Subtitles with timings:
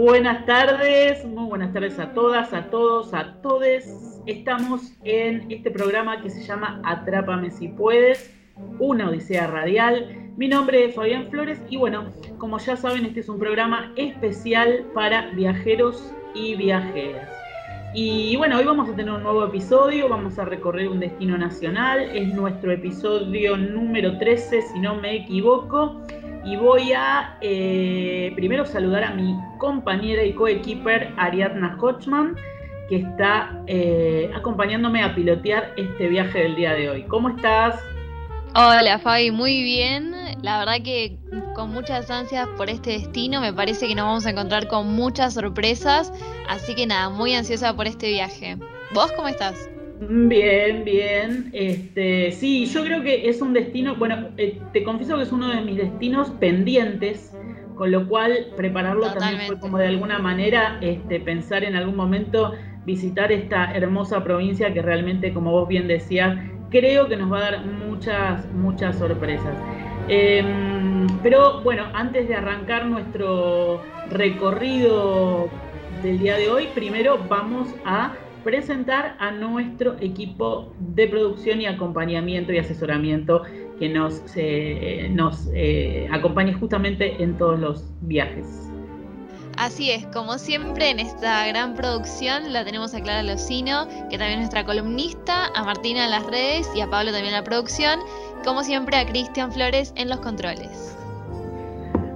[0.00, 4.22] buenas, tardes, muy buenas tardes a todas, a todos, a todes.
[4.24, 8.34] Estamos en este programa que se llama Atrápame si puedes,
[8.78, 10.32] una odisea radial.
[10.38, 12.06] Mi nombre es Fabián Flores y bueno,
[12.38, 17.28] como ya saben, este es un programa especial para viajeros y viajeras.
[17.92, 22.00] Y bueno, hoy vamos a tener un nuevo episodio, vamos a recorrer un destino nacional,
[22.14, 26.00] es nuestro episodio número 13, si no me equivoco
[26.42, 32.34] y voy a eh, primero saludar a mi compañera y coequiper Ariadna Hochman,
[32.88, 37.02] que está eh, acompañándome a pilotear este viaje del día de hoy.
[37.04, 37.78] ¿Cómo estás?
[38.56, 40.12] Hola Fabi, muy bien.
[40.42, 41.18] La verdad que
[41.54, 45.34] con muchas ansias por este destino, me parece que nos vamos a encontrar con muchas
[45.34, 46.12] sorpresas,
[46.48, 48.56] así que nada, muy ansiosa por este viaje.
[48.92, 49.68] ¿Vos cómo estás?
[50.00, 51.50] Bien, bien.
[51.52, 55.48] Este, sí, yo creo que es un destino, bueno, eh, te confieso que es uno
[55.48, 57.32] de mis destinos pendientes,
[57.80, 62.52] con lo cual prepararlo también fue como de alguna manera este, pensar en algún momento
[62.84, 66.38] visitar esta hermosa provincia que realmente, como vos bien decías,
[66.68, 69.54] creo que nos va a dar muchas, muchas sorpresas.
[70.08, 75.48] Em, pero bueno, antes de arrancar nuestro recorrido
[76.02, 78.12] del día de hoy, primero vamos a
[78.44, 83.42] presentar a nuestro equipo de producción y acompañamiento y asesoramiento
[83.80, 84.22] que nos,
[85.10, 88.70] nos eh, acompañe justamente en todos los viajes.
[89.56, 94.32] Así es, como siempre en esta gran producción la tenemos a Clara Locino, que también
[94.32, 98.00] es nuestra columnista, a Martina en las redes y a Pablo también en la producción,
[98.44, 100.96] como siempre a Cristian Flores en los controles.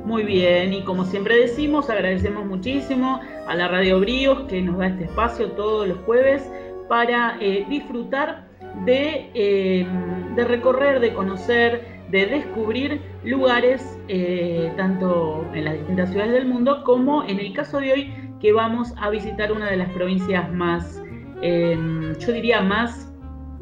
[0.05, 4.89] Muy bien, y como siempre decimos, agradecemos muchísimo a la Radio Bríos que nos da
[4.89, 6.43] este espacio todos los jueves
[6.89, 8.47] para eh, disfrutar
[8.85, 9.87] de, eh,
[10.35, 16.83] de, recorrer, de conocer, de descubrir lugares, eh, tanto en las distintas ciudades del mundo,
[16.85, 21.01] como en el caso de hoy, que vamos a visitar una de las provincias más,
[21.43, 23.13] yo diría más,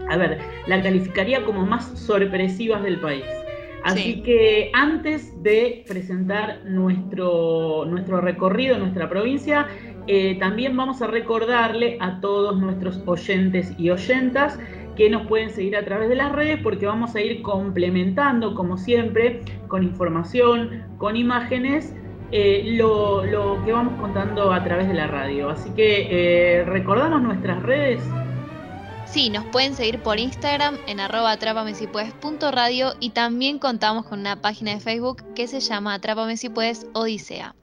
[0.08, 3.24] a ver, la calificaría como más sorpresivas del país.
[3.84, 9.66] Así que antes de presentar nuestro, nuestro recorrido, nuestra provincia,
[10.06, 14.58] eh, también vamos a recordarle a todos nuestros oyentes y oyentas
[14.96, 18.76] que nos pueden seguir a través de las redes porque vamos a ir complementando, como
[18.76, 21.94] siempre, con información, con imágenes,
[22.30, 23.22] eh, lo,
[23.64, 25.50] que vamos contando a través de la radio.
[25.50, 28.02] Así que eh, recordamos nuestras redes.
[29.04, 31.36] Sí, nos pueden seguir por Instagram en arroba
[32.98, 37.54] y también contamos con una página de Facebook que se llama Atrápame si puedes Odisea.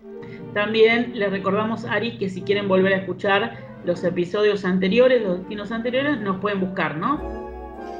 [0.54, 5.72] También les recordamos, Ari, que si quieren volver a escuchar los episodios anteriores, los destinos
[5.72, 7.40] anteriores, nos pueden buscar, ¿no?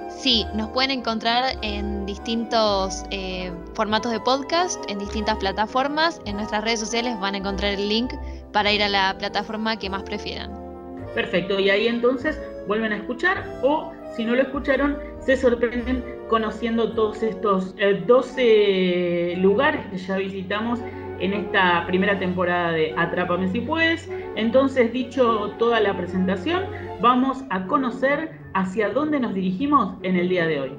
[0.10, 6.20] Sí, nos pueden encontrar en distintos eh, formatos de podcast, en distintas plataformas.
[6.26, 8.14] En nuestras redes sociales van a encontrar el link
[8.52, 10.52] para ir a la plataforma que más prefieran.
[11.16, 16.94] Perfecto, y ahí entonces vuelven a escuchar o si no lo escucharon, se sorprenden conociendo
[16.94, 17.74] todos estos
[18.06, 20.80] 12 eh, lugares que ya visitamos
[21.20, 24.10] en esta primera temporada de Atrápame si puedes.
[24.36, 26.64] Entonces, dicho toda la presentación,
[27.02, 30.72] vamos a conocer hacia dónde nos dirigimos en el día de hoy.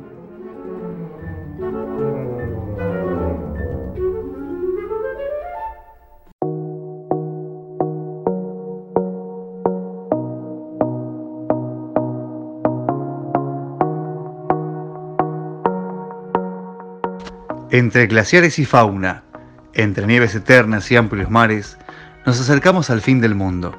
[17.72, 19.22] Entre glaciares y fauna,
[19.82, 21.78] entre nieves eternas y amplios mares,
[22.26, 23.78] nos acercamos al fin del mundo.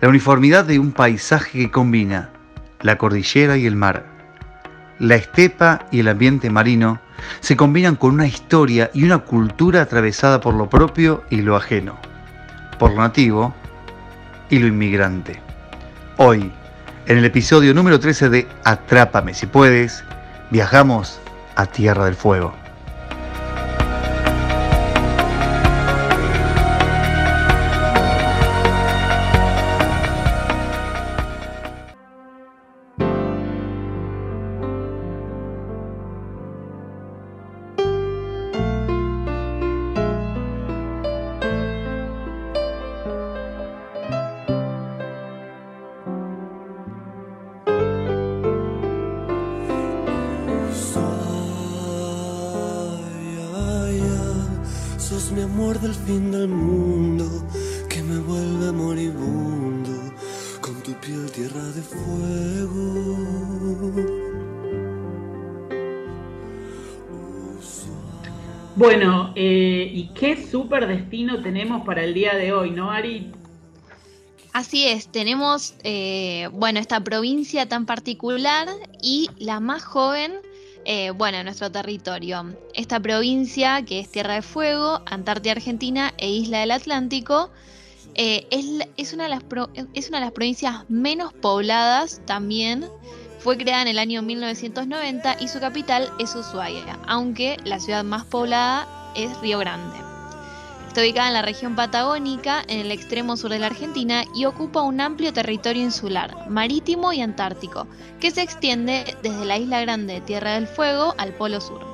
[0.00, 2.30] La uniformidad de un paisaje que combina
[2.80, 4.06] la cordillera y el mar.
[4.98, 7.00] La estepa y el ambiente marino
[7.40, 11.96] se combinan con una historia y una cultura atravesada por lo propio y lo ajeno,
[12.78, 13.54] por lo nativo
[14.50, 15.40] y lo inmigrante.
[16.16, 16.52] Hoy,
[17.06, 20.04] en el episodio número 13 de Atrápame si puedes,
[20.50, 21.20] viajamos
[21.56, 22.54] a Tierra del Fuego.
[71.88, 73.32] Para el día de hoy, ¿no, Ari?
[74.52, 78.68] Así es, tenemos, eh, bueno, esta provincia tan particular
[79.00, 80.34] y la más joven,
[80.84, 82.54] eh, bueno, en nuestro territorio.
[82.74, 87.48] Esta provincia, que es Tierra de Fuego, Antártida Argentina e Isla del Atlántico,
[88.14, 89.42] es, una de las
[89.94, 92.84] es una de las provincias menos pobladas también
[93.38, 98.24] fue creada en el año 1990 y su capital es Ushuaia, aunque la ciudad más
[98.24, 100.07] poblada es Río Grande.
[100.88, 104.80] Está ubicada en la región patagónica, en el extremo sur de la Argentina, y ocupa
[104.80, 107.86] un amplio territorio insular, marítimo y antártico,
[108.18, 111.84] que se extiende desde la isla grande de Tierra del Fuego al Polo Sur,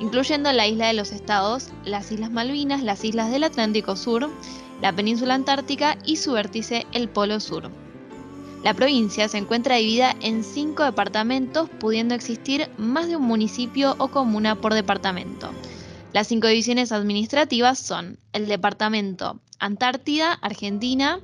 [0.00, 4.28] incluyendo la isla de los estados, las Islas Malvinas, las islas del Atlántico Sur,
[4.82, 7.70] la península antártica y su vértice, el Polo Sur.
[8.64, 14.08] La provincia se encuentra dividida en cinco departamentos, pudiendo existir más de un municipio o
[14.08, 15.50] comuna por departamento.
[16.12, 21.20] Las cinco divisiones administrativas son el Departamento Antártida, Argentina,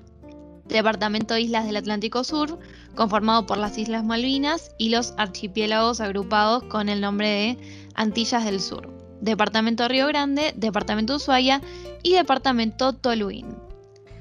[0.67, 2.59] Departamento Islas del Atlántico Sur,
[2.94, 8.61] conformado por las Islas Malvinas y los archipiélagos agrupados con el nombre de Antillas del
[8.61, 11.61] Sur, Departamento Río Grande, Departamento Ushuaia
[12.03, 13.56] y Departamento Toluín.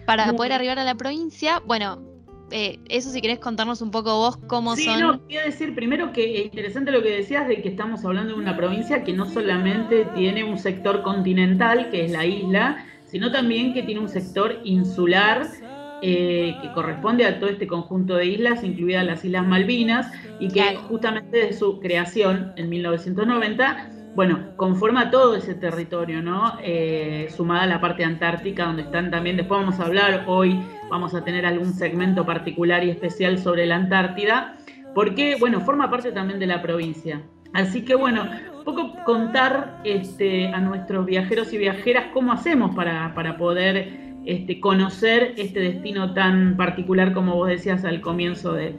[0.07, 2.00] Para poder arribar a la provincia, bueno,
[2.51, 5.00] eh, eso si querés contarnos un poco vos cómo sí, son.
[5.00, 8.39] No, quiero decir primero que es interesante lo que decías de que estamos hablando de
[8.39, 13.74] una provincia que no solamente tiene un sector continental, que es la isla, sino también
[13.74, 15.47] que tiene un sector insular
[16.01, 20.75] eh, que corresponde a todo este conjunto de islas, incluidas las Islas Malvinas, y que
[20.75, 26.57] justamente de su creación en 1990 bueno, conforma todo ese territorio, ¿no?
[26.63, 30.57] Eh, sumada a la parte antártica, donde están también, después vamos a hablar, hoy
[30.89, 34.56] vamos a tener algún segmento particular y especial sobre la Antártida,
[34.94, 37.21] porque, bueno, forma parte también de la provincia.
[37.53, 38.27] Así que, bueno,
[38.57, 44.62] un poco contar este, a nuestros viajeros y viajeras cómo hacemos para, para poder este,
[44.62, 48.77] conocer este destino tan particular como vos decías al comienzo de,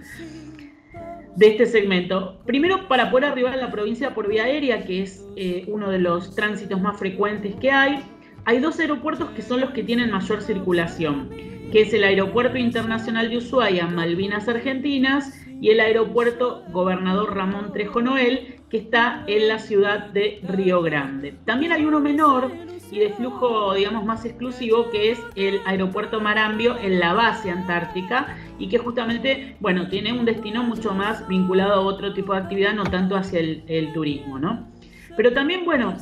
[1.36, 2.38] de este segmento.
[2.46, 5.98] Primero, para poder arribar a la provincia por vía aérea, que es eh, uno de
[5.98, 8.02] los tránsitos más frecuentes que hay,
[8.46, 11.30] hay dos aeropuertos que son los que tienen mayor circulación,
[11.72, 18.02] que es el Aeropuerto Internacional de Ushuaia, Malvinas Argentinas, y el Aeropuerto Gobernador Ramón Trejo
[18.02, 21.34] Noel, que está en la ciudad de Río Grande.
[21.44, 22.50] También hay uno menor
[22.90, 28.36] y de flujo, digamos, más exclusivo, que es el aeropuerto Marambio en la base antártica
[28.58, 32.74] y que justamente, bueno, tiene un destino mucho más vinculado a otro tipo de actividad,
[32.74, 34.68] no tanto hacia el, turismo, ¿no?
[35.16, 35.96] Pero también, bueno,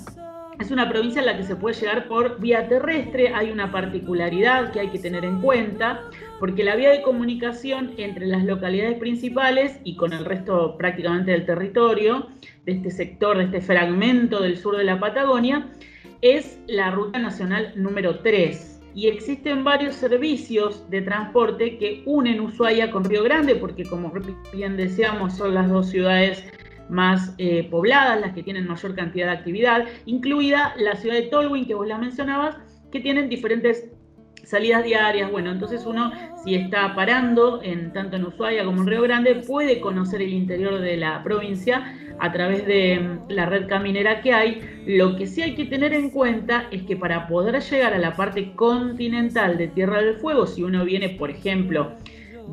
[0.58, 4.72] es una provincia en la que se puede llegar por vía terrestre, hay una particularidad
[4.72, 6.02] que hay que tener en cuenta,
[6.38, 11.46] porque la vía de comunicación entre las localidades principales y con el resto prácticamente del
[11.46, 12.28] territorio,
[12.64, 15.68] de este sector, de este fragmento del sur de la Patagonia,
[16.24, 22.90] es la ruta nacional número 3 y existen varios servicios de transporte que unen Ushuaia
[22.90, 24.10] con Río Grande, porque como
[24.54, 26.42] bien decíamos, son las dos ciudades
[26.88, 31.66] más eh, pobladas, las que tienen mayor cantidad de actividad, incluida la ciudad de Tolwyn,
[31.66, 32.56] que vos la mencionabas,
[32.90, 33.90] que tienen diferentes
[34.44, 35.30] salidas diarias.
[35.30, 36.12] Bueno, entonces uno,
[36.44, 40.80] si está parando en, tanto en Ushuaia como en Río Grande, puede conocer el interior
[40.80, 44.82] de la provincia a través de mm, la red caminera que hay.
[44.86, 48.16] Lo que sí hay que tener en cuenta es que para poder llegar a la
[48.16, 51.92] parte continental de Tierra del Fuego, si uno viene, por ejemplo,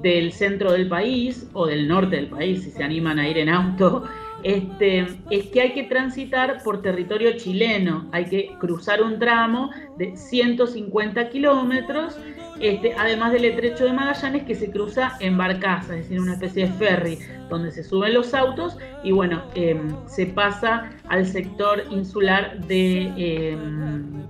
[0.01, 3.50] del centro del país o del norte del país, si se animan a ir en
[3.50, 4.05] auto,
[4.43, 10.15] este, es que hay que transitar por territorio chileno, hay que cruzar un tramo de
[10.15, 12.17] 150 kilómetros,
[12.60, 16.67] este, además del estrecho de Magallanes que se cruza en barcaza, es decir, una especie
[16.67, 17.19] de ferry,
[17.50, 24.24] donde se suben los autos y bueno, em, se pasa al sector insular de, em,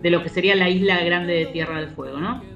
[0.00, 2.51] de lo que sería la isla grande de Tierra del Fuego, ¿no?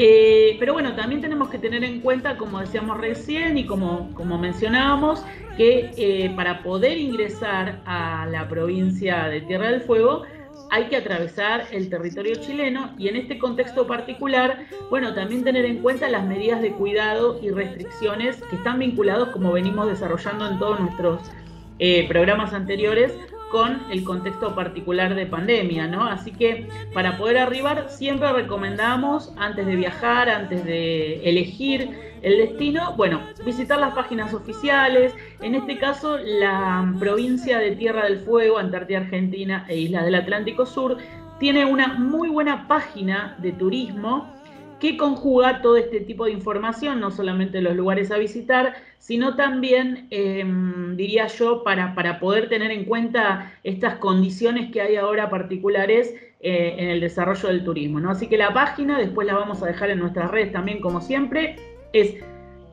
[0.00, 4.38] Eh, pero bueno, también tenemos que tener en cuenta, como decíamos recién y como, como
[4.38, 5.24] mencionábamos,
[5.56, 10.22] que eh, para poder ingresar a la provincia de Tierra del Fuego
[10.70, 15.78] hay que atravesar el territorio chileno y en este contexto particular, bueno, también tener en
[15.78, 20.78] cuenta las medidas de cuidado y restricciones que están vinculados, como venimos desarrollando en todos
[20.78, 21.22] nuestros
[21.80, 23.12] eh, programas anteriores,
[23.50, 26.04] con el contexto particular de pandemia, ¿no?
[26.04, 31.90] Así que para poder arribar siempre recomendamos antes de viajar, antes de elegir
[32.22, 38.18] el destino, bueno, visitar las páginas oficiales, en este caso la provincia de Tierra del
[38.18, 40.98] Fuego, Antártida Argentina e Islas del Atlántico Sur
[41.38, 44.37] tiene una muy buena página de turismo
[44.80, 50.06] que conjuga todo este tipo de información, no solamente los lugares a visitar, sino también,
[50.10, 56.14] em, diría yo, para, para, poder tener en cuenta estas condiciones que hay ahora particulares
[56.40, 58.00] eh, en el desarrollo del turismo.
[58.00, 58.10] ¿no?
[58.10, 61.56] Así que la página, después la vamos a dejar en nuestras redes también, como siempre,
[61.92, 62.14] es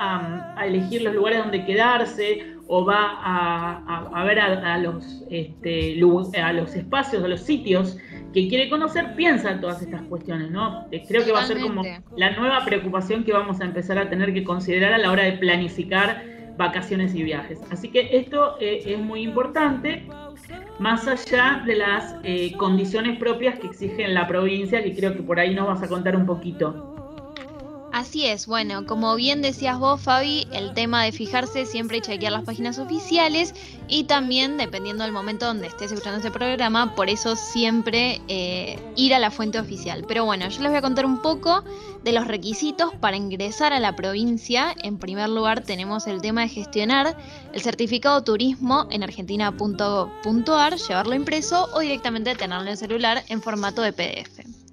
[0.54, 6.00] a, elegir los lugares donde quedarse o va a, ver a, los, este,
[6.40, 7.98] a los espacios, a los sitios
[8.32, 10.86] que quiere conocer, piensa en todas estas cuestiones, ¿no?
[10.92, 11.82] Eh, creo que va a ser como
[12.16, 15.32] la nueva preocupación que vamos a empezar a tener que considerar a la hora de
[15.32, 16.22] planificar
[16.56, 17.58] vacaciones y viajes.
[17.72, 20.06] Así que esto eh, es muy importante,
[20.78, 25.40] más allá de las eh, condiciones propias que exige la provincia, que creo que por
[25.40, 26.99] ahí nos vas a contar un poquito.
[27.92, 32.30] Así es, bueno, como bien decías vos, Fabi, el tema de fijarse siempre y chequear
[32.32, 33.52] las páginas oficiales
[33.88, 39.12] y también, dependiendo del momento donde estés escuchando este programa, por eso siempre eh, ir
[39.12, 40.04] a la fuente oficial.
[40.06, 41.64] Pero bueno, yo les voy a contar un poco
[42.04, 44.72] de los requisitos para ingresar a la provincia.
[44.84, 47.16] En primer lugar, tenemos el tema de gestionar
[47.52, 53.82] el certificado turismo en argentina.gov.ar, llevarlo impreso o directamente tenerlo en el celular en formato
[53.82, 54.69] de PDF.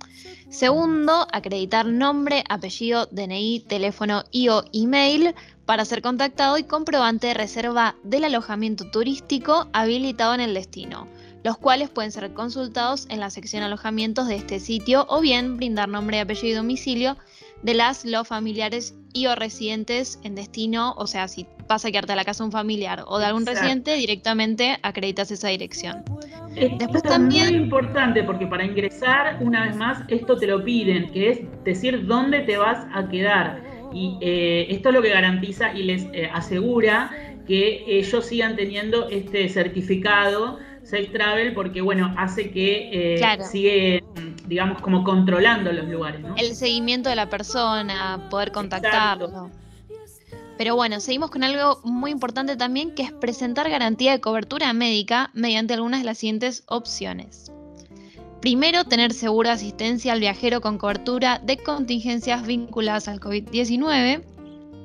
[0.57, 5.35] Segundo, acreditar nombre, apellido, DNI, teléfono y o email
[5.67, 11.07] para ser contactado y comprobante de reserva del alojamiento turístico habilitado en el destino,
[11.43, 15.89] los cuales pueden ser consultados en la sección alojamientos de este sitio o bien brindar
[15.89, 17.17] nombre, apellido y domicilio
[17.63, 22.13] de las, los familiares y o residentes en destino, o sea, si pasa a quedarte
[22.13, 26.03] a la casa un familiar o de algún residente, directamente acreditas esa dirección.
[26.55, 27.45] Después también...
[27.45, 31.39] Es muy importante porque para ingresar, una vez más, esto te lo piden, que es
[31.63, 33.61] decir dónde te vas a quedar.
[33.93, 37.11] Y eh, esto es lo que garantiza y les eh, asegura
[37.47, 44.03] que ellos sigan teniendo este certificado Safe Travel porque, bueno, hace que eh, sigue,
[44.47, 46.21] digamos, como controlando los lugares.
[46.37, 49.51] El seguimiento de la persona, poder contactarlo.
[50.57, 55.29] Pero bueno, seguimos con algo muy importante también, que es presentar garantía de cobertura médica
[55.33, 57.51] mediante algunas de las siguientes opciones.
[58.41, 64.23] Primero, tener segura asistencia al viajero con cobertura de contingencias vinculadas al COVID-19.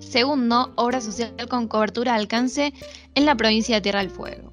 [0.01, 2.73] Segundo, obra social con cobertura de alcance
[3.15, 4.52] en la provincia de Tierra del Fuego.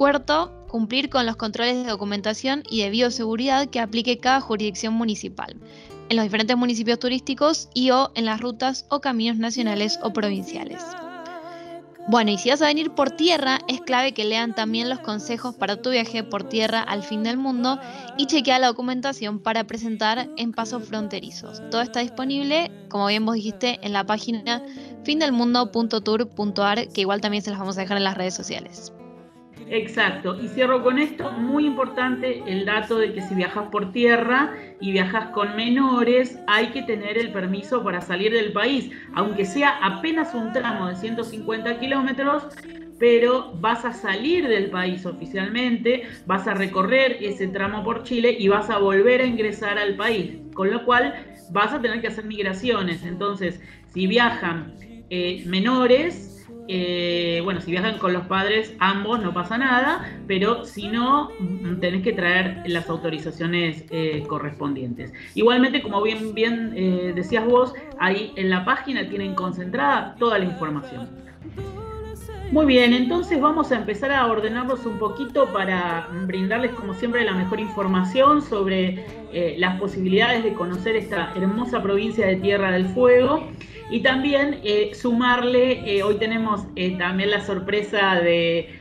[0.00, 5.54] Cuarto, cumplir con los controles de documentación y de bioseguridad que aplique cada jurisdicción municipal
[6.08, 10.82] en los diferentes municipios turísticos y o en las rutas o caminos nacionales o provinciales.
[12.08, 15.54] Bueno, y si vas a venir por tierra, es clave que lean también los consejos
[15.54, 17.78] para tu viaje por tierra al fin del mundo
[18.16, 21.60] y chequea la documentación para presentar en pasos fronterizos.
[21.70, 24.64] Todo está disponible, como bien vos dijiste, en la página
[25.04, 28.94] findelmundo.tour.ar, que igual también se las vamos a dejar en las redes sociales.
[29.70, 30.36] Exacto.
[30.42, 34.90] Y cierro con esto, muy importante el dato de que si viajas por tierra y
[34.90, 40.34] viajas con menores, hay que tener el permiso para salir del país, aunque sea apenas
[40.34, 42.48] un tramo de 150 kilómetros,
[42.98, 48.48] pero vas a salir del país oficialmente, vas a recorrer ese tramo por Chile y
[48.48, 51.14] vas a volver a ingresar al país, con lo cual
[51.52, 53.04] vas a tener que hacer migraciones.
[53.04, 53.60] Entonces,
[53.94, 54.74] si viajan
[55.10, 56.29] eh, menores,
[56.68, 61.80] eh, bueno, si viajan con los padres, ambos, no pasa nada, pero si no, mm,
[61.80, 65.12] tenés que traer las autorizaciones eh, correspondientes.
[65.34, 71.08] Igualmente, como bien, eh, decías vos, ahí en la página tienen concentrada toda la información.
[72.50, 77.32] Muy bien, entonces vamos a empezar a ordenarlos un poquito para brindarles, como siempre, la
[77.32, 79.06] mejor información sobre
[79.56, 83.46] las posibilidades de conocer esta hermosa provincia de Tierra del Fuego.
[83.90, 88.76] Y también eh, sumarle, eh, hoy tenemos eh, también la sorpresa de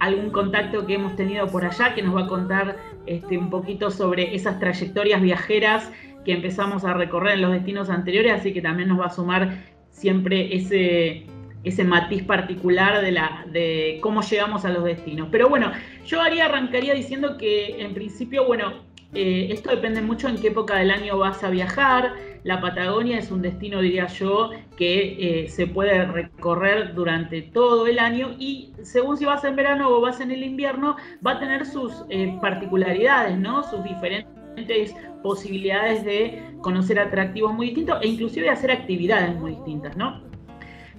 [0.00, 3.90] algún contacto que hemos tenido por allá que nos va a contar este, un poquito
[3.90, 5.90] sobre esas trayectorias viajeras
[6.24, 9.58] que empezamos a recorrer en los destinos anteriores, así que también nos va a sumar
[9.90, 11.26] siempre ese,
[11.64, 15.28] ese matiz particular de, la, de cómo llegamos a los destinos.
[15.30, 15.72] Pero bueno,
[16.06, 18.72] yo haría, arrancaría diciendo que en principio, bueno,
[19.14, 22.14] eh, esto depende mucho en qué época del año vas a viajar.
[22.44, 27.98] La Patagonia es un destino, diría yo, que eh, se puede recorrer durante todo el
[27.98, 31.66] año y según si vas en verano o vas en el invierno, va a tener
[31.66, 33.62] sus eh, particularidades, ¿no?
[33.62, 40.31] Sus diferentes posibilidades de conocer atractivos muy distintos e inclusive hacer actividades muy distintas, ¿no?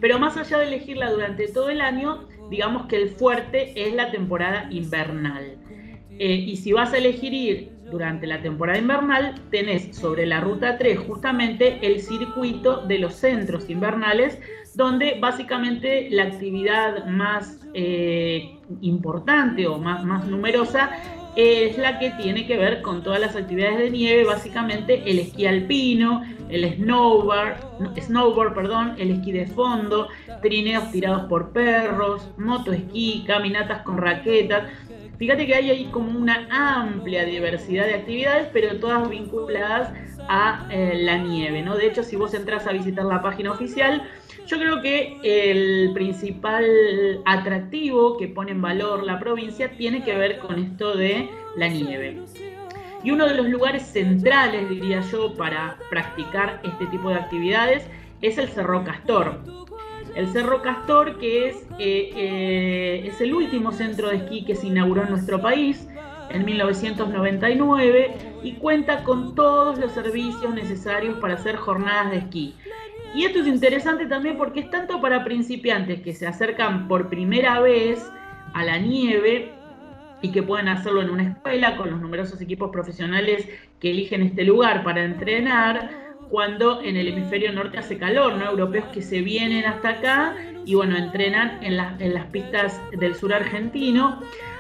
[0.03, 4.11] Pero más allá de elegirla durante todo el año, digamos que el fuerte es la
[4.11, 5.57] temporada invernal.
[6.19, 10.99] y si vas a elegir ir durante la temporada invernal tenés sobre la ruta 3
[10.99, 14.37] justamente el circuito de los centros invernales,
[14.75, 20.91] donde básicamente la actividad más eh, importante o más, más numerosa
[21.35, 25.45] es la que tiene que ver con todas las actividades de nieve, básicamente el esquí
[25.45, 27.57] alpino, el snowboard,
[27.99, 30.09] snowboard perdón, el esquí de fondo,
[30.41, 34.63] trineos tirados por perros, motoesquí, caminatas con raquetas,
[35.17, 39.93] Fíjate que hay ahí como una amplia diversidad de actividades, pero todas vinculadas
[40.27, 41.77] a eh, la nieve, ¿no?
[41.77, 44.03] De hecho, si vos entras a visitar la página oficial,
[44.47, 46.65] yo creo que el principal
[47.25, 52.21] atractivo que pone en valor la provincia tiene que ver con esto de la nieve.
[53.03, 57.85] Y uno de los lugares centrales, diría yo, para practicar este tipo de actividades
[58.21, 59.39] es el Cerro Castor.
[60.15, 64.67] El Cerro Castor, que es, eh, eh, es el último centro de esquí que se
[64.67, 65.87] inauguró en nuestro país
[66.29, 72.55] en 1999 y cuenta con todos los servicios necesarios para hacer jornadas de esquí.
[73.13, 77.59] Y esto es interesante también porque es tanto para principiantes que se acercan por primera
[77.59, 78.11] vez
[78.53, 79.51] a la nieve
[80.21, 83.47] y que pueden hacerlo en una escuela con los numerosos equipos profesionales
[83.79, 85.89] que eligen este lugar para entrenar,
[86.29, 88.49] cuando en el hemisferio norte hace calor, ¿no?
[88.49, 93.33] Europeos que se vienen hasta acá y bueno, entrenan en, en las pistas del sur
[93.33, 94.19] argentino.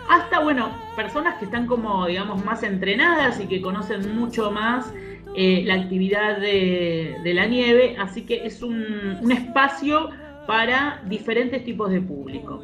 [0.09, 4.93] Hasta, bueno, personas que están como, digamos, más entrenadas y que conocen mucho más
[5.35, 10.09] eh, la actividad de, la nieve, así que es un, espacio
[10.45, 12.61] para diferentes tipos de público.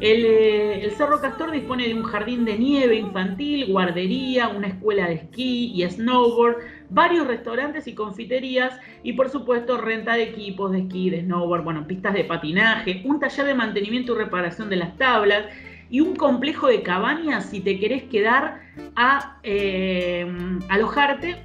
[0.00, 5.14] Eh, el, Cerro Castor dispone de un jardín de nieve infantil, guardería, una escuela de
[5.14, 6.56] esquí y snowboard,
[6.90, 11.86] varios restaurantes y confiterías y por supuesto renta de equipos de esquí, de snowboard, bueno,
[11.86, 15.44] pistas de patinaje, un taller de mantenimiento y reparación de las tablas
[15.88, 18.60] y un complejo de cabañas si te querés quedar
[18.96, 20.26] a eh,
[20.68, 21.36] alojarte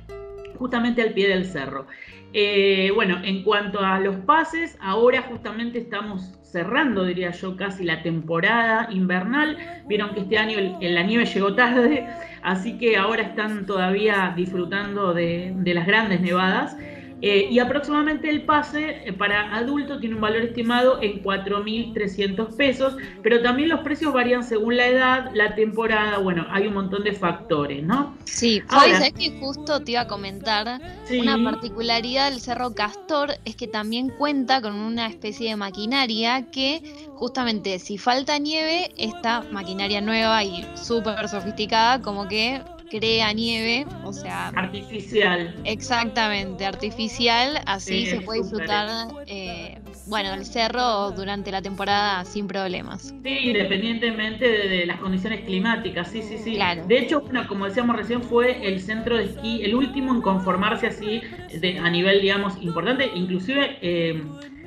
[0.57, 1.87] justamente al pie del cerro.
[2.33, 8.03] Eh, bueno, en cuanto a los pases, ahora justamente estamos cerrando, diría yo, casi la
[8.03, 9.57] temporada invernal.
[9.87, 12.05] Vieron que este año la nieve llegó tarde,
[12.43, 16.75] así que ahora están todavía disfrutando de las grandes nevadas.
[17.21, 22.97] Eh, y aproximadamente el pase eh, para adulto tiene un valor estimado en 4.300 pesos,
[23.23, 27.13] pero también los precios varían según la edad, la temporada, bueno, hay un montón de
[27.13, 28.15] factores, ¿no?
[28.25, 33.67] Sí, Ahora, que justo te iba a comentar, una particularidad del Cerro Castor es que
[33.67, 36.81] también cuenta con una especie de maquinaria que
[37.15, 44.13] justamente si falta nieve, esta maquinaria nueva y súper sofisticada como que crea nieve, o
[44.13, 44.49] sea...
[44.49, 45.55] Artificial.
[45.63, 53.13] Exactamente, artificial, así se puede disfrutar, eh, bueno, el cerro durante la temporada sin problemas.
[53.23, 56.57] Sí, independientemente de, las condiciones climáticas, sí, sí, sí.
[56.87, 60.87] De hecho, bueno, como decíamos recién, fue el centro de esquí, el último en conformarse
[60.87, 61.21] así
[61.59, 63.77] de, a nivel, digamos, importante, inclusive...
[63.81, 64.23] Eh,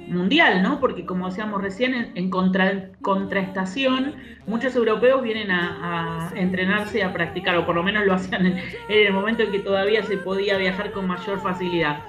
[0.09, 0.81] mundial, ¿no?
[0.81, 4.15] Porque como decíamos recién, en, contraestación,
[4.47, 8.59] muchos europeos vienen a, entrenarse y a practicar, o por lo menos lo hacían en,
[8.89, 12.01] el momento en que todavía se podía viajar con mayor facilidad.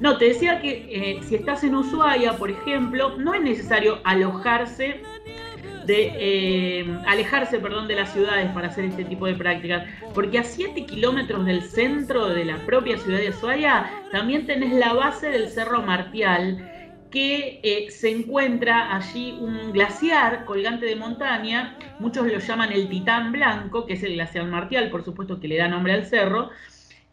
[0.00, 5.00] No, te decía que eh, si estás en Ushuaia, por ejemplo, no es necesario alojarse
[5.86, 9.84] de eh, alejarse perdón, de las ciudades para hacer este tipo de prácticas,
[10.14, 14.92] porque a 7 kilómetros del centro de la propia ciudad de Ushuaia también tenés la
[14.92, 16.71] base del Cerro Martial,
[17.12, 23.30] que eh, se encuentra allí un glaciar colgante de montaña, muchos lo llaman el Titán
[23.30, 26.50] Blanco, que es el glaciar martial, por supuesto que le da nombre al cerro,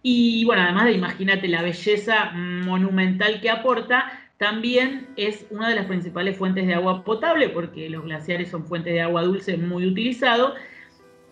[0.02, 5.86] y bueno, además de imagínate la belleza monumental que aporta, también es una de las
[5.86, 10.56] principales fuentes de agua potable, porque los glaciares son fuentes de agua dulce muy utilizado,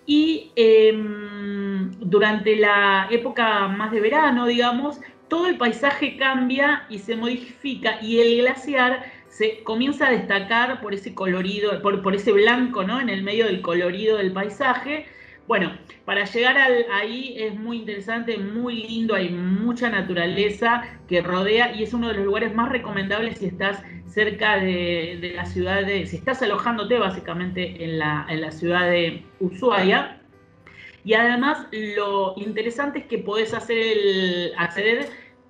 [0.06, 7.16] y em, durante la época más de verano, digamos, todo el paisaje cambia y se
[7.16, 13.00] modifica y el glaciar se comienza a destacar por ese colorido, por, ese blanco, ¿no?
[13.00, 15.06] En el medio del colorido del paisaje.
[15.48, 16.58] Bueno, para llegar
[16.92, 22.16] ahí es muy interesante, muy lindo, hay mucha naturaleza que rodea y es uno de
[22.16, 27.84] los lugares más recomendables si estás cerca de, la ciudad de, si estás alojándote básicamente
[27.84, 30.17] en la, en la ciudad de Ushuaia.
[31.08, 35.08] Y además lo interesante es que podés hacer el, acceder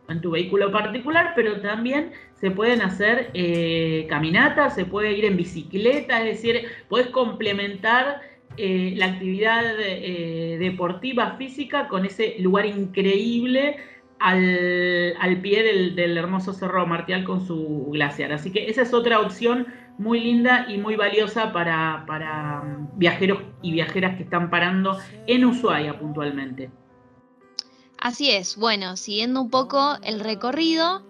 [0.07, 5.35] en tu vehículo particular, pero también se pueden hacer eh, caminatas, se puede ir en
[5.35, 8.21] bicicleta, es decir, podés complementar
[8.55, 13.77] eh, la actividad eh, deportiva física con ese lugar increíble
[14.19, 15.63] al, pie
[15.95, 18.31] del, hermoso Cerro Martial con su glaciar.
[18.31, 19.65] Así que esa es otra opción
[19.97, 25.97] muy linda y muy valiosa para, para viajeros y viajeras que están parando en Ushuaia
[25.99, 26.69] puntualmente.
[27.99, 31.01] Así es, bueno, siguiendo un poco el recorrido,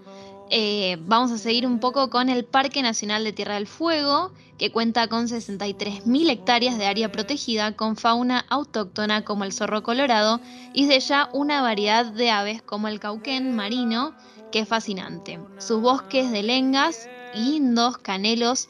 [0.49, 4.71] eh, vamos a seguir un poco con el Parque Nacional de Tierra del Fuego, que
[4.71, 10.39] cuenta con 63.000 hectáreas de área protegida con fauna autóctona como el zorro colorado
[10.73, 14.15] y de ya una variedad de aves como el cauquén marino,
[14.51, 15.39] que es fascinante.
[15.57, 18.69] Sus bosques de lengas, lindos, canelos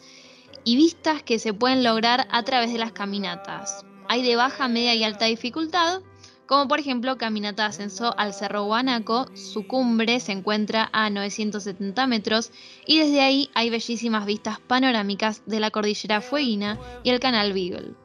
[0.63, 3.85] y vistas que se pueden lograr a través de las caminatas.
[4.09, 6.01] Hay de baja, media y alta dificultad,
[6.47, 12.07] como por ejemplo caminata de ascenso al Cerro Guanaco, su cumbre se encuentra a 970
[12.07, 12.51] metros
[12.85, 17.95] y desde ahí hay bellísimas vistas panorámicas de la cordillera Fueguina y el canal Beagle.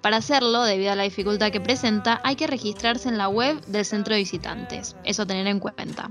[0.00, 3.84] Para hacerlo, debido a la dificultad que presenta, hay que registrarse en la web del
[3.84, 6.10] centro de visitantes, eso tener en cuenta.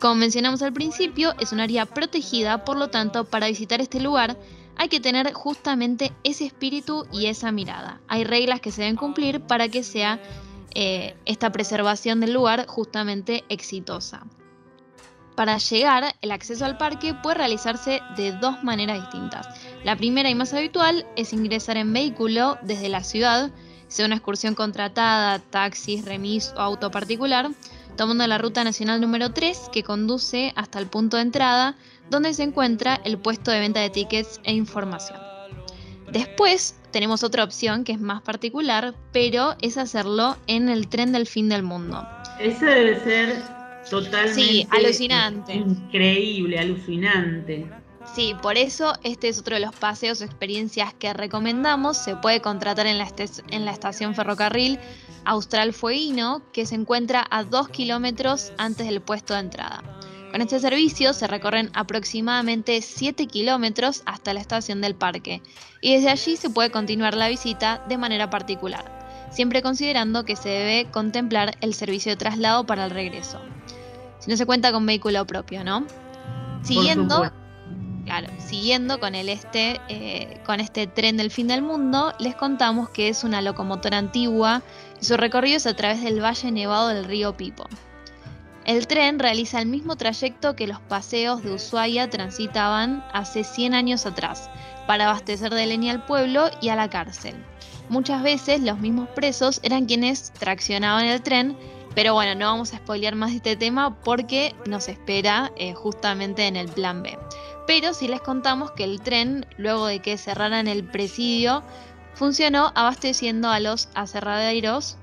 [0.00, 4.36] Como mencionamos al principio, es un área protegida, por lo tanto, para visitar este lugar
[4.78, 8.00] hay que tener justamente ese espíritu y esa mirada.
[8.06, 10.20] Hay reglas que se deben cumplir para que sea
[10.74, 14.24] eh, esta preservación del lugar justamente exitosa.
[15.34, 19.46] Para llegar, el acceso al parque puede realizarse de dos maneras distintas.
[19.84, 23.50] La primera y más habitual es ingresar en vehículo desde la ciudad,
[23.88, 27.50] sea una excursión contratada, taxis, remis o auto particular,
[27.98, 31.76] tomando la ruta nacional número 3 que conduce hasta el punto de entrada
[32.08, 35.18] donde se encuentra el puesto de venta de tickets e información.
[36.10, 41.26] Después tenemos otra opción que es más particular, pero es hacerlo en el tren del
[41.26, 42.06] fin del mundo.
[42.40, 43.42] Ese debe ser
[43.90, 45.54] totalmente sí, alucinante.
[45.54, 47.68] Increíble, alucinante.
[48.14, 51.96] Sí, por eso este es otro de los paseos o experiencias que recomendamos.
[51.96, 53.08] Se puede contratar en la,
[53.50, 54.78] en la estación ferrocarril
[55.24, 59.82] Austral Fueguino, que se encuentra a dos kilómetros antes del puesto de entrada.
[60.30, 65.42] Con este servicio se recorren aproximadamente 7 kilómetros hasta la estación del parque
[65.80, 70.50] y desde allí se puede continuar la visita de manera particular, siempre considerando que se
[70.50, 73.40] debe contemplar el servicio de traslado para el regreso.
[74.18, 75.86] Si no se cuenta con vehículo propio, ¿no?
[76.62, 77.30] Siguiendo,
[78.08, 82.88] claro, siguiendo con el este, eh, con este tren del fin del mundo, les contamos
[82.88, 84.62] que es una locomotora antigua
[84.98, 87.66] y su recorrido es a través del valle nevado del río Pipo.
[88.64, 94.06] El tren realiza el mismo trayecto que los paseos de Ushuaia transitaban hace 100 años
[94.06, 94.48] atrás,
[94.86, 97.34] para abastecer de leña al pueblo y a la cárcel.
[97.90, 101.58] Muchas veces los mismos presos eran quienes traccionaban el tren,
[101.94, 106.46] pero bueno, no vamos a spoilear más de este tema porque nos espera eh, justamente
[106.46, 107.18] en el plan B.
[107.68, 111.62] Pero sí les contamos que el tren, luego de que cerraran el presidio,
[112.14, 114.96] funcionó abasteciendo a los aserraderos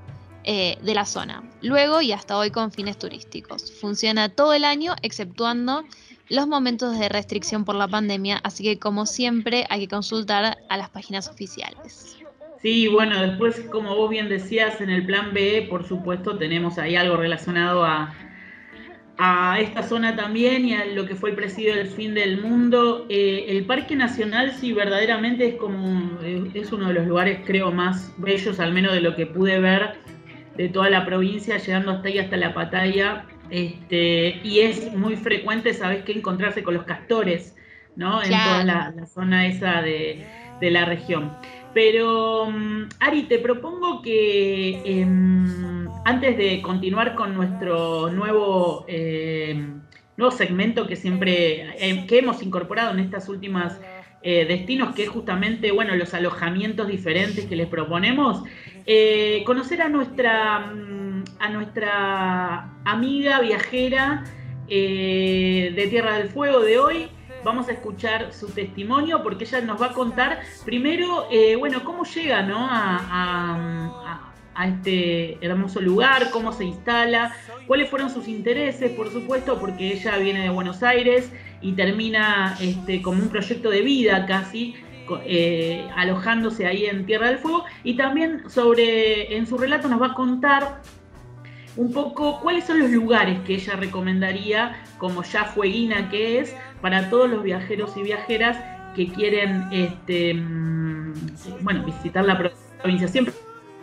[0.45, 1.43] eh, de la zona.
[1.61, 3.71] Luego y hasta hoy con fines turísticos.
[3.79, 5.83] Funciona todo el año exceptuando
[6.27, 10.77] los momentos de restricción por la pandemia, así que como siempre hay que consultar a
[10.77, 12.17] las páginas oficiales.
[12.63, 16.95] Sí, bueno, después como vos bien decías, en el plan B, por supuesto, tenemos ahí
[16.95, 18.11] algo relacionado a,
[19.17, 23.05] a esta zona también y a lo que fue el presidio del fin del mundo.
[23.09, 26.19] Eh, el Parque Nacional sí verdaderamente es como
[26.53, 29.95] es uno de los lugares creo más bellos, al menos de lo que pude ver
[30.57, 33.25] de toda la provincia, llegando hasta ahí, hasta la Pataya.
[33.49, 36.13] Este, y es muy frecuente, ¿sabes qué?
[36.13, 37.55] Encontrarse con los castores,
[37.95, 38.23] ¿no?
[38.23, 40.25] En toda la, zona esa de,
[40.61, 41.31] la región.
[41.75, 49.81] Pero, mm, Ari, te propongo que em, antes de continuar con nuestro nuevo, em,
[50.15, 53.81] nuevo segmento que siempre em, que hemos incorporado en estas últimas
[54.23, 58.43] eh, destinos, que es justamente bueno, los alojamientos diferentes que les proponemos,
[58.85, 64.23] eh, conocer a nuestra, mm, a nuestra amiga viajera
[64.69, 67.09] eh, de Tierra del Fuego de hoy.
[67.45, 72.03] Vamos a escuchar su testimonio porque ella nos va a contar primero, eh, bueno, cómo
[72.03, 72.57] llega ¿no?
[72.59, 74.31] a,
[74.67, 77.35] este hermoso lugar, cómo se instala,
[77.67, 81.31] cuáles fueron sus intereses, por supuesto, porque ella viene de Buenos Aires
[81.61, 84.73] y termina este, como un proyecto de vida casi
[85.23, 90.07] eh, alojándose ahí en Tierra del Fuego y también sobre, en su relato nos va
[90.07, 90.81] a contar
[91.77, 97.09] un poco cuáles son los lugares que ella recomendaría, como ya fueguina que es, para
[97.09, 98.57] todos los viajeros y viajeras
[98.95, 101.13] que quieren este, mm,
[101.61, 102.37] bueno, visitar la
[102.81, 103.07] provincia.
[103.07, 103.33] Siempre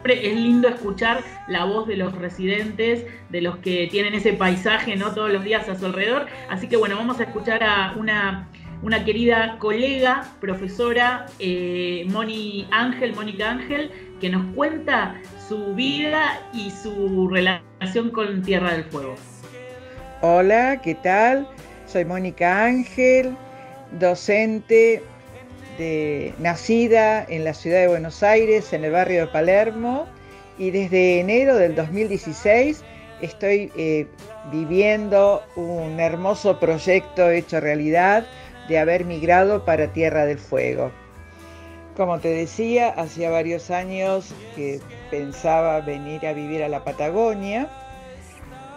[0.04, 5.12] es lindo escuchar la voz de los residentes, de los que tienen ese paisaje ¿no?
[5.12, 6.26] todos los días a su alrededor.
[6.48, 8.48] Así que bueno, vamos a escuchar a una,
[9.04, 15.20] querida colega, profesora, eh, Moni Ángel, Mónica Ángel, que nos cuenta
[15.52, 19.16] su vida y su relación con Tierra del Fuego.
[20.22, 21.46] Hola, ¿qué tal?
[21.84, 23.36] Soy Mónica Ángel,
[24.00, 25.02] docente
[25.76, 30.06] de, nacida en la ciudad de Buenos Aires, en el barrio de Palermo,
[30.56, 32.82] y desde enero del 2016
[33.20, 34.06] estoy eh,
[34.50, 38.24] viviendo un hermoso proyecto hecho realidad
[38.70, 40.90] de haber migrado para Tierra del Fuego.
[41.96, 47.68] Como te decía, hacía varios años que pensaba venir a vivir a la Patagonia.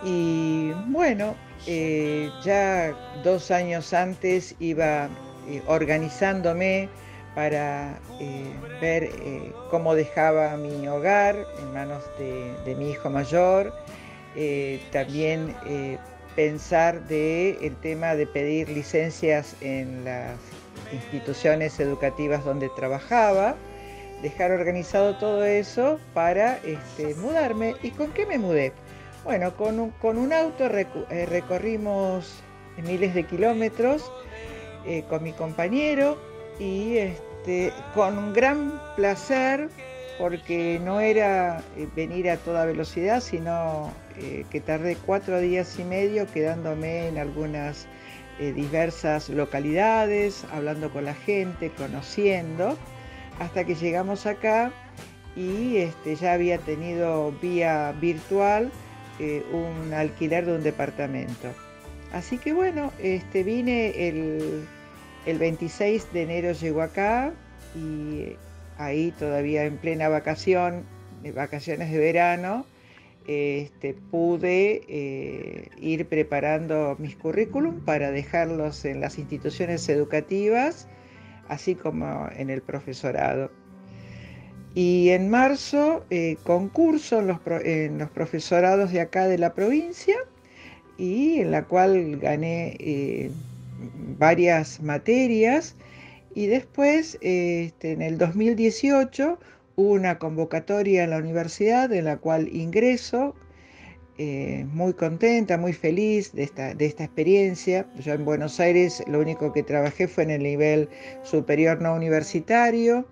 [0.03, 5.09] Y bueno, eh, ya dos años antes iba
[5.47, 6.89] eh, organizándome
[7.33, 9.09] para eh, ver
[9.71, 13.73] cómo dejaba mi hogar en manos de, mi hijo mayor,
[14.91, 15.53] también
[16.35, 20.37] pensar de el tema de pedir licencias en las
[20.91, 23.55] instituciones educativas donde trabajaba,
[24.21, 27.75] dejar organizado todo eso para este, mudarme.
[27.83, 28.73] ¿Y con qué me mudé?
[29.23, 32.43] Bueno, con un, auto eh, recorrimos
[32.77, 34.11] miles de kilómetros
[34.85, 36.17] eh, con mi compañero
[36.59, 39.69] y este, con un gran placer
[40.19, 43.91] porque no era eh, venir a toda velocidad, sino
[44.49, 47.85] que tardé cuatro días y medio quedándome en algunas
[48.39, 52.77] diversas localidades, hablando con la gente, conociendo,
[53.39, 54.71] hasta que llegamos acá
[55.35, 58.71] y este, ya había tenido vía virtual
[59.19, 61.53] eh, un alquiler de un departamento.
[62.13, 64.67] Así que bueno, este, vine el,
[65.25, 67.33] 26 de enero llegó acá
[67.75, 68.35] y
[68.77, 70.85] ahí todavía en plena vacación,
[71.33, 72.65] vacaciones de verano,
[73.27, 80.87] este, pude eh, ir preparando mis currículum para dejarlos en las instituciones educativas,
[81.47, 83.51] así como en el profesorado.
[84.75, 90.17] Y en marzo eh, concurso en los, profesorados de acá de la provincia
[90.97, 93.31] y en la cual gané eh,
[94.17, 95.75] varias materias
[96.33, 102.47] y después este, en el 2018 hubo una convocatoria en la universidad en la cual
[102.55, 103.35] ingreso
[104.17, 107.85] eh, muy contenta, muy feliz de esta, de esta experiencia.
[107.99, 110.89] Yo en Buenos Aires lo único que trabajé fue en el nivel
[111.23, 113.05] superior no universitario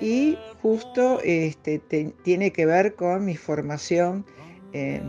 [0.00, 1.78] y justo este,
[2.22, 4.26] tiene que ver con mi formación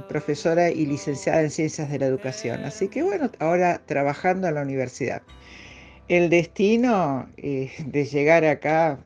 [0.08, 2.64] profesora y licenciada en Ciencias de la Educación.
[2.64, 5.24] Así que bueno, ahora trabajando en la universidad.
[6.08, 9.05] El destino eh, de llegar acá eh,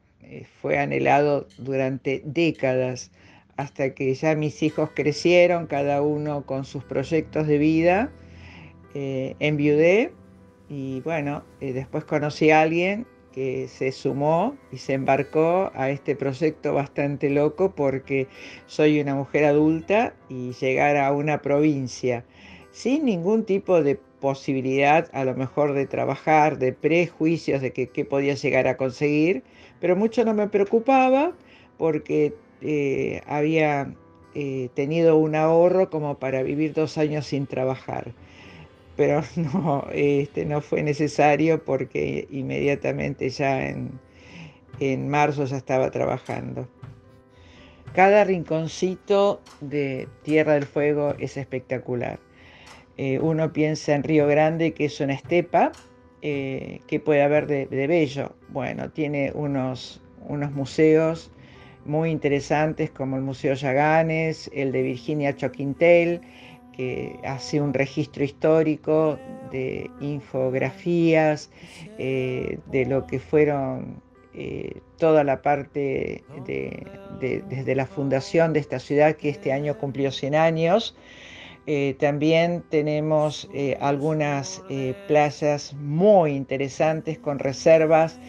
[0.61, 3.11] fue anhelado durante décadas,
[3.57, 8.11] hasta que ya mis hijos crecieron, cada uno con sus proyectos de vida.
[8.93, 10.13] Eh, enviudé
[10.69, 16.73] y bueno, después conocí a alguien que se sumó y se embarcó a este proyecto
[16.73, 18.27] bastante loco porque
[18.65, 22.25] soy una mujer adulta y llegar a una provincia
[22.71, 28.33] sin ningún tipo de posibilidad a lo mejor de trabajar, de prejuicios de que, podía
[28.35, 29.43] llegar a conseguir,
[29.79, 31.33] pero mucho no me preocupaba
[31.77, 33.93] porque eh, había
[34.35, 38.13] eh, tenido un ahorro como para vivir dos años sin trabajar
[38.99, 46.67] pero no, este, no fue necesario porque inmediatamente ya en, marzo ya estaba trabajando.
[47.93, 52.19] Cada rinconcito de Tierra del Fuego es espectacular.
[52.97, 55.71] Eh, uno piensa en Río Grande, que es una estepa,
[56.21, 58.35] eh, ¿qué puede haber de, bello?
[58.49, 61.31] Bueno, tiene unos, unos museos
[61.85, 66.21] muy interesantes como el Museo Yaganes, el de Virginia Choquintel,
[67.25, 69.19] hace un registro histórico
[69.51, 71.49] de infografías,
[71.97, 74.01] eh, de lo que fueron
[74.33, 76.23] eh, toda la parte
[77.19, 80.95] desde la fundación de esta ciudad que este año cumplió 100 años.
[81.71, 83.47] Eh, también tenemos
[83.79, 84.63] algunas
[85.07, 88.19] playas muy interesantes con reservas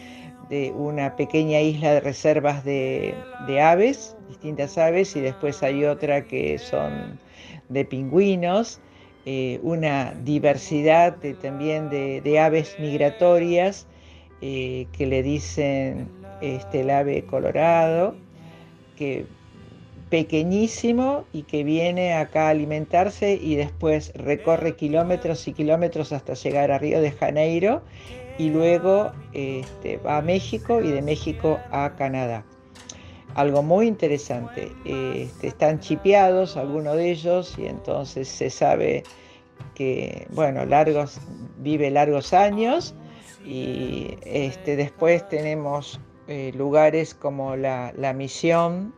[0.49, 3.15] de una pequeña isla de reservas de,
[3.47, 7.19] de aves, distintas aves, y después hay otra que son
[7.69, 8.79] de pingüinos,
[9.25, 13.87] eh, una diversidad también de, aves migratorias
[14.41, 16.09] eh, que le dicen
[16.41, 18.15] este, el ave colorado,
[18.97, 19.27] que
[20.11, 26.69] pequeñísimo y que viene acá a alimentarse y después recorre kilómetros y kilómetros hasta llegar
[26.69, 27.81] a Río de Janeiro
[28.37, 32.43] y luego este, va a México y de México a Canadá.
[33.35, 34.73] algo muy interesante.
[34.83, 39.03] Este, están chipeados algunos de ellos y entonces se sabe
[39.75, 41.21] que, bueno, largos,
[41.59, 42.93] vive largos años
[43.45, 48.93] y este, después tenemos eh, lugares como la, misión,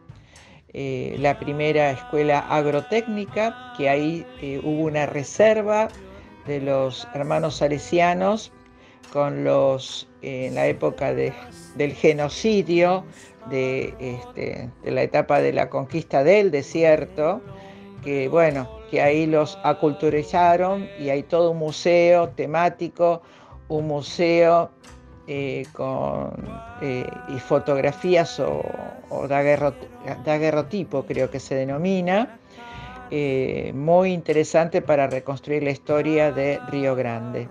[0.73, 5.87] eh, la primera escuela agrotécnica, que ahí eh, hubo una reserva
[6.47, 8.51] de los hermanos salesianos
[9.11, 13.05] con los, en la época del genocidio,
[13.49, 17.41] de, este, de la etapa de la conquista del desierto,
[18.03, 23.21] que bueno, que ahí los aculturizaron y hay todo un museo temático,
[23.67, 24.71] un museo
[25.25, 26.33] eh, con
[26.81, 28.61] eh, y fotografías o,
[29.09, 32.37] o daguerrotipo, creo que se denomina,
[33.09, 37.47] eh, muy interesante para reconstruir la historia de Río Grande.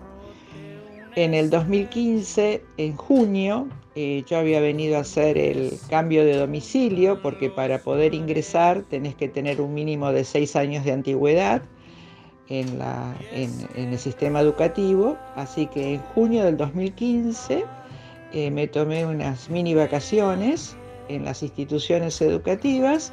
[1.16, 7.48] En el 2015, en junio, yo había venido a hacer el cambio de domicilio porque
[7.48, 11.62] para poder ingresar tenés que tener un mínimo de seis años de antigüedad
[12.48, 12.80] en,
[13.74, 17.64] el sistema educativo, así que en junio del 2015
[18.32, 20.76] eh, me tomé unas mini vacaciones
[21.08, 23.12] en las instituciones educativas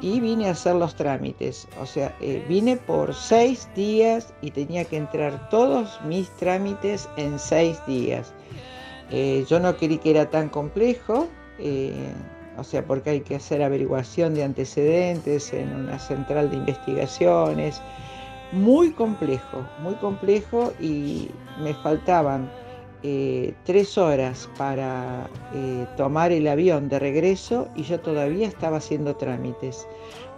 [0.00, 1.68] y vine a hacer los trámites.
[1.80, 7.38] O sea, eh, vine por seis días y tenía que entrar todos mis trámites en
[7.38, 8.32] seis días.
[9.10, 11.28] Eh, yo no creí que era tan complejo,
[12.56, 17.82] o sea, porque hay que hacer averiguación de antecedentes en una central de investigaciones,
[18.52, 22.50] muy complejo, muy complejo y me faltaban
[23.02, 29.16] eh, tres horas para eh, tomar el avión de regreso y yo todavía estaba haciendo
[29.16, 29.86] trámites.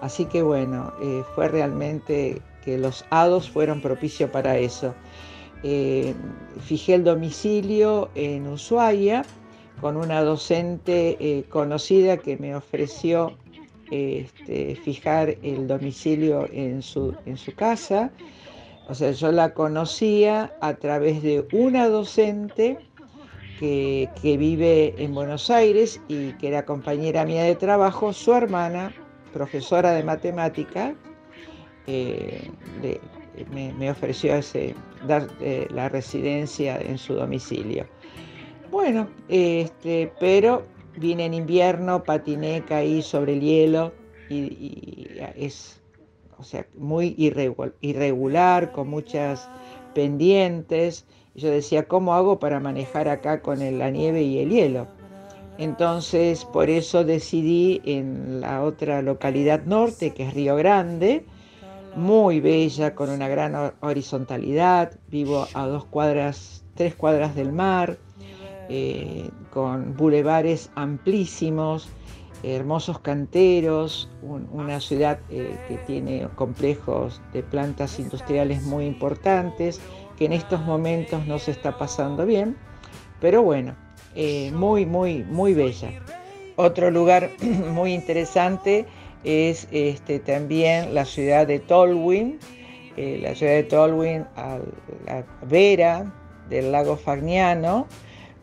[0.00, 4.94] Así que bueno, eh, fue realmente que los hados fueron propicio para eso.
[6.60, 9.24] fijé el domicilio en Ushuaia
[9.80, 13.36] con una docente conocida que me ofreció
[13.92, 18.10] este, fijar el domicilio en su, en su casa.
[18.88, 22.78] O sea, yo la conocía a través de una docente
[23.60, 28.94] que, vive en Buenos Aires y que era compañera mía de trabajo, su hermana,
[29.32, 30.94] profesora de matemática,
[31.86, 32.50] eh,
[33.52, 34.74] me, ofreció ese,
[35.06, 37.86] dar eh, la residencia en su domicilio.
[38.70, 40.64] Bueno, este, pero
[40.96, 43.92] Vine en invierno, patiné, caí sobre el hielo
[44.28, 45.80] y, es
[46.38, 47.14] o sea, muy
[47.80, 49.48] irregular, con muchas
[49.94, 51.06] pendientes.
[51.34, 54.88] Yo decía, ¿cómo hago para manejar acá con la nieve y el hielo?
[55.58, 61.24] Entonces, por eso decidí en la otra localidad norte, que es Río Grande,
[61.94, 64.98] muy bella, con una gran horizontalidad.
[65.08, 67.98] Vivo a dos cuadras, tres cuadras del mar
[68.68, 71.88] eh, con bulevares amplísimos,
[72.42, 79.80] hermosos canteros, una ciudad eh, que tiene complejos de plantas industriales muy importantes,
[80.16, 82.56] que en estos momentos no se está pasando bien,
[83.20, 83.76] pero bueno,
[84.14, 85.90] eh, muy, muy, muy bella.
[86.56, 87.30] Otro lugar
[87.72, 88.86] muy interesante
[89.22, 92.38] es este, también la ciudad de Tolwyn,
[92.96, 94.58] la ciudad de Tolwyn a
[95.06, 96.12] la vera
[96.50, 97.86] del lago Fagnano,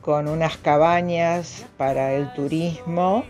[0.01, 3.23] con unas cabañas para el turismo,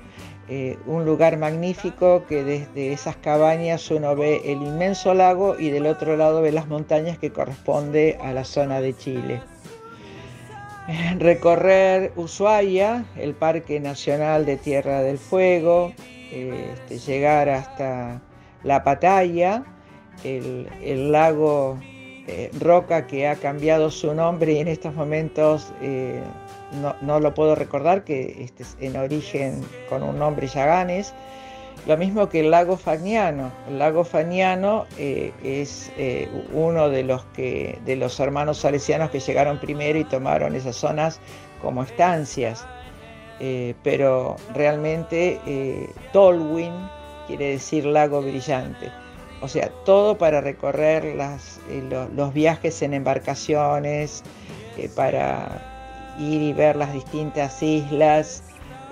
[0.47, 5.86] eh, un lugar magnífico que desde esas cabañas uno ve el inmenso lago y del
[5.86, 9.41] otro lado ve las montañas que corresponde a la zona de Chile.
[11.19, 15.93] Recorrer Ushuaia, el Parque Nacional de Tierra del Fuego,
[16.32, 18.21] este, llegar hasta
[18.63, 19.63] La Pataya,
[20.23, 21.79] el, lago
[22.27, 26.21] eh, Roca que ha cambiado su nombre y en estos momentos eh,
[27.01, 31.13] no, lo puedo recordar, que este es en origen con un nombre Yaganes.
[31.88, 33.51] Lo mismo que el lago Fagnano.
[33.67, 39.19] El lago Fagnano eh, es eh, uno de los, que, de los hermanos salesianos que
[39.19, 41.19] llegaron primero y tomaron esas zonas
[41.62, 42.65] como estancias.
[43.39, 45.39] Eh, pero realmente
[46.12, 46.73] Tolwyn
[47.27, 48.91] quiere decir lago brillante.
[49.41, 51.62] O sea, todo para recorrer las,
[52.13, 54.21] los viajes en embarcaciones,
[54.96, 55.68] para
[56.19, 58.43] ir y ver las distintas islas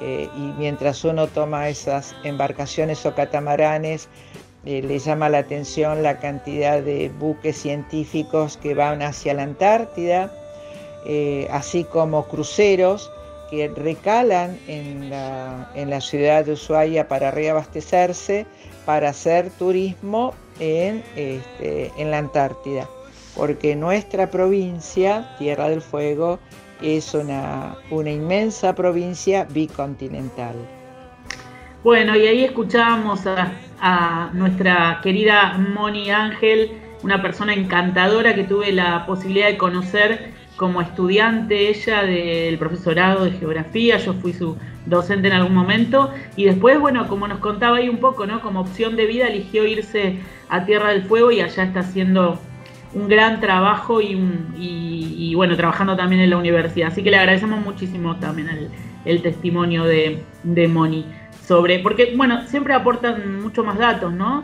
[0.02, 4.10] eh, y mientras uno toma esas embarcaciones o catamaranes,
[4.66, 10.32] eh, le llama la atención la cantidad de buques científicos que van hacia la Antártida,
[11.06, 13.12] eh, así como cruceros
[13.50, 18.46] que recalan en la, ciudad de Ushuaia para reabastecerse,
[18.86, 22.90] para hacer turismo en, este, en la Antártida,
[23.36, 26.40] porque nuestra provincia, Tierra del Fuego,
[26.82, 30.56] es una, inmensa provincia bicontinental.
[31.84, 33.22] Bueno, y ahí escuchábamos
[33.80, 36.72] a, nuestra querida Moni Ángel,
[37.04, 43.32] una persona encantadora que tuve la posibilidad de conocer como estudiante ella del profesorado de
[43.32, 44.58] geografía, yo fui su
[44.88, 48.42] docente en algún momento y después, bueno, como nos contaba ahí un poco, ¿no?
[48.42, 50.20] Como opción de vida eligió irse
[50.50, 52.40] a Tierra del Fuego y allá está haciendo
[52.98, 56.90] un gran trabajo y, bueno, trabajando también en la universidad.
[56.90, 58.70] Así que le agradecemos muchísimo también
[59.06, 61.06] el, testimonio de, de Moni
[61.46, 64.44] sobre, porque bueno, siempre aportan mucho más datos, ¿no?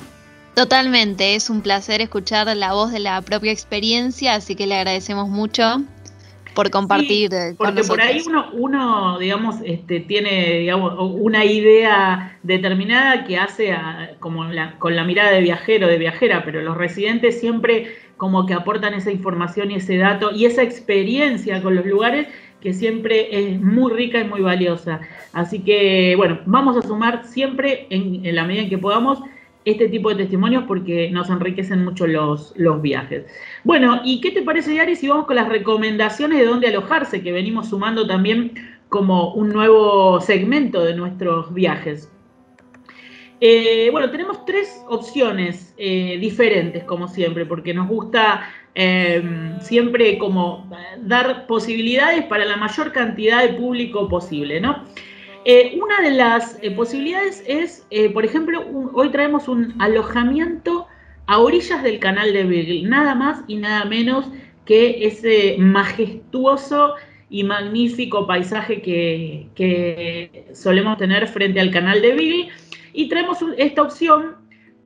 [0.53, 5.27] Totalmente, es un placer escuchar la voz de la propia experiencia, así que le agradecemos
[5.27, 5.81] mucho
[6.53, 7.29] por compartir.
[7.57, 13.75] porque por ahí uno, uno, digamos, este, tiene digamos, una idea determinada que hace
[14.19, 14.45] como
[14.79, 19.11] con la mirada de viajero, de viajera, pero los residentes siempre como que aportan esa
[19.11, 22.27] información y ese dato y esa experiencia con los lugares
[22.61, 25.01] que siempre es muy rica y muy valiosa.
[25.33, 29.19] Así que, bueno, vamos a sumar siempre en, la medida en que podamos
[29.65, 33.25] este tipo de testimonios porque nos enriquecen mucho los, los viajes.
[33.63, 37.31] Bueno, ¿y qué te parece, Yari, si vamos con las recomendaciones de dónde alojarse, que
[37.31, 38.53] venimos sumando también
[38.89, 42.09] como un nuevo segmento de nuestros viajes?
[43.45, 50.69] Eh, bueno, tenemos tres opciones eh, diferentes, como siempre, porque nos gusta em, siempre como
[51.01, 54.85] dar posibilidades para la mayor cantidad de público posible, ¿no?
[55.45, 60.87] Eh, una de las posibilidades es, por ejemplo, hoy traemos un alojamiento
[61.25, 64.25] a orillas del canal de Beagle, nada más y nada menos
[64.65, 66.95] que ese majestuoso
[67.29, 72.49] y magnífico paisaje que, solemos tener frente al canal de Beagle
[72.93, 74.35] y traemos esta opción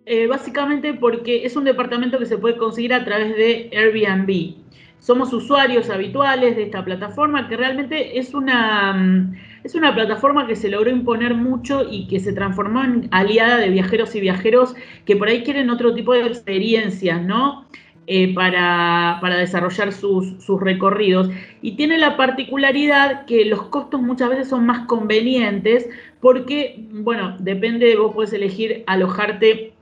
[0.06, 4.56] eh, básicamente porque es un departamento que se puede conseguir a través de Airbnb.
[5.00, 9.36] Somos usuarios habituales de esta plataforma que realmente es una, mm,
[9.68, 13.70] es una plataforma que se logró imponer mucho y que se transformó en aliada de
[13.70, 14.74] viajeros y viajeros
[15.06, 17.68] que por ahí quieren otro tipo de experiencias, ¿no?
[18.10, 21.30] Eh, para, desarrollar sus, recorridos.
[21.62, 25.90] Y tiene la particularidad que los costos muchas veces son más convenientes
[26.22, 29.74] porque, bueno, depende, vos puedes elegir alojarte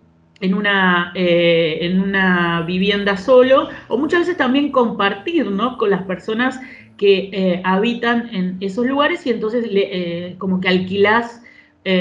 [0.41, 5.77] en una, eh, en una vivienda solo o muchas veces también compartir ¿no?
[5.77, 6.59] con las personas
[6.97, 11.41] que eh, habitan en esos lugares y entonces eh, como que alquilás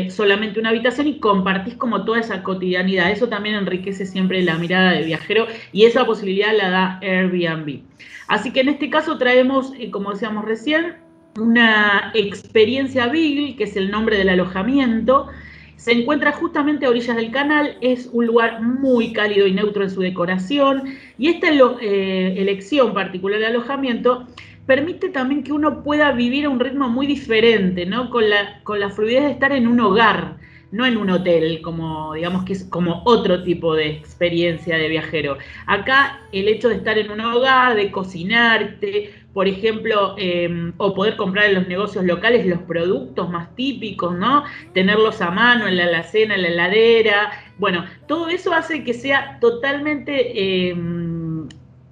[0.08, 3.10] solamente una habitación y compartís como toda esa cotidianidad.
[3.10, 7.82] Eso también enriquece siempre la mirada de viajero y esa posibilidad la da Airbnb.
[8.26, 10.94] Así que en este caso traemos, como decíamos recién,
[11.38, 15.28] una experiencia Beagle, que es el nombre del alojamiento.
[15.76, 19.90] Se encuentra justamente a orillas del canal, es un lugar muy cálido y neutro en
[19.90, 24.26] su decoración y esta eh, elección particular de alojamiento
[24.66, 28.10] permite también que uno pueda vivir a un ritmo muy diferente, ¿no?
[28.10, 30.36] Con la, con la fluidez de estar en un hogar,
[30.72, 35.38] no en un hotel, como digamos que es como otro tipo de experiencia de viajero.
[35.66, 41.16] Acá el hecho de estar en un hogar, de cocinarte, por ejemplo, em, o poder
[41.16, 44.44] comprar en los negocios locales los productos más típicos, ¿no?
[44.72, 47.32] Tenerlos a mano en la alacena, en la heladera.
[47.58, 51.13] Bueno, todo eso hace que sea totalmente em,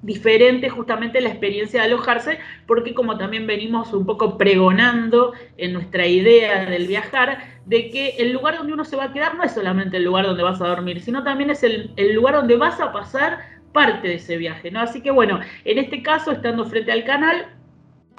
[0.03, 6.07] diferente justamente la experiencia de alojarse, porque como también venimos un poco pregonando en nuestra
[6.07, 9.53] idea del viajar, de que el lugar donde uno se va a quedar no es
[9.53, 12.81] solamente el lugar donde vas a dormir, sino también es el, el lugar donde vas
[12.81, 13.39] a pasar
[13.73, 14.81] parte de ese viaje, ¿no?
[14.81, 17.47] Así que bueno, en este caso, estando frente al canal,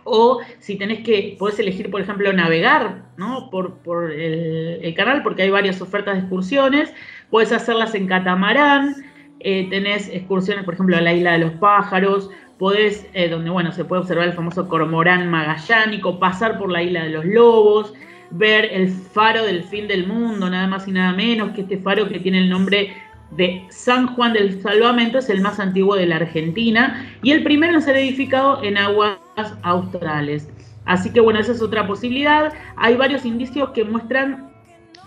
[0.03, 3.49] o si tenés que, podés elegir, por ejemplo, navegar, ¿no?
[3.49, 6.93] Por, por el, canal, porque hay varias ofertas de excursiones,
[7.29, 8.95] puedes hacerlas en catamarán,
[9.43, 13.71] eh, tenés excursiones, por ejemplo, a la isla de los pájaros, podés, eh, donde, bueno,
[13.71, 17.93] se puede observar el famoso cormorán magallánico, pasar por la isla de los lobos,
[18.31, 22.07] ver el faro del fin del mundo, nada más y nada menos que este faro
[22.07, 22.93] que tiene el nombre
[23.31, 27.73] de San Juan del Salvamento es el más antiguo de la Argentina y el primero
[27.73, 29.17] en ser edificado en aguas
[29.63, 30.49] australes.
[30.85, 32.53] Así que bueno, esa es otra posibilidad.
[32.75, 34.52] Hay varios indicios que muestran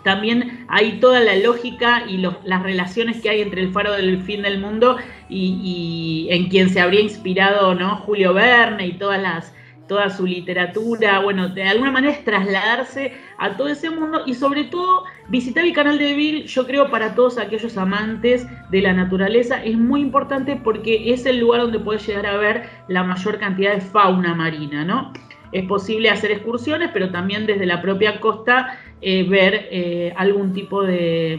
[0.06, 4.42] también hay toda la lógica y las relaciones que hay entre el faro del fin
[4.42, 4.98] del mundo
[5.28, 7.96] y, en quien se habría inspirado ¿no?
[7.96, 9.52] Julio Verne y todas las,
[9.88, 14.62] toda su literatura, bueno, de alguna manera es trasladarse a todo ese mundo y sobre
[14.62, 19.64] todo visitar el canal de Bill, yo creo para todos aquellos amantes de la naturaleza
[19.64, 23.74] es muy importante porque es el lugar donde puedes llegar a ver la mayor cantidad
[23.74, 25.12] de fauna marina, ¿no?
[25.52, 30.82] Es posible hacer excursiones, pero también desde la propia costa eh, ver eh, algún tipo
[30.82, 31.38] de,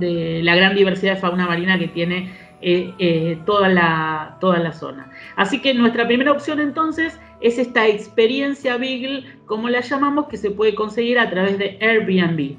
[0.00, 5.10] la gran diversidad de fauna marina que tiene eh, toda, la, toda la zona.
[5.36, 10.50] Así que nuestra primera opción entonces es esta experiencia Beagle, como la llamamos, que se
[10.50, 12.56] puede conseguir a través de Airbnb.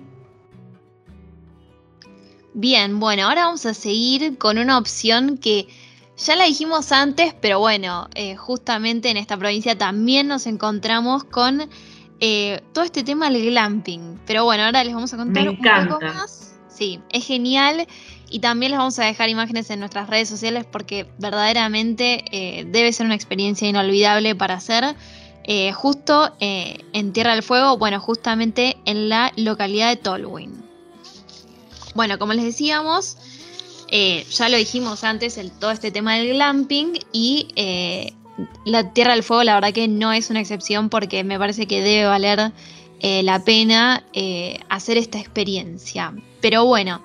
[2.53, 5.67] Bien, bueno, ahora vamos a seguir con una opción que
[6.17, 11.69] ya la dijimos antes, pero bueno, eh, justamente en esta provincia también nos encontramos con
[12.19, 14.19] eh, todo este tema del glamping.
[14.25, 16.55] Pero bueno, ahora les vamos a contar un poco más.
[16.69, 17.87] Sí, es genial.
[18.29, 22.91] Y también les vamos a dejar imágenes en nuestras redes sociales porque verdaderamente eh, debe
[22.91, 24.95] ser una experiencia inolvidable para hacer.
[25.75, 30.61] justo en Tierra del Fuego, bueno, justamente en la localidad de Tolwyn.
[31.95, 33.17] Bueno, como les decíamos,
[33.89, 38.13] eh, ya lo dijimos antes, el, todo este tema del glamping y eh,
[38.65, 41.81] la Tierra del Fuego, la verdad que no es una excepción porque me parece que
[41.81, 42.51] debe valer
[42.99, 44.03] eh, la pena
[44.69, 46.13] hacer esta experiencia.
[46.41, 47.01] Pero bueno,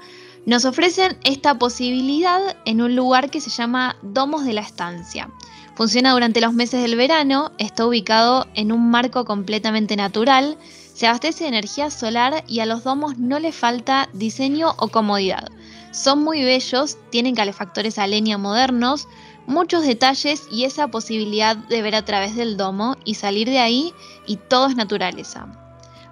[0.47, 5.30] nos ofrecen esta posibilidad en un lugar que se llama Domos de la Estancia.
[5.74, 10.59] Funciona durante los meses del verano, está ubicado en un marco completamente natural
[10.95, 15.49] se abastece de energía solar y a los domos no le falta diseño o comodidad.
[15.93, 18.07] Son muy bellos, tienen calefactores a
[18.38, 19.07] modernos,
[19.47, 23.93] muchos detalles y esa posibilidad de ver a través del domo y salir de ahí
[24.26, 25.47] y todo es naturaleza.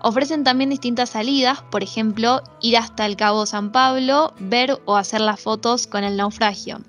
[0.02, 5.20] Ofrecen también distintas salidas, por ejemplo, ir hasta el Cabo San Pablo, ver o hacer
[5.20, 6.80] las fotos con el naufragio.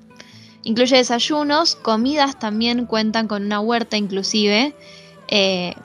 [0.64, 4.76] Incluye desayunos, comidas también cuentan con una huerta inclusive,
[5.28, 5.76] eh,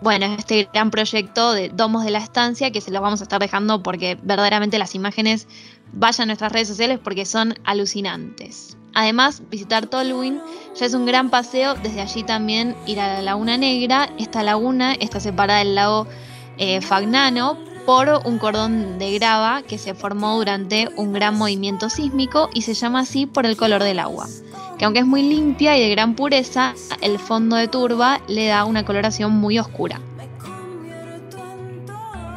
[0.00, 3.40] bueno, este gran proyecto de Domos de la Estancia, que se los vamos a estar
[3.40, 5.48] dejando porque verdaderamente las imágenes
[5.92, 8.76] vayan a nuestras redes sociales porque son alucinantes.
[8.94, 10.40] Además, visitar Tolwyn
[10.74, 14.08] ya es un gran paseo, desde allí también ir a la Laguna Negra.
[14.18, 16.06] Esta laguna está separada del lago
[16.56, 22.50] eh, Fagnano por un cordón de grava que se formó durante un gran movimiento sísmico
[22.52, 24.26] y se llama así por el color del agua
[24.78, 28.64] que aunque es muy limpia y de gran pureza, el fondo de turba le da
[28.64, 30.00] una coloración muy oscura.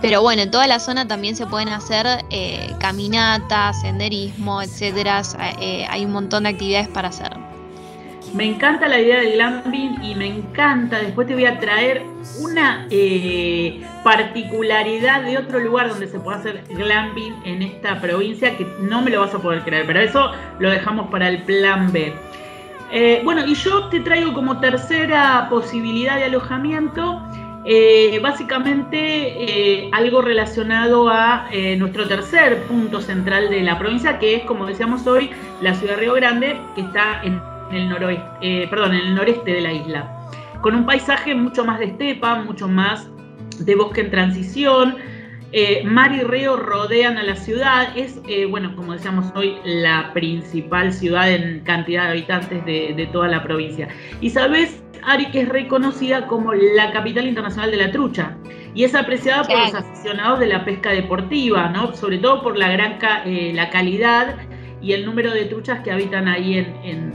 [0.02, 5.22] Pero bueno, en toda la zona también se pueden hacer eh, caminatas, senderismo, etcétera.
[5.60, 7.32] Eh, hay un montón de actividades para hacer.
[8.34, 12.04] Me encanta la idea del glamping y me encanta, después te voy a traer
[12.40, 18.66] una eh, particularidad de otro lugar donde se puede hacer glamping en esta provincia que
[18.80, 22.14] no me lo vas a poder creer, pero eso lo dejamos para el plan B.
[23.24, 27.22] Bueno, y yo te traigo como tercera posibilidad de alojamiento,
[27.66, 34.66] eh, básicamente algo relacionado a nuestro tercer punto central de la provincia, que es, como
[34.66, 35.30] decíamos hoy,
[35.62, 37.40] la ciudad de Río Grande, que está en
[37.72, 40.30] el noroeste, eh, perdón, en el noreste de la isla,
[40.62, 43.10] con un paisaje mucho más de estepa, mucho más
[43.60, 44.96] de bosque en transición.
[45.54, 47.98] Eh, mar y río rodean a la ciudad.
[47.98, 53.28] Es, eh, bueno, como decíamos hoy, la principal ciudad en cantidad de habitantes de, toda
[53.28, 53.90] la provincia.
[54.22, 58.38] Y sabes, Ari, que es reconocida como la capital internacional de la trucha.
[58.74, 61.94] Y es apreciada por los aficionados de la pesca deportiva, ¿no?
[61.94, 62.98] Sobre todo por la gran
[63.54, 64.36] la calidad
[64.82, 67.12] y el número de truchas que habitan ahí en,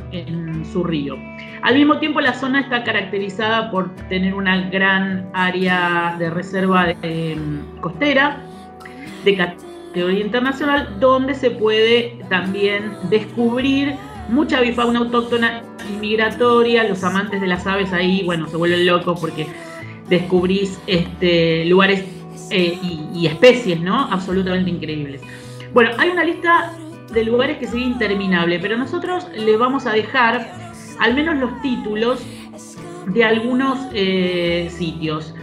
[0.73, 1.17] su río.
[1.63, 7.61] Al mismo tiempo, la zona está caracterizada por tener una gran área de reserva em,
[7.81, 8.39] costera
[9.25, 13.95] de categoría internacional, donde se puede también descubrir
[14.29, 16.85] mucha bifauna autóctona y migratoria.
[16.85, 19.47] Los amantes de las aves ahí, bueno, se vuelven locos porque
[20.09, 22.05] descubrís este, lugares
[22.51, 22.79] eh,
[23.13, 24.09] y, especies, ¿no?
[24.11, 25.21] Absolutamente increíbles.
[25.73, 26.73] Bueno, hay una lista
[27.13, 30.53] de lugares que sería interminable, pero nosotros les vamos a dejar
[30.99, 32.21] al menos los títulos
[33.07, 35.35] de algunos eh, sitios.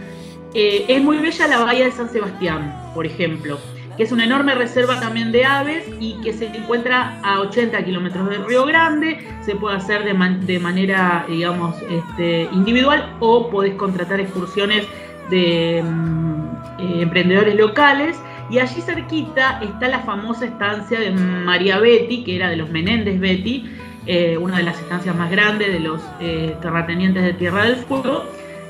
[0.54, 3.58] Eh, es muy bella la bahía de San Sebastián, por ejemplo,
[3.96, 8.28] que es una enorme reserva también de aves y que se encuentra a 80 kilómetros
[8.28, 9.18] del Río Grande.
[9.42, 10.12] Se puede hacer de,
[10.46, 14.86] de manera, digamos, este, individual o podés contratar excursiones
[15.30, 16.40] de mm,
[16.78, 18.18] eh, emprendedores locales
[18.50, 23.18] y allí cerquita está la famosa estancia de María Betty, que era de los Menéndez
[23.18, 23.64] Betty,
[24.06, 28.24] eh, una de las estancias más grandes de los eh, terratenientes de Tierra del Fuego,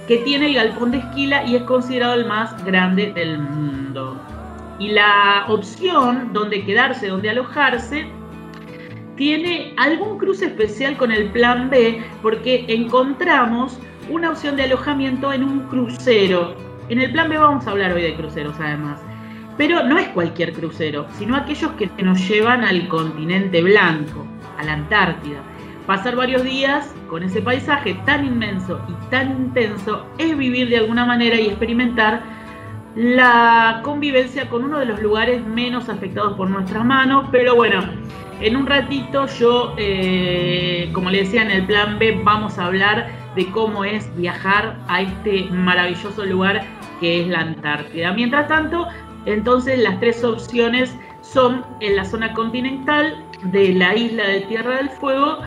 [0.06, 4.20] que tiene el galpón de esquila y es considerado el más grande del mundo.
[4.78, 8.06] Y la opción donde quedarse, donde alojarse,
[9.16, 13.78] tiene algún cruce especial con el plan B porque encontramos
[14.10, 16.56] una opción de alojamiento en un crucero.
[16.88, 19.00] En el plan B vamos a hablar hoy de cruceros además.
[19.56, 24.26] Pero no es cualquier crucero, sino aquellos que nos llevan al continente blanco,
[24.58, 25.38] a la Antártida.
[25.86, 31.04] Pasar varios días con ese paisaje tan inmenso y tan intenso es vivir de alguna
[31.04, 32.22] manera y experimentar
[32.94, 37.28] la convivencia con uno de los lugares menos afectados por nuestras manos.
[37.32, 37.82] Pero bueno,
[38.40, 43.08] en un ratito yo, eh, como le decía en el plan B, vamos a hablar
[43.34, 46.64] de cómo es viajar a este maravilloso lugar
[47.00, 48.12] que es la Antártida.
[48.12, 48.86] Mientras tanto,
[49.26, 54.90] entonces las tres opciones son en la zona continental de la isla de Tierra del
[54.90, 55.38] Fuego,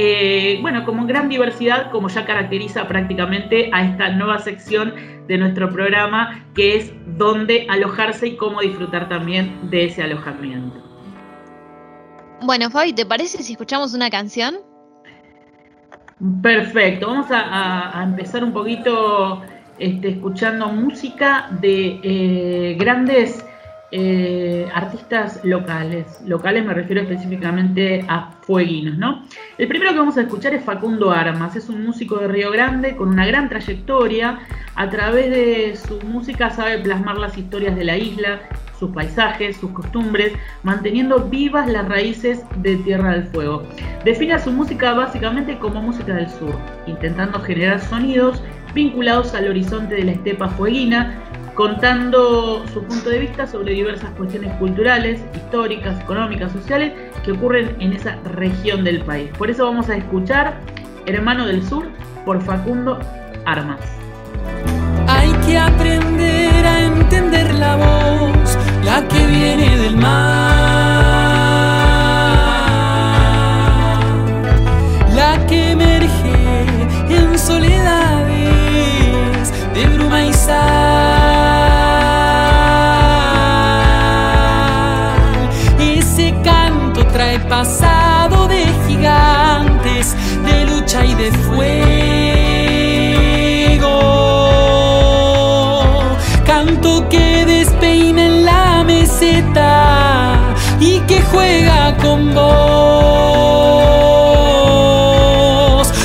[0.00, 4.94] eh, bueno, como gran diversidad, como ya caracteriza prácticamente a esta nueva sección
[5.26, 10.80] de nuestro programa, que es dónde alojarse y cómo disfrutar también de ese alojamiento.
[12.42, 14.58] Bueno, Fabi, ¿te parece si escuchamos una canción?
[16.42, 19.42] Perfecto, vamos a, empezar un poquito
[19.80, 23.44] este, escuchando música de eh, grandes
[23.90, 26.20] eh, artistas locales.
[26.26, 29.24] Locales me refiero específicamente a fueguinos, ¿no?
[29.56, 32.96] El primero que vamos a escuchar es Facundo Armas, es un músico de Río Grande
[32.96, 34.40] con una gran trayectoria.
[34.74, 38.40] A través de su música sabe plasmar las historias de la isla,
[38.78, 40.32] sus paisajes, sus costumbres,
[40.62, 43.64] manteniendo vivas las raíces de Tierra del Fuego.
[44.04, 46.54] Define su música básicamente como música del sur,
[46.86, 48.42] intentando generar sonidos
[48.78, 51.18] vinculados al horizonte de la estepa fueguina,
[51.56, 56.92] contando su punto de vista sobre diversas cuestiones culturales, históricas, económicas, sociales
[57.24, 59.30] que ocurren en esa región del país.
[59.36, 60.60] Por eso vamos a escuchar
[61.06, 61.88] Hermano del Sur
[62.24, 63.00] por Facundo
[63.46, 63.80] Armas.
[65.08, 70.87] Hay que aprender a entender la voz, la que viene del mar,
[101.30, 102.48] juega con vos.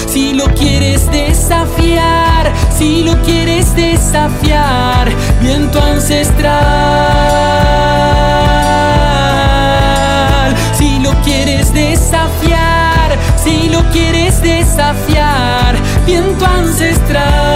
[0.07, 5.11] Si lo quieres desafiar, si lo quieres desafiar,
[5.41, 7.63] viento ancestral.
[13.43, 17.52] si lo quieres desafiar, viento ancestral.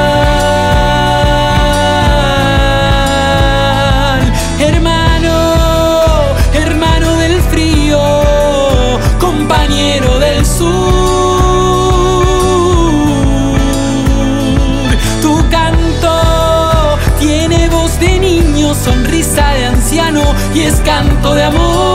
[20.68, 21.87] Es canto de amor.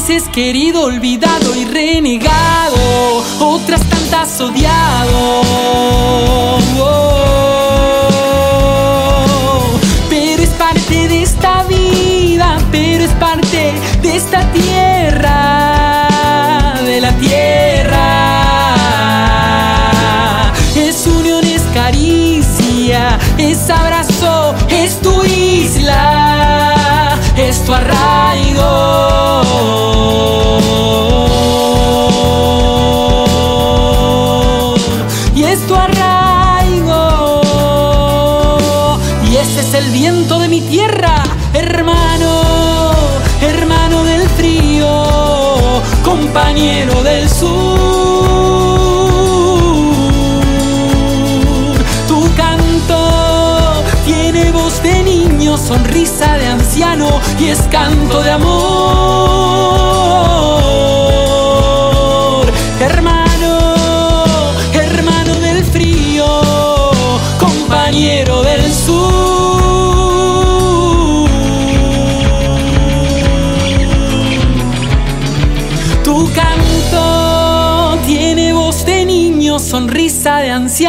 [0.00, 5.42] Veces querido, olvidado y renegado, otras tantas odiado.
[6.76, 7.19] pero
[46.32, 47.48] compañero del sur.
[52.06, 59.50] Tu canto tiene voz de niño, sonrisa de anciano y es canto de amor.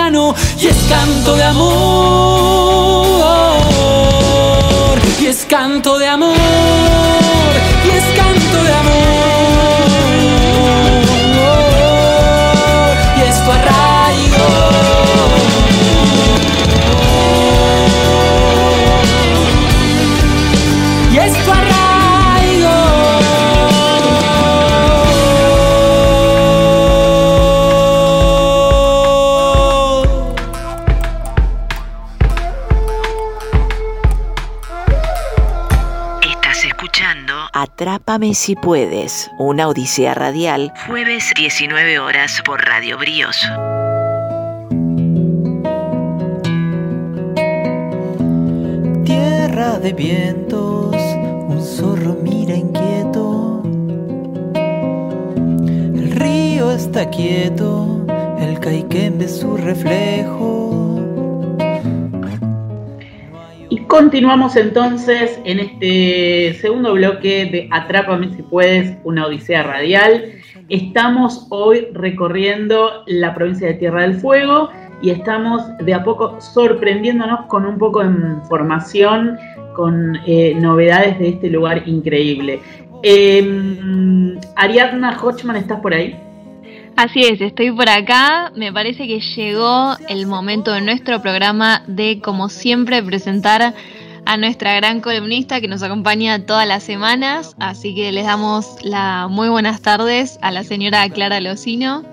[0.10, 1.62] Y es canto de amor.
[5.22, 7.01] Y es canto de amor.
[37.54, 43.38] Atrápame si puedes, una odisea radial, jueves 19 horas por Radio Bríos.
[49.06, 53.64] Tierra de vientos, un zorro mira inquieto.
[54.54, 58.06] El río está quieto,
[58.40, 60.51] el caiquén ve su reflejo.
[63.92, 70.32] Continuamos entonces en este segundo bloque de Atrápame si puedes, una odisea radial.
[70.70, 74.70] Estamos hoy recorriendo la provincia de Tierra del Fuego
[75.02, 79.38] y estamos de a poco sorprendiéndonos con un poco de información,
[79.76, 82.62] con eh, novedades de este lugar increíble.
[83.04, 86.18] Em, Ariadna Hochman, ¿estás por ahí?
[87.02, 88.52] Así es, estoy por acá.
[88.56, 93.74] Me parece que llegó el momento de nuestro programa de, como siempre, presentar
[94.24, 97.56] a nuestra gran columnista que nos acompaña todas las semanas.
[97.60, 102.04] Así que les damos las muy buenas tardes a la señora Clara Locino.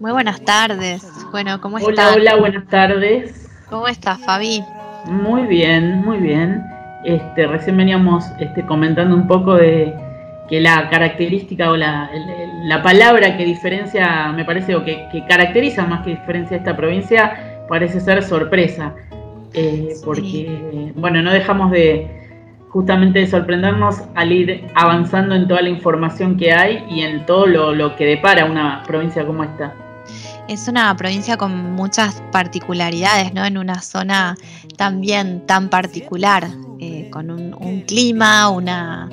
[0.00, 1.06] Muy buenas tardes.
[1.30, 1.92] Bueno, ¿cómo estás?
[1.92, 3.50] Hola, hola, buenas tardes.
[3.68, 4.64] ¿Cómo estás, Fabi?
[5.04, 6.64] Muy bien, muy bien.
[7.04, 9.94] Este, recién veníamos este, comentando un poco de
[10.48, 12.10] que la característica o la,
[12.82, 18.22] palabra que diferencia, me parece, o que, caracteriza más que diferencia esta provincia, parece ser
[18.22, 18.94] sorpresa.
[19.54, 22.06] Eh, porque, bueno, no dejamos de
[22.68, 27.46] justamente de sorprendernos al ir avanzando en toda la información que hay y en todo
[27.46, 29.74] lo, que depara una provincia como esta.
[30.48, 33.44] Es una provincia con muchas particularidades, ¿no?
[33.44, 34.36] En una zona
[34.76, 36.48] también tan particular,
[36.80, 39.10] eh, con un clima, una,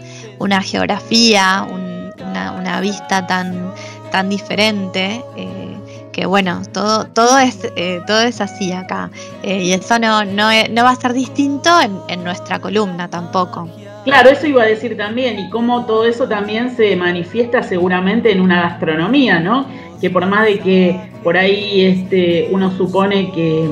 [0.64, 3.74] geografía, una, vista tan,
[4.12, 5.24] tan diferente.
[5.36, 5.74] Eh,
[6.14, 9.10] que bueno, todo, todo, es, eh, todo es así acá.
[9.42, 13.68] Eh, y eso no, no, va a ser distinto en, nuestra columna tampoco.
[14.06, 18.40] Claro, eso iba a decir también, y cómo todo eso también se manifiesta seguramente en
[18.40, 19.66] una gastronomía, ¿no?
[20.04, 23.70] Que por más de que por ahí este, uno supone que,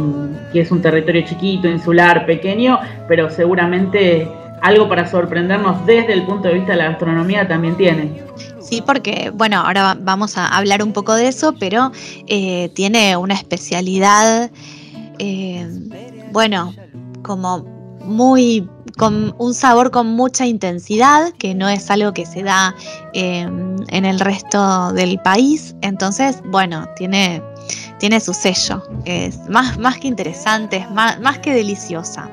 [0.53, 2.79] que es un territorio chiquito, insular, pequeño,
[3.09, 4.29] pero seguramente
[4.61, 8.23] algo para sorprendernos desde el punto de vista de la gastronomía también tiene.
[8.61, 11.91] Sí, porque, bueno, ahora vamos a hablar un poco de eso, pero
[12.27, 14.49] eh, tiene una especialidad,
[15.19, 15.67] eh,
[16.31, 16.73] bueno,
[17.23, 17.65] como
[18.05, 18.65] muy
[19.01, 22.75] con un sabor con mucha intensidad, que no es algo que se da
[23.13, 25.75] eh, en el resto del país.
[25.81, 27.41] Entonces, bueno, tiene,
[27.97, 28.83] tiene su sello.
[29.05, 32.29] Es más, más que interesante, es más, más que deliciosa.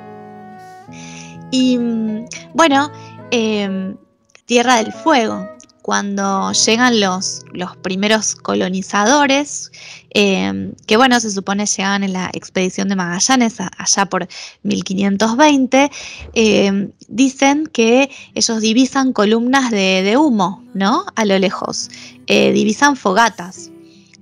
[1.51, 2.91] Y mm, bueno,
[3.31, 3.97] em,
[4.45, 5.49] Tierra del Fuego,
[5.83, 9.71] cuando llegan los, los primeros colonizadores,
[10.11, 14.29] em, que bueno, se supone llegaban en la expedición de Magallanes allá por
[14.63, 15.91] 1520,
[16.35, 21.07] em, dicen que ellos divisan columnas de, de, humo, ¿no?
[21.15, 21.91] A lo lejos,
[22.27, 23.71] eh, divisan fogatas.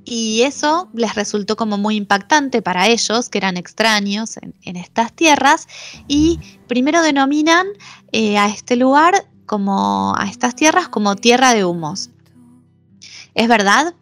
[0.09, 5.67] Y eso les resultó como muy impactante para ellos, que eran extraños en, estas tierras,
[6.07, 6.39] y
[6.69, 7.67] primero denominan
[8.13, 12.11] eh, a este lugar como a estas tierras como tierra de humos.
[13.35, 13.95] ¿Es verdad?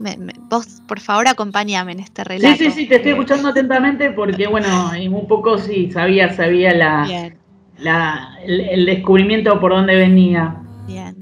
[0.48, 2.56] vos, por favor, acompáñame en este relato.
[2.56, 8.38] Sí, sí, sí, te estoy escuchando atentamente porque, bueno, un poco sí, sabía, sabía la,
[8.46, 10.56] el, descubrimiento por dónde venía.
[10.86, 11.16] Bien.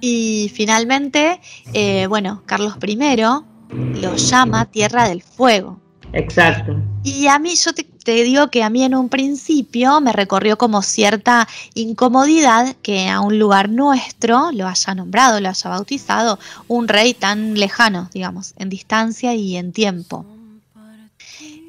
[0.00, 1.40] Y finalmente,
[1.72, 5.80] eh, bueno, Carlos I lo llama Tierra del Fuego.
[6.12, 6.76] Exacto.
[7.04, 10.82] Y a mí, yo te, digo que a mí en un principio me recorrió como
[10.82, 16.38] cierta incomodidad que a un lugar nuestro lo haya nombrado, lo haya bautizado
[16.68, 20.26] un rey tan lejano, digamos, en distancia y en tiempo.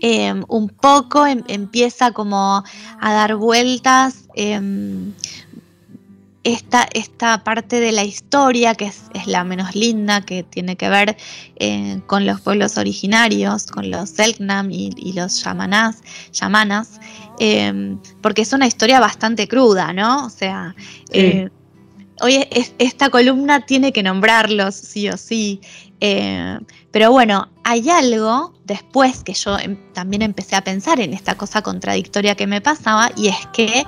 [0.06, 2.62] Em, un poco em, empieza como
[3.00, 5.14] a dar vueltas em,
[6.44, 11.16] esta, esta parte de la historia, que es, la menos linda, que tiene que ver
[11.56, 16.02] eh, con los pueblos originarios, con los Selknam y, los yamanás,
[16.34, 17.00] yamanas,
[17.40, 20.26] em, porque es una historia bastante cruda, ¿no?
[20.26, 20.76] O sea,
[21.12, 21.50] eh,
[22.20, 22.46] hoy
[22.78, 25.62] esta columna tiene que nombrarlos, sí o sí.
[26.02, 26.60] Eh,
[26.92, 31.62] pero bueno, hay algo después que yo em, también empecé a pensar en esta cosa
[31.62, 33.86] contradictoria que me pasaba, y es que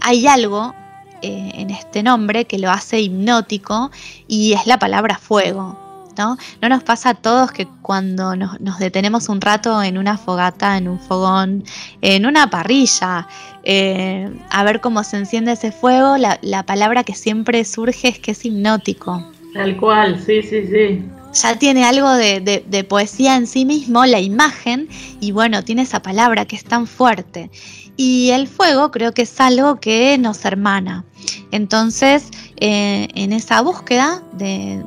[0.00, 0.74] hay algo
[1.22, 3.90] eh, en este nombre que lo hace hipnótico
[4.28, 5.84] y es la palabra fuego.
[6.18, 6.38] ¿No?
[6.62, 6.68] ¿No?
[6.70, 10.98] nos pasa a todos que cuando nos, detenemos un rato en una fogata, en un
[10.98, 11.62] fogón,
[12.00, 13.28] en una parrilla,
[13.64, 18.30] eh, a ver cómo se enciende ese fuego, la, palabra que siempre surge es que
[18.30, 19.30] es hipnótico.
[19.52, 21.04] Tal cual, sí, sí, sí.
[21.34, 24.88] Ya tiene algo de, de poesía en sí mismo, la imagen,
[25.20, 27.50] y bueno, tiene esa palabra que es tan fuerte.
[27.96, 31.04] Y el fuego creo que es algo que nos hermana.
[31.50, 32.28] Entonces,
[32.58, 34.84] eh, en esa búsqueda de,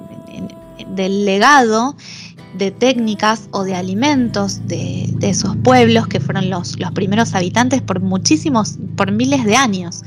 [0.96, 1.96] del legado
[2.58, 8.78] de técnicas o de alimentos de, esos pueblos que fueron los, primeros habitantes por muchísimos,
[8.96, 10.04] por miles de años.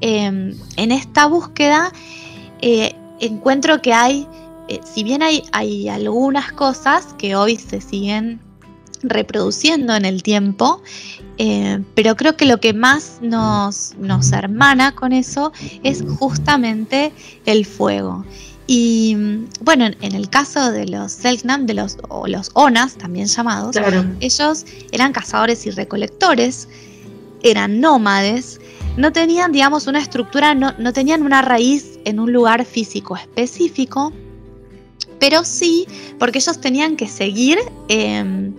[0.00, 1.92] Em, en esta búsqueda
[2.62, 4.26] eh, encuentro que hay,
[4.68, 8.40] eh, si bien hay algunas cosas que hoy se siguen
[9.02, 10.82] reproduciendo en el tiempo,
[11.38, 17.12] eh, pero creo que lo que más nos, nos hermana con eso es justamente
[17.46, 18.24] el fuego.
[18.66, 19.16] Y
[19.62, 23.76] bueno, en el caso de los Selknam, de los, o los Onas, también llamados,
[24.20, 26.68] ellos eran cazadores y recolectores,
[27.42, 28.60] eran nómades,
[28.98, 34.12] no tenían, digamos, una estructura, no, no tenían una raíz en un lugar físico específico,
[35.18, 35.86] pero sí,
[36.18, 38.52] porque ellos tenían que seguir em,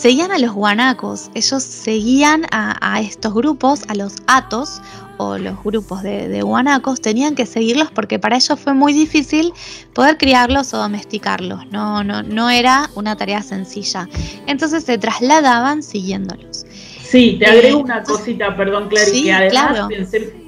[0.00, 4.80] seguían a los guanacos, ellos seguían a, estos grupos, a los atos
[5.18, 9.52] o los grupos de, guanacos, tenían que seguirlos porque para ellos fue muy difícil
[9.92, 14.08] poder criarlos o domesticarlos, no, no, no era una tarea sencilla.
[14.46, 16.64] Entonces se trasladaban siguiéndolos.
[17.02, 19.88] Sí, te agrego eh, una cosita, perdón, Clary, que además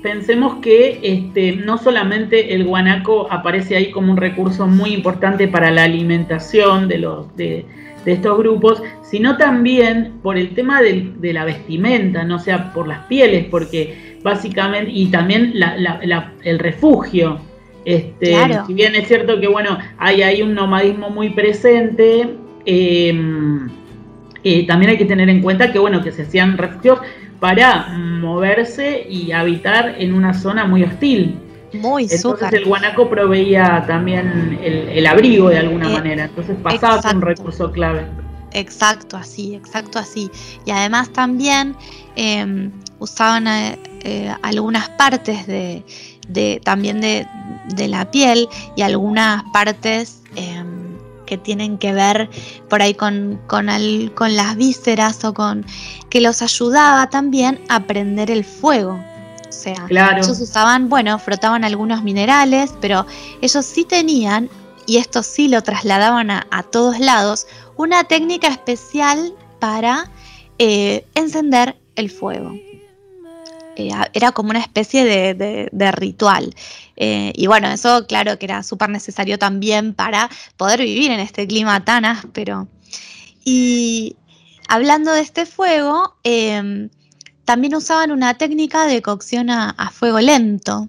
[0.02, 5.70] pensemos que este, no solamente el guanaco aparece ahí como un recurso muy importante para
[5.70, 7.66] la alimentación de los de,
[8.04, 13.06] de estos grupos, sino también por el tema de la vestimenta, no sea por las
[13.06, 15.54] pieles, porque básicamente, y también
[16.42, 17.40] el refugio.
[17.84, 18.36] Este,
[18.66, 22.28] Si bien es cierto que bueno, hay ahí un nomadismo muy presente,
[22.64, 23.68] em,
[24.44, 27.00] eh, también hay que tener en cuenta que bueno, que se hacían refugios
[27.40, 31.34] para moverse y habitar en una zona muy hostil.
[31.72, 37.14] Muy Entonces el guanaco proveía también el, abrigo de alguna eh, manera, entonces pasaba a
[37.14, 38.06] un recurso clave.
[38.52, 40.30] Exacto, así, exacto así.
[40.66, 41.74] Y además también
[42.16, 45.82] em, usaban eh, eh, algunas partes de,
[46.64, 47.26] también de,
[47.88, 50.66] la piel y algunas partes em,
[51.24, 52.28] que tienen que ver
[52.68, 53.66] por ahí con, con,
[54.14, 55.64] con las vísceras o con
[56.10, 59.02] que los ayudaba también a prender el fuego.
[59.52, 59.86] O sea,
[60.16, 63.06] ellos usaban, bueno, frotaban algunos minerales, pero
[63.42, 64.48] ellos sí tenían,
[64.86, 67.46] y esto sí lo trasladaban a, todos lados,
[67.76, 70.10] una técnica especial para
[70.58, 72.54] eh, encender el fuego.
[73.76, 76.54] Eh, era como una especie de, ritual.
[76.96, 81.46] Eh, y bueno, eso claro que era súper necesario también para poder vivir en este
[81.46, 82.68] clima tan áspero.
[83.44, 84.16] Y
[84.68, 86.16] hablando de este fuego,
[87.44, 90.88] también usaban una técnica de cocción a, fuego lento.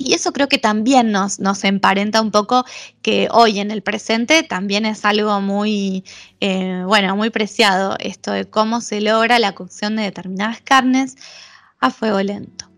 [0.00, 2.64] Y eso creo que también nos, nos, emparenta un poco
[3.02, 6.04] que hoy en el presente también es algo muy,
[6.40, 11.16] eh, bueno, muy preciado, esto de cómo se logra la cocción de determinadas carnes
[11.80, 12.68] a fuego lento.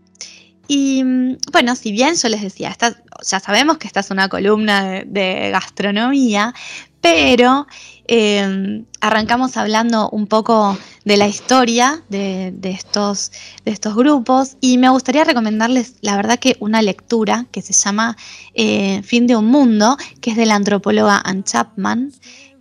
[0.73, 2.77] Y mm, bueno, si bien yo les decía,
[3.23, 6.55] ya sabemos que esta es una columna de gastronomía,
[7.01, 7.67] pero
[8.13, 13.31] Em, arrancamos hablando un poco de la historia de, estos,
[13.65, 18.17] de estos grupos y me gustaría recomendarles, la verdad, que una lectura que se llama
[18.55, 22.11] eh, Fin de un Mundo, que es de la antropóloga Ann Chapman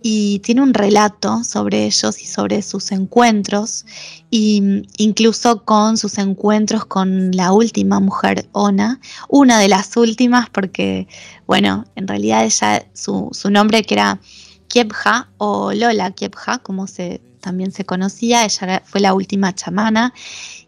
[0.02, 3.84] y tiene un relato sobre ellos y sobre sus encuentros,
[4.30, 11.06] e incluso con sus encuentros con la última mujer Ona, una de las últimas porque,
[11.46, 14.20] bueno, en realidad ella, su, su nombre que era
[14.68, 20.14] Kiebja o Lola Kiebja, como se, también se conocía, ella fue la última chamana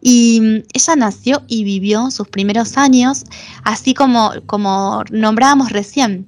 [0.01, 3.23] y mm, ella nació y vivió sus primeros años,
[3.63, 6.27] así como, como nombrábamos recién,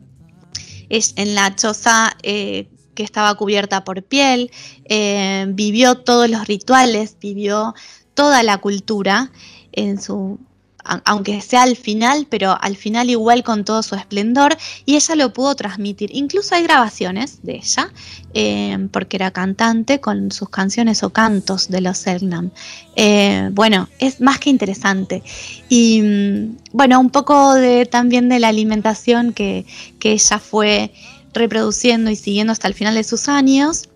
[0.90, 4.52] en la choza eh, que estaba cubierta por piel,
[4.86, 7.76] eh, vivió todos los rituales, vivió
[8.16, 9.32] toda la cultura
[9.72, 10.40] en su
[10.86, 15.34] aunque sea al final, pero al final igual con todo su esplendor, y ella lo
[15.34, 16.12] pudo transmitir.
[16.14, 17.92] Incluso hay grabaciones de ella,
[18.34, 22.52] eh, porque era cantante con sus canciones o cantos de los Selknam.
[22.96, 25.24] Eh, bueno, es más que interesante.
[25.70, 29.66] Y mm, bueno, un poco de, también de la alimentación que,
[30.06, 30.94] ella fue
[31.36, 33.90] reproduciendo y siguiendo hasta el final de sus años.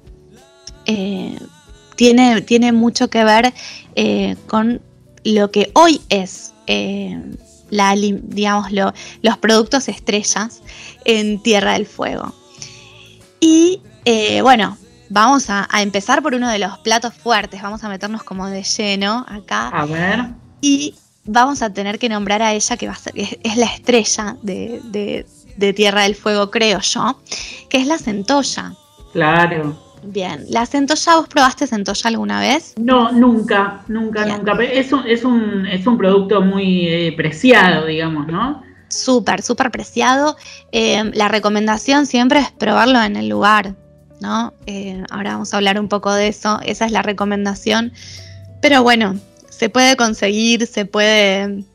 [0.85, 1.37] Eh,
[1.95, 3.53] tiene, tiene, mucho que ver
[4.47, 4.81] con
[5.23, 7.19] lo que hoy es eh,
[7.69, 10.61] la, digamos, los productos estrellas
[11.05, 12.33] en Tierra del Fuego.
[13.39, 14.77] Y eh, bueno,
[15.09, 19.25] vamos a, empezar por uno de los platos fuertes, vamos a meternos como de lleno
[19.27, 19.69] acá.
[19.69, 20.27] A ver.
[20.61, 24.35] Y vamos a tener que nombrar a ella, que va a ser, es, la estrella
[24.41, 25.25] de, de
[25.74, 27.20] Tierra del Fuego, creo yo,
[27.70, 28.74] que es la centolla.
[29.14, 29.78] Claro.
[30.03, 32.74] Bien, ¿la centolla, vos probaste centolla alguna vez?
[32.78, 34.53] No, nunca, nunca, nunca.
[34.64, 38.64] Es un, es, un, es un producto muy eh, preciado, digamos, ¿no?
[38.88, 40.36] Súper, súper preciado.
[40.72, 43.76] Eh, la recomendación siempre es probarlo en el lugar,
[44.22, 44.53] ¿no?
[44.66, 47.91] Eh, ahora vamos a hablar un poco de eso, esa es la recomendación.
[48.62, 51.66] Pero bueno, se puede conseguir, se puede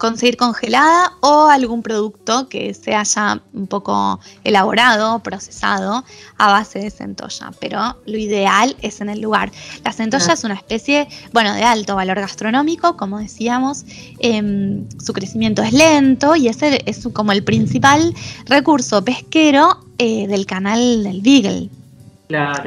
[0.00, 6.04] conseguir congelada o algún producto que se haya un poco elaborado, procesado
[6.38, 9.52] a base de centolla, pero lo ideal es en el lugar.
[9.84, 13.84] La centolla es una especie, bueno, de alto valor gastronómico, como decíamos,
[14.18, 18.14] em, su crecimiento es lento y ese es como el principal
[18.46, 21.68] recurso pesquero eh, del canal del Beagle.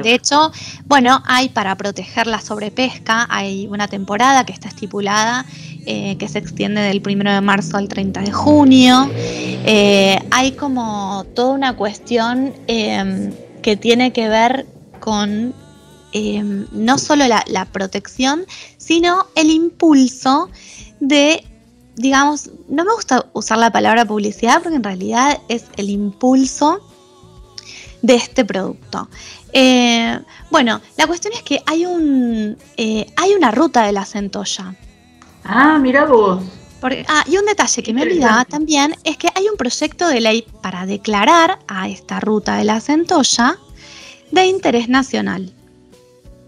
[0.02, 0.52] De hecho,
[0.86, 5.46] bueno, hay para proteger la sobrepesca, hay una temporada que está estipulada
[5.86, 9.10] eh, que se extiende del 1 de marzo al 30 de junio.
[9.16, 14.66] Eh, hay como toda una cuestión em, que tiene que ver
[15.00, 15.54] con
[16.12, 18.44] em, no solo la, la protección,
[18.78, 20.50] sino el impulso
[21.00, 21.44] de
[21.96, 26.80] digamos, no me gusta usar la palabra publicidad porque en realidad es el impulso
[28.04, 29.08] de este producto.
[29.50, 34.74] Eh, bueno, la cuestión es que hay, un, eh, hay una ruta de la centolla.
[35.42, 36.44] Ah, mira vos.
[37.08, 40.46] ah, y un detalle que me olvidaba también es que hay un proyecto de ley
[40.60, 43.56] para declarar a esta ruta de la centolla
[44.30, 45.50] de interés nacional.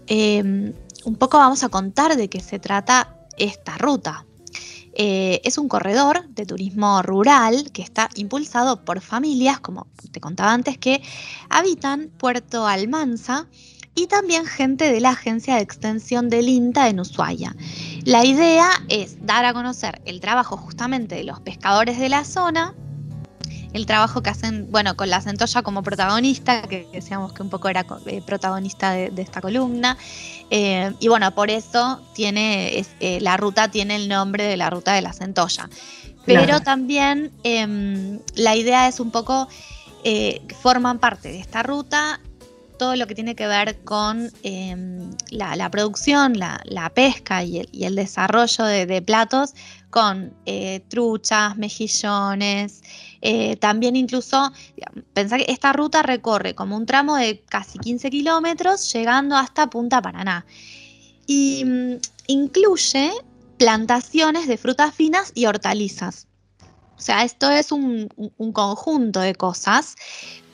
[0.05, 0.73] Eh,
[1.05, 4.26] un poco vamos a contar de qué se trata esta ruta.
[4.99, 10.51] Eh, es un corredor de turismo rural que está impulsado por familias, como te contaba
[10.51, 11.03] antes, que
[11.49, 13.45] habitan Puerto Almanza
[13.93, 17.55] y también gente de la agencia de extensión del INTA en Ushuaia.
[18.05, 22.73] La idea es dar a conocer el trabajo justamente de los pescadores de la zona
[23.73, 27.69] el trabajo que hacen, bueno, con la centolla como protagonista, que decíamos que un poco
[27.69, 29.97] era eh, protagonista de, esta columna.
[30.49, 34.93] Eh, y bueno, por eso tiene, eh, la ruta tiene el nombre de la ruta
[34.93, 35.69] de la centolla.
[36.25, 39.47] Pero también em, la idea es un poco,
[40.61, 42.19] forman parte de esta ruta
[42.77, 48.65] todo lo que tiene que ver con em, la, producción, la, pesca y el, desarrollo
[48.65, 49.53] de, platos
[49.89, 50.33] con
[50.89, 52.81] truchas, mejillones,
[53.21, 54.51] eh, también incluso,
[55.13, 60.01] pensar que esta ruta recorre como un tramo de casi 15 kilómetros, llegando hasta Punta
[60.01, 60.45] Paraná.
[61.25, 61.95] Y mm,
[62.27, 63.11] incluye
[63.57, 66.27] plantaciones de frutas finas y hortalizas.
[66.97, 68.09] O sea, esto es un,
[68.53, 69.95] conjunto de cosas,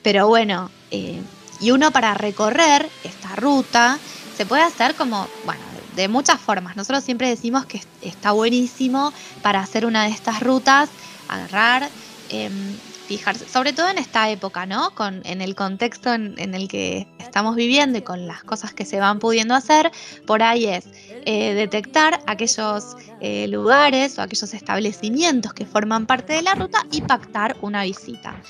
[0.02, 1.20] pero bueno, eh,
[1.60, 3.98] y uno para recorrer esta ruta
[4.36, 5.62] se puede hacer como, bueno,
[5.96, 6.76] de muchas formas.
[6.76, 9.12] Nosotros siempre decimos que está buenísimo
[9.42, 10.90] para hacer una de estas rutas,
[11.28, 11.88] agarrar,
[12.30, 14.94] Em, fijarse, sobre todo en esta época, ¿no?
[14.94, 18.98] Con, en el contexto en, el que estamos viviendo y con las cosas que se
[18.98, 19.92] van pudiendo hacer,
[20.26, 20.86] por ahí es
[21.26, 27.02] eh, detectar aquellos eh, lugares o aquellos establecimientos que forman parte de la ruta y
[27.02, 28.40] pactar una visita.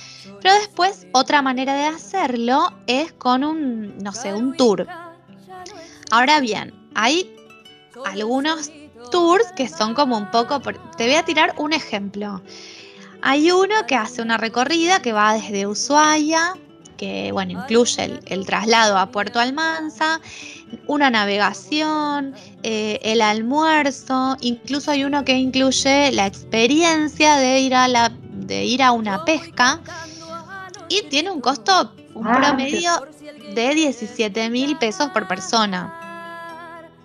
[0.40, 4.86] Pero después, otra manera de hacerlo es con un, no sé, un tour.
[6.12, 7.34] Ahora bien, hay
[8.04, 8.70] algunos
[9.10, 10.60] tours que son como un poco,
[10.96, 12.40] te voy a tirar un ejemplo.
[13.26, 16.52] Hay uno que hace una recorrida que va desde Ushuaia,
[16.98, 20.20] que bueno, incluye el, traslado a Puerto Almanza,
[20.88, 27.88] una navegación, eh, el almuerzo, incluso hay uno que incluye la experiencia de ir a,
[27.88, 29.80] la, de ir a una pesca
[30.90, 32.90] y tiene un costo, un ah, promedio
[33.54, 35.94] de 17 mil pesos por persona.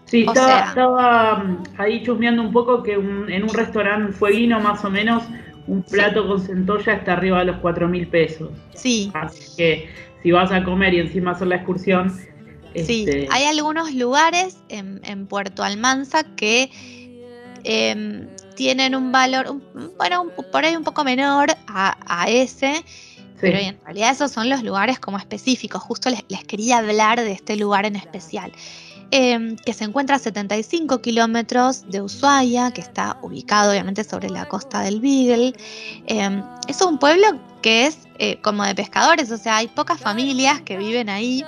[0.03, 5.23] Sí, estaba, mm, ahí chusmeando un poco que en un restaurante fueguino más o menos
[5.69, 8.49] un plato con centolla está arriba de los 4 mil pesos.
[8.73, 9.11] Sí.
[9.13, 9.89] Así que
[10.23, 12.09] si vas a comer y encima hacer la excursión.
[12.75, 16.71] Sí, este, hay algunos lugares en, Puerto Almanza que
[17.63, 19.59] em, tienen un valor,
[19.97, 22.83] bueno, por ahí un poco menor a, ese.
[23.39, 25.81] Pero en realidad esos son los lugares como específicos.
[25.81, 28.51] Justo les, les quería hablar de este lugar en especial.
[29.11, 34.45] Em, que se encuentra a 75 kilómetros de Ushuaia, que está ubicado obviamente sobre la
[34.45, 35.55] costa del Beagle.
[36.05, 40.61] Em, es un pueblo que es eh, como de pescadores, o sea, hay pocas familias
[40.61, 41.43] que viven ahí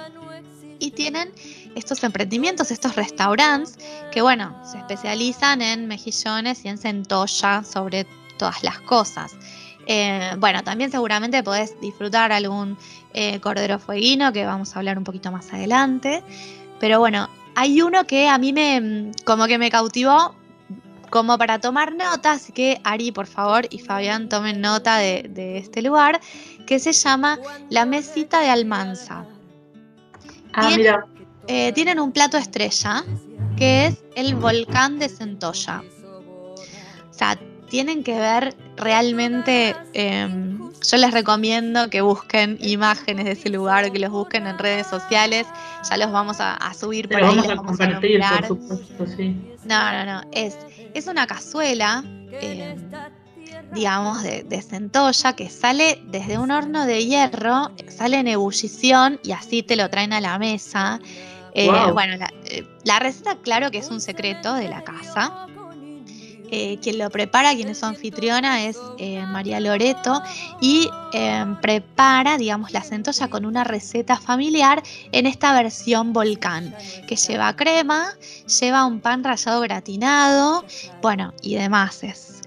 [0.79, 1.31] y tienen
[1.75, 3.77] estos emprendimientos, estos restaurantes
[4.11, 8.07] que, bueno, se especializan en mejillones y en centolla sobre
[8.39, 9.33] todas las cosas.
[9.85, 12.75] Eh, bueno, también seguramente podés disfrutar algún
[13.13, 16.23] eh, cordero fueguino que vamos a hablar un poquito más adelante.
[16.79, 20.35] Pero bueno, hay uno que a mí me, como que me cautivó
[21.09, 25.81] como para tomar nota, así que Ari, por favor, y Fabián tomen nota de, este
[25.81, 26.21] lugar,
[26.65, 27.37] que se llama
[27.69, 29.25] La Mesita de Almanza.
[30.53, 31.05] Ah, tienen, mira.
[31.47, 33.03] eh, tienen un plato estrella,
[33.57, 35.83] que es el volcán de Centolla.
[37.09, 37.37] O sea,
[37.71, 40.27] tienen que ver realmente, eh,
[40.83, 45.47] yo les recomiendo que busquen imágenes de ese lugar, que los busquen en redes sociales,
[45.89, 47.23] ya los vamos a, a subir por ahí.
[47.23, 49.41] vamos a vamos a compartir, por supuesto, sí.
[49.63, 50.21] No, no, no.
[50.33, 50.57] Es,
[50.93, 52.03] es una cazuela,
[52.33, 52.75] eh,
[53.73, 59.31] digamos, de, de centolla que sale desde un horno de hierro, sale en ebullición y
[59.31, 60.99] así te lo traen a la mesa.
[61.53, 61.69] Eh.
[61.93, 65.47] Bueno, la, eh, la receta, claro que es un secreto de la casa.
[66.53, 70.21] Eh, quien lo prepara, quien es su anfitriona, es eh, María Loreto
[70.59, 74.83] y eh, prepara, digamos, la centolla con una receta familiar
[75.13, 76.75] en esta versión volcán,
[77.07, 78.13] que lleva crema,
[78.59, 80.65] lleva un pan rallado gratinado,
[81.01, 82.03] bueno, y demás.
[82.03, 82.40] Es.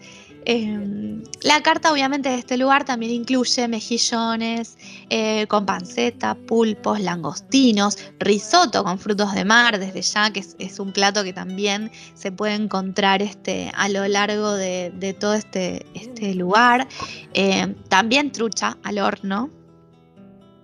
[0.47, 4.79] Eh, la carta obviamente de este lugar también incluye mejillones
[5.11, 10.79] eh, con panceta, pulpos, langostinos, risotto con frutos de mar, desde ya que es, es
[10.79, 15.87] un plato que también se puede encontrar este, a lo largo de, de todo este,
[15.95, 16.89] este lugar.
[17.35, 19.51] Eh, también trucha al horno.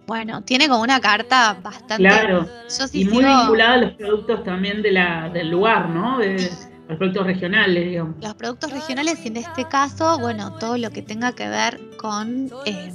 [0.06, 2.02] Bueno, tiene como una carta bastante...
[2.02, 2.48] Claro.
[2.64, 6.18] Yo sí Y muy vinculada a los productos también de la, del lugar, ¿no?
[6.18, 6.50] De,
[6.90, 8.16] los productos regionales, digamos.
[8.20, 12.50] los productos regionales y en este caso, bueno, todo lo que tenga que ver con,
[12.66, 12.92] eh,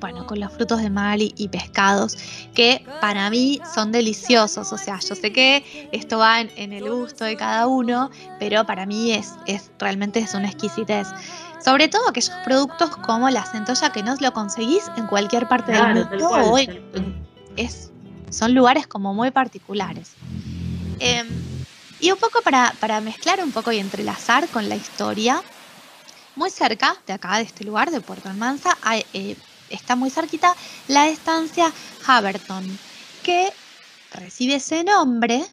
[0.00, 2.16] bueno, con los frutos de mar y, y pescados,
[2.54, 4.72] que para mí son deliciosos.
[4.72, 8.64] O sea, yo sé que esto va en, en el gusto de cada uno, pero
[8.64, 11.08] para mí es, es realmente es una exquisitez.
[11.64, 15.94] Sobre todo aquellos productos como la centolla que no lo conseguís en cualquier parte Claro,
[15.94, 16.82] del mundo cual, o en-
[17.56, 17.90] es,
[18.30, 20.16] son lugares como muy particulares.
[20.98, 21.26] Em,
[22.00, 25.42] y un poco para, para mezclar un poco y entrelazar con la historia,
[26.36, 29.36] muy cerca de acá, de este lugar, de Puerto Almanza, hay, eh,
[29.68, 30.54] está muy cerquita
[30.88, 31.72] la estancia
[32.06, 32.78] Haverton,
[33.22, 33.52] que
[34.14, 35.44] recibe ese nombre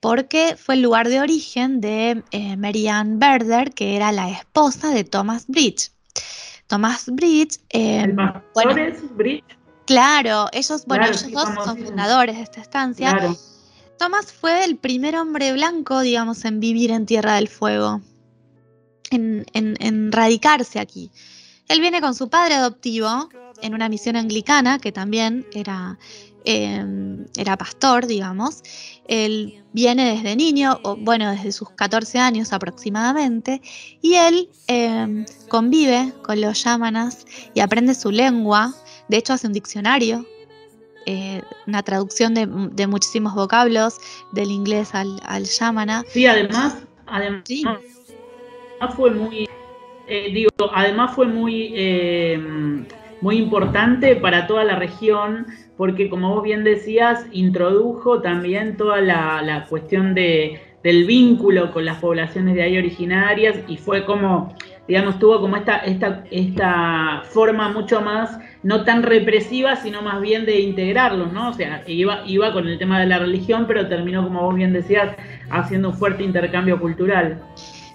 [0.00, 4.90] porque fue el lugar de origen de eh, Mary Ann Berder, que era la esposa
[4.90, 5.90] de Thomas Bridge.
[6.66, 7.58] Thomas Bridge,
[8.54, 9.44] bueno, es Bridge,
[9.86, 13.10] Claro, ellos, bueno, Claro, ellos dos son fundadores de esta estancia.
[13.10, 13.36] claro.
[13.98, 18.00] Thomas fue el primer hombre blanco, digamos, en vivir en Tierra del Fuego,
[19.10, 21.10] en, en- en radicarse aquí.
[21.68, 23.28] Él viene con su padre adoptivo
[23.62, 25.98] en una misión anglicana, que también era,
[26.44, 26.84] eh,
[27.36, 28.62] era pastor, digamos.
[29.06, 33.62] Él viene desde niño, o bueno, desde sus 14 años aproximadamente,
[34.02, 37.24] y él eh, convive con los yámanas
[37.54, 38.74] y aprende su lengua.
[39.08, 40.26] De hecho, hace un diccionario
[41.06, 43.98] eh, una traducción de, de muchísimos vocablos
[44.32, 46.04] del inglés al, al yamana.
[46.08, 47.64] Sí, además, además Sí.
[48.96, 49.48] fue muy,
[50.06, 52.38] eh, digo, además fue muy, eh,
[53.20, 55.46] muy importante para toda la región,
[55.76, 61.84] porque como vos bien decías, introdujo también toda la, la cuestión de, del vínculo con
[61.86, 64.54] las poblaciones de ahí originarias y fue como,
[64.86, 70.44] digamos, tuvo como esta, esta, esta forma mucho más, no tan represiva, sino más bien
[70.46, 71.50] de integrarlos, ¿no?
[71.50, 74.72] O sea, iba, iba con el tema de la religión, pero terminó, como vos bien
[74.72, 75.14] decías,
[75.50, 77.40] haciendo un fuerte intercambio cultural.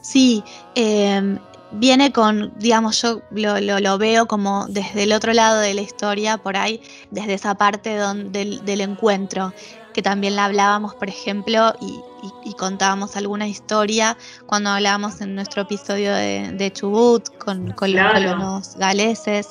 [0.02, 0.44] Sí,
[0.76, 1.38] eh,
[1.72, 5.82] viene con, digamos, yo lo, lo- lo veo como desde el otro lado de la
[5.82, 6.80] historia, por ahí,
[7.12, 9.54] desde esa parte don- del, del encuentro,
[9.94, 11.86] que también la hablábamos, por ejemplo, y,
[12.24, 17.92] y- y contábamos alguna historia cuando hablábamos en nuestro episodio de, de Chubut con, con
[17.92, 18.14] los Claro.
[18.14, 19.48] colonos galeses.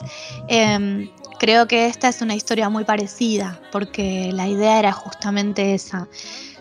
[0.49, 1.09] Em,
[1.39, 6.09] creo que esta es una historia muy parecida, porque la idea era justamente esa.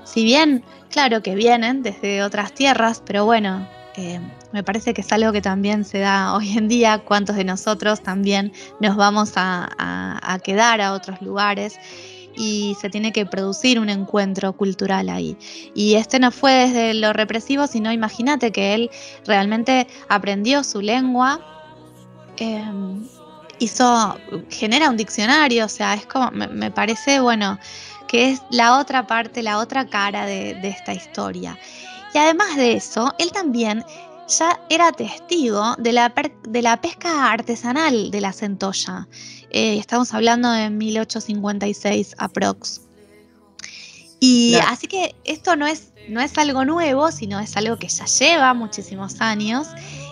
[0.04, 4.20] Si bien, claro que vienen desde otras tierras, pero bueno, eh,
[4.54, 8.02] me parece que es algo que también se da hoy en día, cuántos de nosotros
[8.02, 11.76] también nos vamos a, a- a quedar a otros lugares
[12.38, 15.38] y se tiene que producir un encuentro cultural ahí.
[15.74, 18.92] Y este no fue desde lo represivo, sino imagínate que él
[19.26, 21.42] realmente aprendió su lengua,
[22.38, 22.64] eh,
[23.60, 24.18] hizo,
[24.50, 27.58] genera un diccionario, o sea, es como, me, parece, bueno,
[28.08, 31.58] que es la otra parte, la otra cara de, de esta historia.
[32.14, 33.84] Y además de eso, él también
[34.28, 36.14] ya era testigo de la,
[36.48, 39.08] de la pesca artesanal de la centolla.
[39.58, 42.82] Eh, estamos hablando de 1856 aprox.
[44.20, 44.68] Y Claro.
[44.72, 48.54] así que esto no es, no es algo nuevo, sino es algo que ya lleva
[48.54, 49.68] muchísimos años.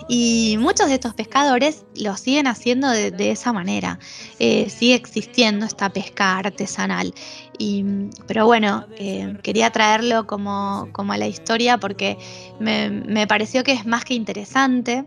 [0.08, 4.00] Y muchos de estos pescadores lo siguen haciendo de, de esa manera.
[4.40, 7.14] Eh, sigue existiendo esta pesca artesanal.
[7.56, 7.84] Y,
[8.26, 12.18] pero bueno, eh, quería traerlo como, como a la historia porque
[12.58, 15.04] me, me pareció que es más que interesante.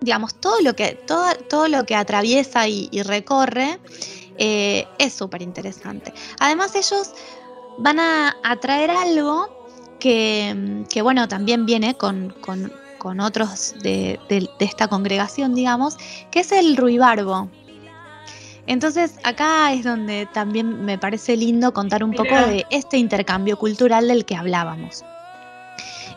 [0.00, 3.78] Digamos, todo lo que, todo, todo lo que atraviesa y, y recorre
[4.42, 6.14] eh, es súper interesante.
[6.38, 7.12] Además, ellos
[7.76, 9.66] van a, traer algo
[9.98, 12.34] que, bueno, también viene con,
[13.20, 14.18] otros de,
[14.58, 15.98] esta congregación, digamos,
[16.30, 17.50] que es el ruibarbo.
[18.66, 24.08] Entonces acá es donde también me parece lindo contar un poco de este intercambio cultural
[24.08, 25.02] del que hablábamos.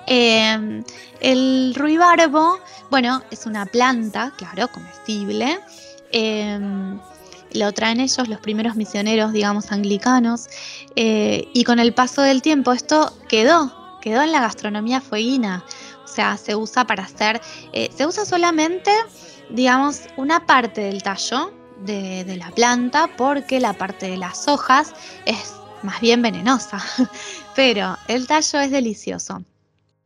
[0.08, 0.84] Em,
[1.22, 2.60] el ruibarbo,
[2.90, 5.60] bueno, es una planta, claro, comestible.
[6.12, 7.00] Em,
[7.54, 10.48] lo traen ellos, los primeros misioneros, digamos, anglicanos.
[10.96, 15.64] Eh, y con el paso del tiempo esto quedó, quedó en la gastronomía fueguina.
[16.04, 18.92] O sea, se usa para hacer, eh, se usa solamente,
[19.50, 21.54] digamos, una parte del tallo
[21.86, 24.94] de, de la planta porque la parte de las hojas
[25.26, 25.54] es
[25.84, 26.84] más bien venenosa.
[27.56, 29.44] Pero el tallo es delicioso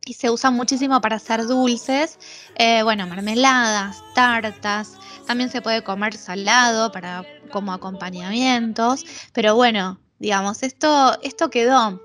[0.08, 2.18] y se usa muchísimo para hacer dulces,
[2.56, 9.04] eh, bueno, mermeladas, tartas, también se puede comer salado para como acompañamientos,
[9.34, 12.00] pero bueno, digamos, esto, esto quedó,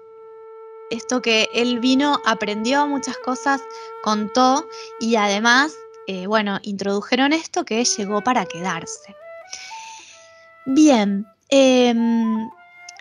[0.90, 3.62] esto que el vino aprendió muchas cosas,
[4.04, 4.68] contó
[5.00, 5.74] y además,
[6.08, 9.16] eh, bueno, introdujeron esto que llegó para quedarse.
[10.66, 12.50] Bien, em,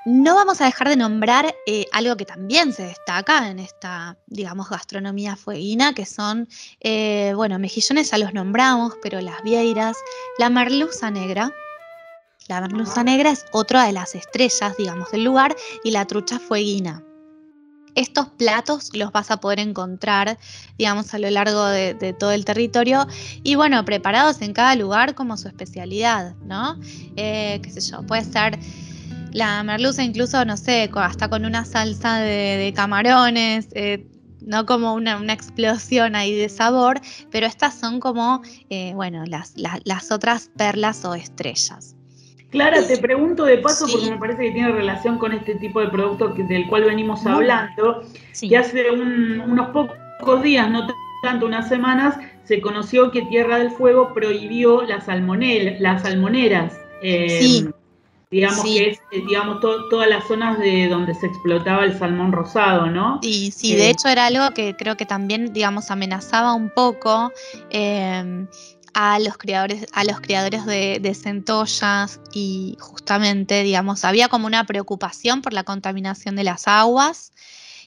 [0.05, 4.69] no vamos a dejar de nombrar eh, algo que también se destaca en esta, digamos,
[4.69, 6.49] gastronomía fueguina, que son,
[6.81, 9.97] eh, bueno, mejillones ya los nombramos, pero las vieiras,
[10.39, 11.53] la merluza negra.
[12.49, 15.55] La merluza negra es otra de las estrellas, digamos, del lugar,
[15.85, 17.05] y la trucha fueguina.
[17.95, 20.39] Estos platos los vas a poder encontrar,
[20.79, 23.07] digamos, a lo largo de, todo el territorio
[23.45, 26.81] y, bueno, preparados en cada lugar como su especialidad, ¿no?
[27.16, 28.59] Eh, qué sé yo, puede ser
[29.33, 34.07] la merluza incluso, no sé, hasta con una salsa de, camarones, eh,
[34.45, 37.01] no como una, explosión ahí de sabor,
[37.31, 41.97] pero estas son como, eh, bueno, las, las, otras perlas o estrellas.
[42.51, 45.89] Clara, te pregunto de paso porque me parece que tiene relación con este tipo de
[45.89, 48.03] producto del cual venimos hablando,
[48.39, 50.87] que hace unos pocos días, no
[51.23, 56.75] tanto unas semanas, se conoció que Tierra del Fuego prohibió las, las salmoneras.
[57.01, 57.69] Eh, sí
[58.33, 62.87] digamos que es, eh, digamos, todas las zonas de donde se explotaba el salmón rosado,
[62.87, 63.21] ¿no?
[63.23, 67.31] Sí, sí, de eh, hecho era algo que creo que también, digamos, amenazaba un poco
[67.69, 68.49] em,
[68.95, 74.65] a los criadores, a los criadores de, de, centollas y justamente, digamos, había como una
[74.65, 77.33] preocupación por la contaminación de las aguas.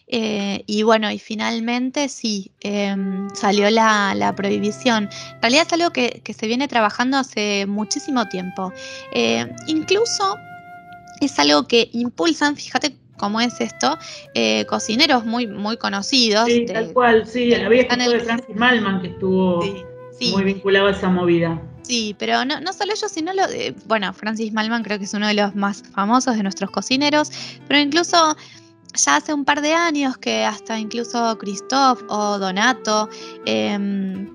[0.08, 5.10] Eh, y bueno, y finalmente sí, em, salió la, prohibición.
[5.36, 8.72] En realidad es algo que, se viene trabajando hace muchísimo tiempo.
[9.14, 10.38] Eh, incluso
[11.22, 13.98] es algo que impulsan, fíjate cómo es esto,
[14.34, 16.46] eh, cocineros muy, muy conocidos.
[16.48, 19.64] Sí, tal cual, sí, había escuchado de Francis Malman que estuvo
[20.32, 21.62] muy vinculado a esa movida.
[21.82, 25.14] Sí, pero no, no solo ellos, sino lo de, bueno, Francis Malman creo que es
[25.14, 27.32] uno de los más famosos de nuestros cocineros,
[27.68, 28.36] pero incluso
[28.96, 33.10] ya hace un par de años que hasta incluso Christoph o Donato
[33.46, 34.34] em,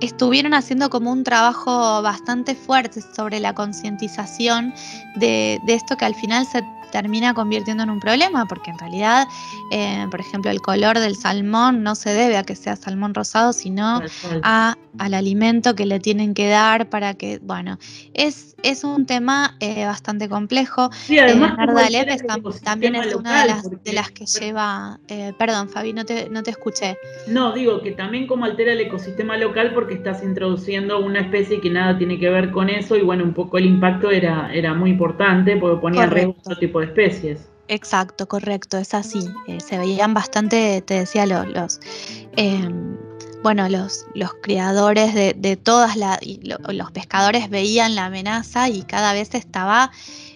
[0.00, 4.72] estuvieron haciendo como un trabajo bastante fuerte sobre la concientización
[5.16, 9.26] de, de, esto que al final se termina convirtiendo en un problema, porque en realidad,
[9.70, 13.52] eh, por ejemplo, el color del salmón no se debe a que sea salmón rosado,
[13.52, 14.00] sino
[14.42, 17.78] a, al alimento que le tienen que dar para que, bueno,
[18.14, 20.90] es, es un tema eh, bastante complejo.
[20.92, 22.18] Sí, además, eh,
[22.62, 24.98] también es una de las, de las que lleva,
[25.38, 26.96] perdón Fabi, no te, no te escuché.
[27.26, 31.70] No, digo que también como altera el ecosistema local porque estás introduciendo una especie que
[31.70, 34.90] nada tiene que ver con eso y bueno, un poco el impacto era, era muy
[34.90, 37.50] importante porque ponía riesgo otro especies.
[37.70, 39.28] Exacto, correcto, es así.
[39.46, 41.78] Eh, se veían bastante, te decía, los, los
[42.36, 42.96] em,
[43.44, 49.36] bueno, los, los criadores de, todas las, los pescadores veían la amenaza y cada vez
[49.36, 49.92] estaba,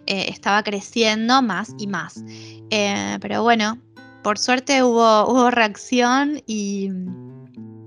[0.06, 2.22] eh, estaba creciendo más y más.
[2.70, 3.78] Eh, pero bueno,
[4.22, 6.90] por suerte hubo, hubo reacción y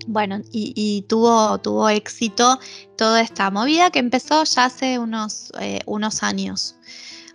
[0.07, 2.59] bueno, y, tuvo, tuvo éxito
[2.97, 5.53] toda esta movida que empezó ya hace unos,
[5.85, 6.75] unos años.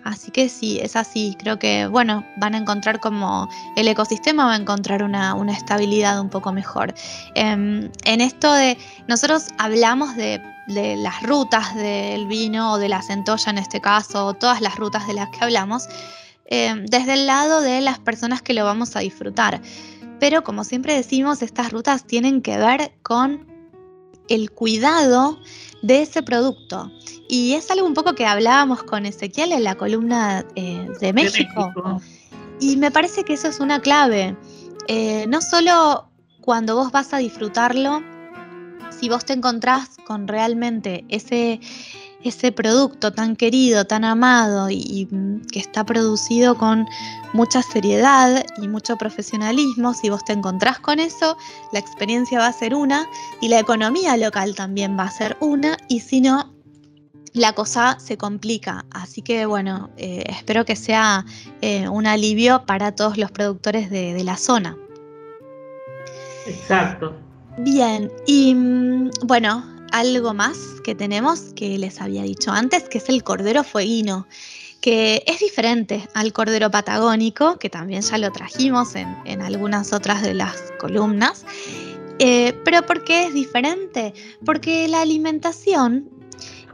[0.05, 1.37] Así que sí, es así.
[1.39, 6.29] Creo que, bueno, van a encontrar como el ecosistema va a encontrar una, estabilidad un
[6.29, 6.95] poco mejor.
[7.35, 8.77] Em, en esto de,
[9.07, 14.35] nosotros hablamos de, las rutas del vino o de la centolla en este caso, o
[14.35, 15.89] todas las rutas de las que hablamos,
[16.47, 19.61] em, desde el lado de las personas que lo vamos a disfrutar.
[20.19, 23.52] Pero como siempre decimos, estas rutas tienen que ver con
[24.29, 25.39] el cuidado
[25.83, 26.91] de ese producto.
[27.29, 31.73] Y es algo un poco que hablábamos con Ezequiel en la columna eh, de, México.
[32.61, 34.37] Y me parece que eso es una clave.
[34.89, 36.09] Eh, no solo
[36.41, 38.03] cuando vos vas a disfrutarlo,
[38.91, 41.61] si vos te encontrás con realmente ese,
[42.25, 45.09] ese producto tan querido, tan amado y,
[45.51, 46.87] que está producido con
[47.33, 51.37] mucha seriedad y mucho profesionalismo, si vos te encontrás con eso,
[51.73, 53.07] la experiencia va a ser una
[53.41, 56.53] y la economía local también va a ser una y si no,
[57.33, 58.85] la cosa se complica.
[58.91, 61.25] Así que bueno, eh, espero que sea
[61.61, 64.77] eh, un alivio para todos los productores de, la zona.
[66.47, 67.15] Exacto.
[67.59, 73.09] Bien, y mm, bueno, algo más que tenemos que les había dicho antes, que es
[73.09, 74.27] el cordero fueguino,
[74.81, 80.35] que es diferente al cordero patagónico, que también ya lo trajimos en, algunas otras de
[80.35, 81.45] las columnas.
[82.19, 84.15] Eh, pero ¿por qué es diferente?
[84.45, 86.11] Porque la alimentación,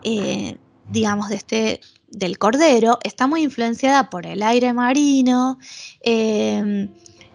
[0.04, 0.56] eh,
[0.88, 5.58] digamos, de este, del cordero está muy influenciada por el aire marino,
[6.02, 6.88] eh,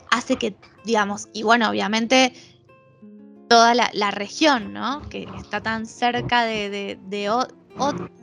[0.10, 0.56] hace que,
[0.86, 2.34] digamos, y bueno, obviamente
[3.54, 5.08] toda la, región, ¿no?
[5.10, 7.30] Que está tan cerca de,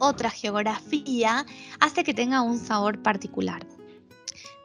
[0.01, 1.47] otra geografía,
[1.79, 3.65] hace que tenga un sabor particular.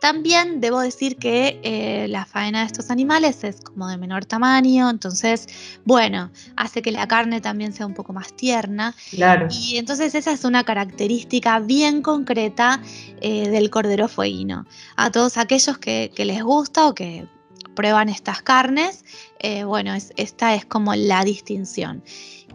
[0.01, 4.89] También debo decir que eh, la faena de estos animales es como de menor tamaño,
[4.89, 5.47] entonces,
[5.83, 8.95] bueno, hace que la carne también sea un poco más tierna.
[9.11, 9.47] Claro.
[9.51, 12.81] Y entonces esa es una característica bien concreta
[13.21, 14.65] eh, del cordero fueguino.
[14.95, 17.27] A todos aquellos que, que les gusta o que
[17.75, 19.05] prueban estas carnes,
[19.39, 22.03] eh, bueno, esta es como la distinción.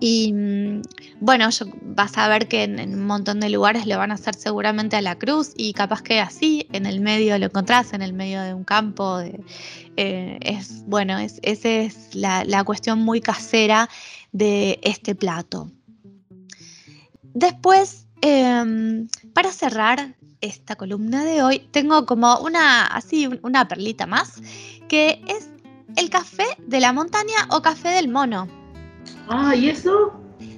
[0.01, 0.83] Y mm,
[1.21, 1.51] bueno,
[1.83, 5.03] vas a ver que en, un montón de lugares lo van a hacer seguramente a
[5.03, 8.55] la cruz y capaz que así, en el medio lo encontrás, en el medio de
[8.55, 9.21] un campo.
[9.97, 13.91] Eh, es bueno, es, esa es la, cuestión muy casera
[14.33, 15.71] de este plato.
[17.35, 24.41] Después, em, para cerrar esta columna de hoy, tengo como una, así, una perlita más
[24.89, 25.51] que es
[25.97, 28.49] el café de la montaña o café del mono.
[29.29, 30.13] Ah, ¿y eso?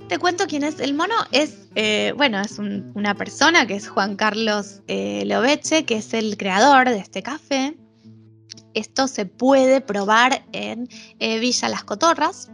[0.09, 1.14] Te cuento quién es el mono.
[1.30, 6.36] Es, eh, bueno, es una persona que es Juan Carlos eh, Loveche, que es el
[6.36, 7.76] creador de este café.
[8.74, 10.88] Esto se puede probar en
[11.18, 12.50] eh, Villa Las Cotorras,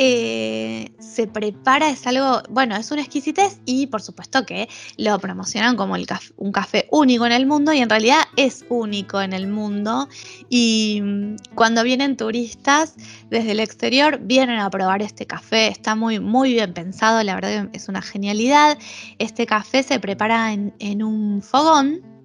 [0.00, 5.74] eh, se prepara, es algo, bueno, es una exquisitez y por supuesto que lo promocionan
[5.74, 5.96] como
[6.36, 10.08] un café único en el mundo y en realidad es único en el mundo
[10.48, 12.94] y mm, cuando vienen turistas
[13.28, 17.68] desde el exterior vienen a probar este café, está muy, muy bien pensado, la verdad
[17.72, 18.78] es una genialidad.
[19.18, 22.17] Este café se prepara en un fogón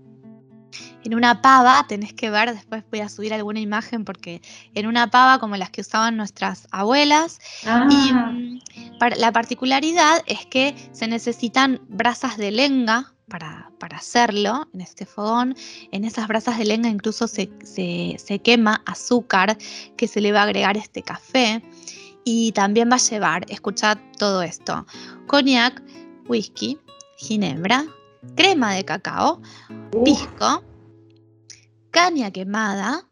[1.04, 4.42] en una pava, tenés que ver, después voy a subir alguna imagen porque
[4.74, 7.40] en una pava como las que usaban nuestras abuelas.
[7.64, 8.32] Y ah.
[8.32, 8.60] mm,
[9.18, 15.56] la particularidad es que se necesitan brasas de lenga para, hacerlo en este fogón.
[15.92, 19.58] En esas brasas de lenga incluso se, se quema azúcar
[19.98, 21.62] que se le va a agregar este café.
[22.26, 24.86] Y también va a llevar, escuchad todo esto,
[25.28, 25.84] coñac,
[26.28, 26.80] whisky,
[27.18, 27.86] ginebra,
[28.36, 29.42] crema de cacao,
[30.04, 30.64] pisco,
[31.92, 33.08] caña quemada,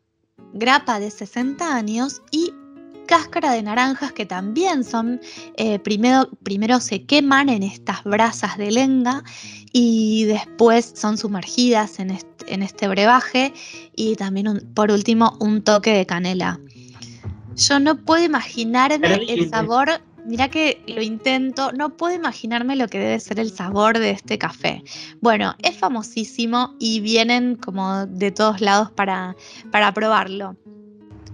[0.53, 2.53] grapa de 60 años y
[3.11, 5.19] cáscara de naranjas que también son,
[5.57, 9.23] eh, primero, primero se queman en estas brasas de lenga
[9.73, 12.11] y después son sumergidas en
[12.61, 13.53] este, brebaje
[13.95, 16.59] y también por último un toque de canela.
[17.55, 22.99] Yo no puedo imaginarme el sabor Mira que lo intento, no puedo imaginarme lo que
[22.99, 24.83] debe ser el sabor de este café.
[25.19, 29.35] Bueno, es famosísimo y vienen como de todos lados para,
[29.71, 30.55] para probarlo.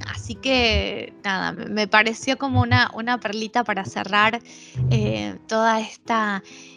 [0.07, 4.39] Así que nada, me pareció como una, una perlita para cerrar
[4.89, 5.37] eh,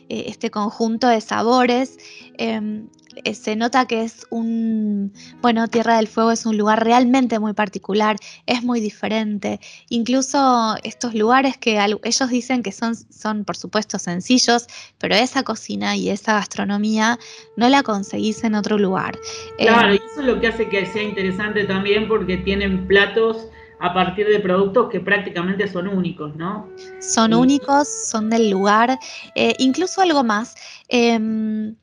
[0.09, 1.97] eh, este conjunto de sabores.
[2.39, 2.89] Em,
[3.33, 8.17] se nota que es un, bueno, Tierra del Fuego es un lugar realmente muy particular,
[8.47, 9.61] es muy diferente.
[9.89, 14.67] Incluso estos lugares que ellos dicen que son, son, por supuesto, sencillos,
[14.99, 17.19] pero esa cocina y esa gastronomía
[17.57, 19.19] no la conseguís en otro lugar.
[19.59, 23.49] Claro, y eso es lo que hace que sea interesante también porque tienen platos
[23.81, 26.69] a partir de productos que prácticamente son únicos, ¿no?
[27.01, 28.99] Son únicos, son del lugar,
[29.35, 30.55] eh, incluso algo más.
[30.89, 31.75] Em,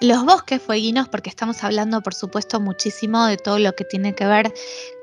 [0.00, 4.26] los bosques fueguinos, porque estamos hablando, por supuesto, muchísimo de todo lo que tiene que
[4.26, 4.52] ver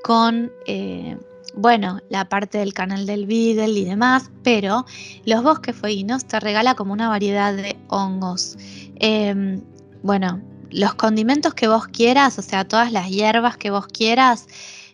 [0.03, 1.17] con, eh,
[1.53, 4.85] bueno, la parte del canal del Beagle y demás, pero
[5.25, 8.57] los bosques fueguinos te regala como una variedad de hongos.
[8.95, 9.61] Em,
[10.01, 10.41] bueno,
[10.71, 14.47] los condimentos que vos quieras, o sea, todas las hierbas que vos quieras,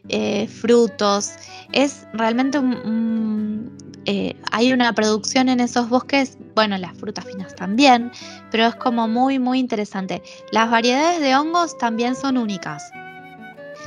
[0.10, 1.34] eh, frutos.
[1.72, 3.76] Es realmente un,
[4.06, 8.12] eh, hay una producción en esos bosques, bueno, las frutas finas también,
[8.52, 10.22] pero es como muy, muy interesante.
[10.52, 12.84] Las variedades de hongos también son únicas.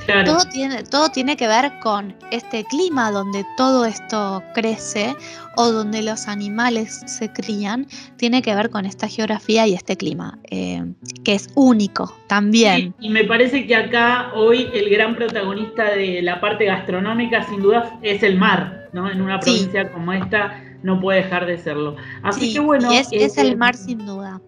[0.07, 5.15] Todo, tiene, todo tiene que ver con este clima donde todo esto crece
[5.57, 10.39] o donde los animales se crían, tiene que ver con esta geografía y este clima,
[10.51, 10.85] eh,
[11.25, 12.95] que es único también.
[13.01, 17.99] y me parece que acá hoy el gran protagonista de la parte gastronómica sin duda
[18.03, 19.11] es el mar, ¿no?
[19.11, 21.97] En una provincia como esta no puede dejar de serlo.
[22.23, 22.93] Así que bueno.
[22.93, 24.41] es, es el mar sin duda.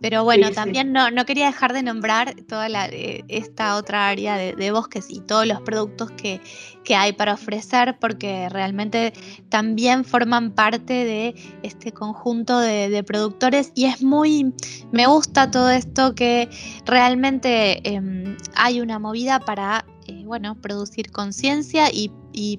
[0.00, 4.36] Pero bueno, también no, no, quería dejar de nombrar toda la, eh, esta otra área
[4.36, 6.40] de, bosques y todos los productos que,
[6.84, 9.12] que, hay para ofrecer, porque realmente
[9.50, 13.72] también forman parte de este conjunto de, productores.
[13.74, 14.54] Y es muy,
[14.90, 16.48] me gusta todo esto que
[16.86, 22.10] realmente em, hay una movida para, eh, bueno, producir conciencia y,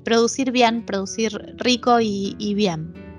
[0.03, 3.10] producir bien, producir rico y bien.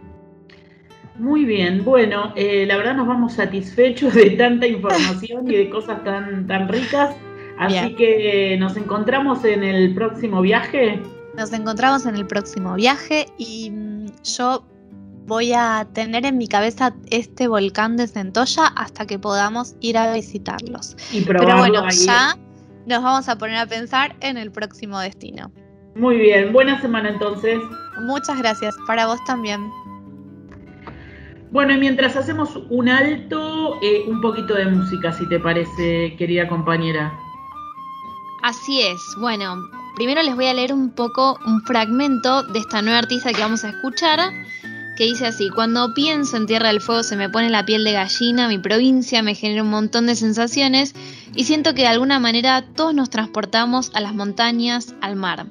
[1.17, 6.03] Muy bien, bueno, eh, la verdad nos vamos satisfechos de tanta información y de cosas
[6.05, 7.15] tan, tan ricas.
[7.59, 11.01] Así que nos encontramos en el próximo viaje.
[11.37, 14.65] Nos encontramos en el próximo viaje y mm, yo
[15.27, 20.13] voy a tener en mi cabeza este volcán de Centolla hasta que podamos ir a
[20.13, 20.97] visitarlos.
[21.13, 22.37] Y Pero bueno, ya
[22.87, 25.53] nos vamos a poner a pensar en el próximo destino.
[25.95, 27.59] Muy bien, buena semana entonces.
[28.01, 29.61] Muchas gracias, para vos también.
[31.53, 36.49] Bueno, y mientras hacemos un alto, eh, un poquito de música, si te parece, querida
[36.49, 37.13] compañera.
[38.43, 38.99] Así es.
[39.21, 39.57] Bueno,
[39.95, 43.65] primero les voy a leer un poco un fragmento de esta nueva artista que vamos
[43.65, 44.33] a escuchar,
[44.97, 47.93] que dice así, cuando pienso en Tierra del Fuego se me pone la piel de
[47.93, 50.95] gallina, mi provincia me genera un montón de sensaciones
[51.35, 55.49] y siento que de alguna manera todos nos transportamos a las montañas, al mar.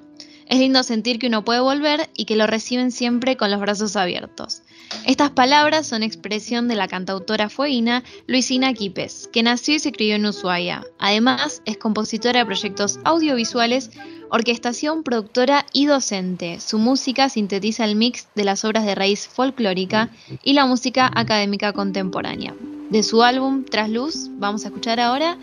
[0.48, 3.96] Es lindo sentir que uno puede volver y que lo reciben siempre con los brazos
[3.96, 4.64] abiertos.
[5.06, 10.16] Estas palabras son expresión de la cantautora fueguina Luisina Quipes, que nació y se crió
[10.16, 10.84] en Ushuaia.
[11.00, 13.92] Además, es compositora de proyectos audiovisuales,
[14.30, 16.60] orquestación, productora y docente.
[16.60, 20.10] Su música sintetiza el mix de las obras de raíz folclórica
[20.44, 22.56] y la música académica contemporánea.
[22.90, 25.38] De su álbum Tras Luz, vamos a escuchar ahora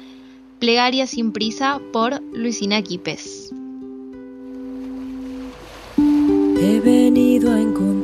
[0.58, 3.52] Plegaria sin prisa por Luisina Quipes.
[6.60, 8.02] He venido a encontrarme,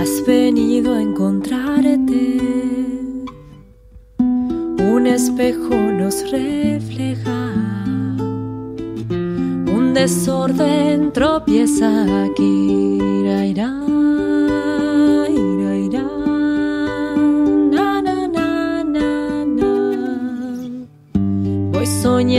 [0.00, 2.38] has venido a encontrarte.
[4.18, 7.52] Un espejo nos refleja,
[9.76, 12.92] un desorden tropieza aquí.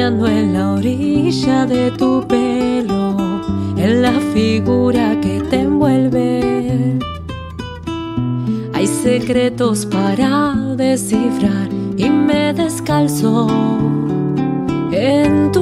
[0.05, 3.15] En la orilla de tu pelo
[3.77, 6.99] en la figura que te envuelve.
[8.73, 13.47] Hay secretos para descifrar y me descalzo
[14.91, 15.52] en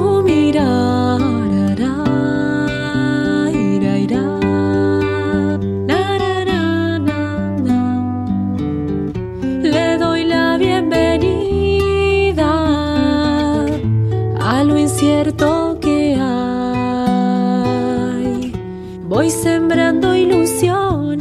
[19.32, 21.18] sembrando ilusiones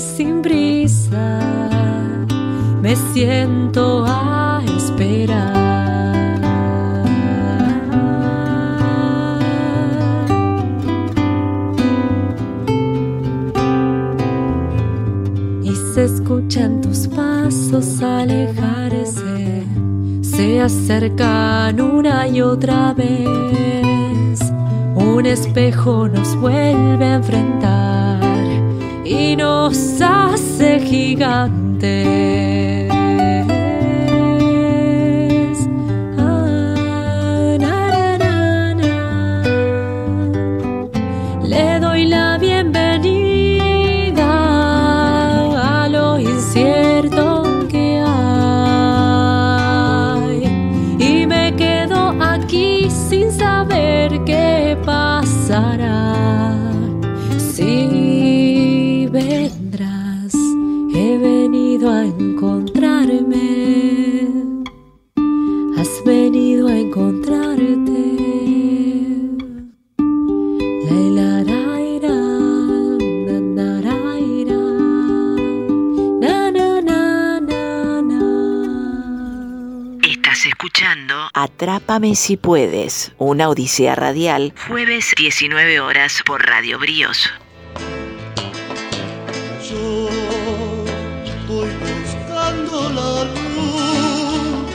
[0.00, 1.40] sin prisa.
[2.82, 5.64] Me siento a esperar.
[15.62, 19.64] Y se escuchan tus pasos alejarse.
[20.22, 23.63] Se acercan una y otra vez
[25.24, 28.20] un espejo nos vuelve a enfrentar
[29.06, 31.94] y nos hace gigantes.
[81.64, 87.32] Atrápame si puedes, una odisea radial, jueves 19 horas por Radio Bríos.
[89.66, 90.10] Yo
[91.24, 94.66] estoy buscando la luz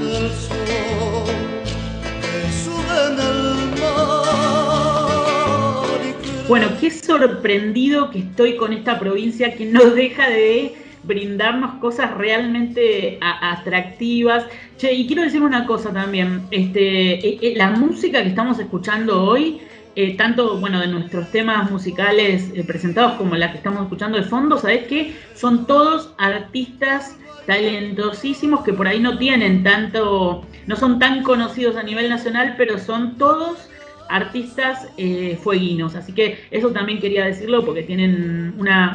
[0.00, 1.28] del sol
[2.22, 3.42] que sube en el
[3.78, 4.24] mar.
[6.48, 13.18] Bueno, qué sorprendido que estoy con esta provincia que no deja de brindarnos cosas realmente
[13.20, 14.46] atractivas.
[14.82, 19.22] Che, y quiero decir una cosa también, este, eh, eh, la música que estamos escuchando
[19.22, 19.60] hoy,
[19.94, 24.58] eh, tanto bueno de nuestros temas musicales presentados como la que estamos escuchando de fondo,
[24.58, 25.14] ¿sabes qué?
[25.36, 31.84] Son todos artistas talentosísimos que por ahí no tienen tanto, no son tan conocidos a
[31.84, 33.68] nivel nacional, pero son todos
[34.08, 35.94] artistas eh, fueguinos.
[35.94, 38.94] Así que eso también quería decirlo porque tienen una,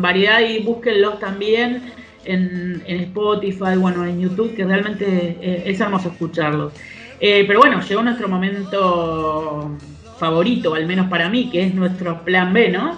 [0.00, 1.92] variedad y búsquenlos también
[2.32, 6.72] en, Spotify, bueno, en YouTube, que realmente eh, es hermoso escucharlos.
[7.20, 9.76] Eh, pero bueno, llegó nuestro momento
[10.18, 12.96] favorito, al menos para mí, que es nuestro plan B, ¿no?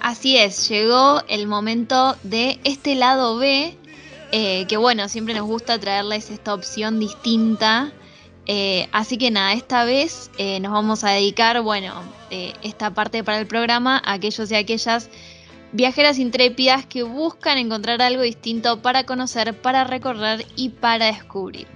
[0.00, 3.74] Así es, llegó el momento de este lado B,
[4.30, 7.92] que bueno, siempre nos gusta traerles esta opción distinta
[8.46, 11.94] eh, así que nada, esta vez eh, nos vamos a dedicar, bueno,
[12.30, 15.08] eh, esta parte para el programa a aquellos y aquellas
[15.74, 21.66] viajeras intrépidas que buscan encontrar algo distinto para conocer, para recorrer y para descubrir.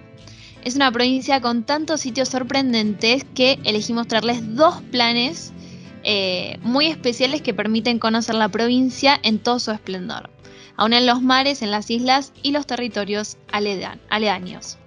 [0.65, 5.53] Es una provincia con tantos sitios sorprendentes que elegimos traerles dos planes
[6.63, 10.31] muy especiales que permiten conocer la provincia en todo su esplendor,
[10.77, 14.79] aún en los mares, en las islas y los territorios aledaños.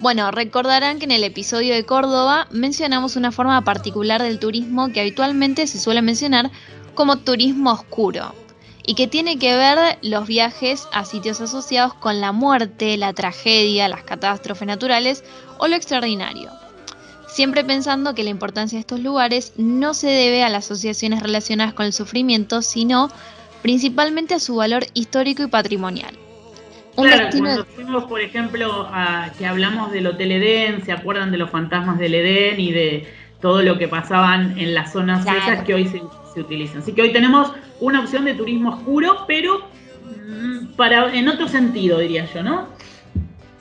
[0.00, 5.00] Bueno, recordarán que en el episodio de Córdoba mencionamos una forma particular del turismo que
[5.00, 6.50] habitualmente se suele mencionar
[6.94, 8.34] como turismo oscuro
[8.84, 13.88] y que tiene que ver los viajes a sitios asociados con la muerte, la tragedia,
[13.88, 15.24] las catástrofes naturales
[15.58, 16.50] o lo extraordinario.
[17.28, 21.74] Siempre pensando que la importancia de estos lugares no se debe a las asociaciones relacionadas
[21.74, 23.10] con el sufrimiento, sino
[23.62, 26.18] principalmente a su valor histórico y patrimonial
[26.94, 31.50] claro, cuando fuimos, por ejemplo, a, que hablamos del Hotel Edén, ¿se acuerdan de los
[31.50, 33.06] fantasmas del Edén y de
[33.42, 36.78] todo lo que pasaban en las zonas esas que hoy se, utilizan?
[36.78, 39.68] Así que hoy tenemos una opción de turismo oscuro, pero
[40.06, 42.68] mm, para en otro sentido, diría yo, ¿no?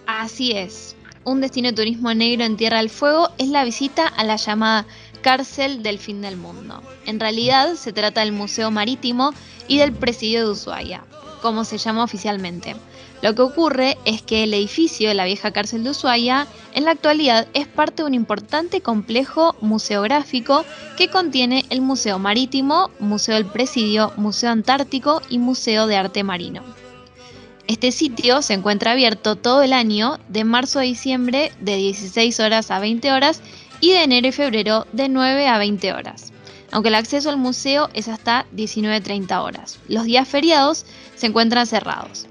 [0.05, 0.95] Así es.
[1.23, 4.85] Un destino de turismo negro en Tierra del Fuego es la visita a la llamada
[5.21, 6.81] cárcel del fin del mundo.
[7.05, 9.33] En realidad se trata del Museo Marítimo
[9.67, 11.03] y del Presidio de Ushuaia,
[11.41, 12.75] como se llama oficialmente.
[13.21, 16.91] Lo que ocurre es que el edificio de la vieja cárcel de Ushuaia en la
[16.91, 20.65] actualidad es parte de un importante complejo museográfico
[20.97, 26.63] que contiene el Museo Marítimo, Museo del Presidio, Museo Antártico y Museo de Arte Marino.
[27.67, 32.71] Este sitio se encuentra abierto todo el año, de marzo a diciembre de 16 horas
[32.71, 33.41] a 20 horas
[33.79, 36.33] y de enero y febrero de 9 a 20 horas,
[36.71, 39.79] aunque el acceso al museo es hasta 19.30 horas.
[39.87, 40.85] Los días feriados
[41.15, 42.27] se encuentran cerrados.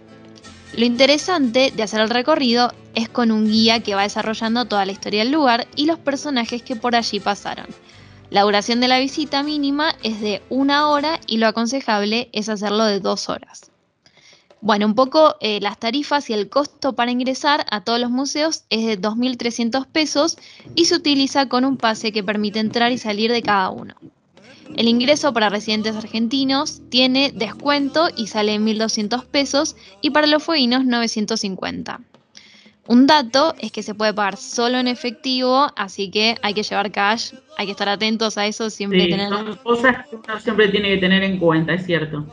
[0.76, 4.92] Lo interesante de hacer el recorrido es con un guía que va desarrollando toda la
[4.92, 7.66] historia del lugar y los personajes que por allí pasaron.
[8.30, 12.84] La duración de la visita mínima es de una hora y lo aconsejable es hacerlo
[12.84, 13.72] de dos horas.
[14.60, 18.64] Bueno, un poco eh, las tarifas y el costo para ingresar a todos los museos
[18.70, 20.38] es de 2.300 pesos
[20.76, 23.94] y se utiliza con un pase que permite entrar y salir de cada uno.
[24.76, 30.42] El ingreso para residentes argentinos tiene descuento y sale en 1.200 pesos y para los
[30.42, 32.00] fueguinos 950.
[32.86, 36.90] Un dato es que se puede pagar solo en efectivo, así que hay que llevar
[36.90, 39.28] cash, hay que estar atentos a eso, siempre tener...
[39.28, 42.26] Son cosas que uno siempre tiene que tener en cuenta, es cierto.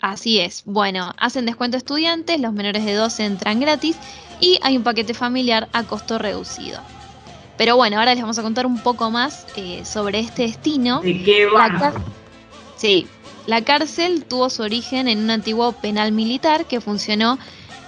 [0.00, 0.64] Así es.
[0.64, 3.96] Bueno, hacen descuento estudiantes, los menores de 12 entran gratis
[4.40, 6.80] y hay un paquete familiar a costo reducido.
[7.62, 11.00] Pero bueno, ahora les vamos a contar un poco más eh, sobre este destino.
[11.00, 11.92] ¿De qué va?
[12.74, 13.06] Sí,
[13.46, 17.38] la cárcel tuvo su origen en un antiguo penal militar que funcionó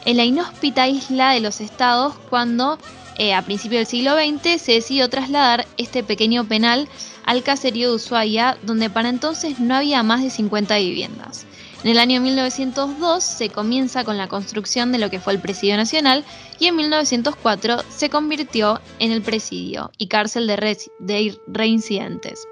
[0.04, 2.78] en la inhóspita isla de los estados cuando
[3.18, 6.88] eh, a principios del siglo XX se decidió trasladar este pequeño penal
[7.26, 11.46] al caserío de Ushuaia, donde para entonces no había más de 50 viviendas.
[11.84, 15.76] En el año 1902 se comienza con la construcción de lo que fue el Presidio
[15.76, 16.24] Nacional
[16.58, 22.48] y en 1904 se convirtió en el Presidio y cárcel de, reincidentes.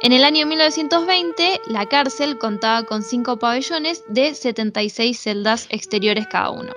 [0.00, 6.50] En el año 1920 la cárcel contaba con cinco pabellones de 76 celdas exteriores cada
[6.50, 6.72] uno.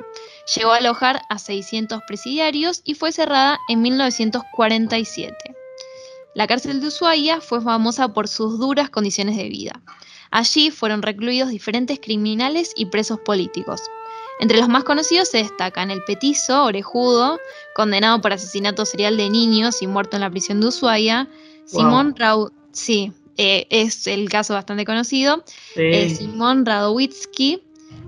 [0.56, 5.55] Llegó a alojar a 600 presidiarios y fue cerrada en 1947.
[6.36, 9.82] La cárcel de Ushuaia fue famosa por sus duras condiciones de vida.
[10.32, 13.82] Allí fueron recluidos diferentes criminales y presos políticos.
[14.42, 17.40] Entre los más conocidos se destacan el petizo, orejudo,
[17.74, 21.30] condenado por asesinato serial de niños y muerto en la prisión de Ushuaia,
[21.64, 25.42] Simón Rau sí, eh, es el caso bastante conocido,
[25.78, 27.64] eh, Simón Radowitzky,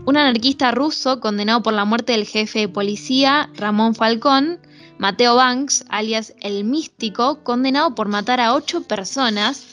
[0.06, 4.60] un anarquista ruso condenado por la muerte del jefe de policía Ramón Falcón,
[5.00, 9.64] Mateo Banks, alias El Místico, condenado por matar a ocho personas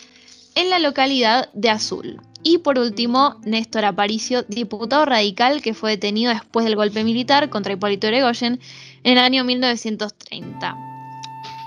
[0.55, 2.21] en la localidad de Azul.
[2.43, 7.73] Y por último, Néstor Aparicio, diputado radical que fue detenido después del golpe militar contra
[7.73, 8.61] Hipólito Yrigoyen
[9.03, 10.77] en el año 1930.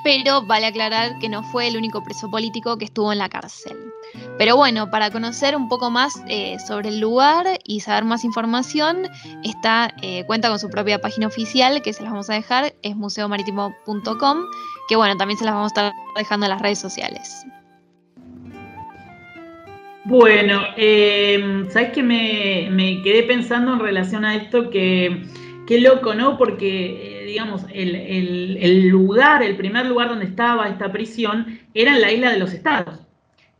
[0.03, 3.86] Pero vale aclarar que no fue el único preso político que estuvo en la cárcel.
[4.37, 9.07] Pero bueno, para conocer un poco más eh, sobre el lugar y saber más información,
[9.43, 12.95] está, eh, cuenta con su propia página oficial, que se las vamos a dejar, es
[12.95, 14.37] museomarítimo.com,
[14.87, 17.45] que bueno, también se las vamos a estar dejando en las redes sociales.
[20.05, 24.69] Bueno, eh, ¿sabes que me, me, quedé pensando en relación a esto?
[24.69, 25.23] Que
[25.67, 26.37] qué loco, ¿no?
[26.37, 31.93] Porque, eh, digamos, el, el, el, lugar, el primer lugar donde estaba esta prisión era
[31.93, 33.06] en la isla de los estados.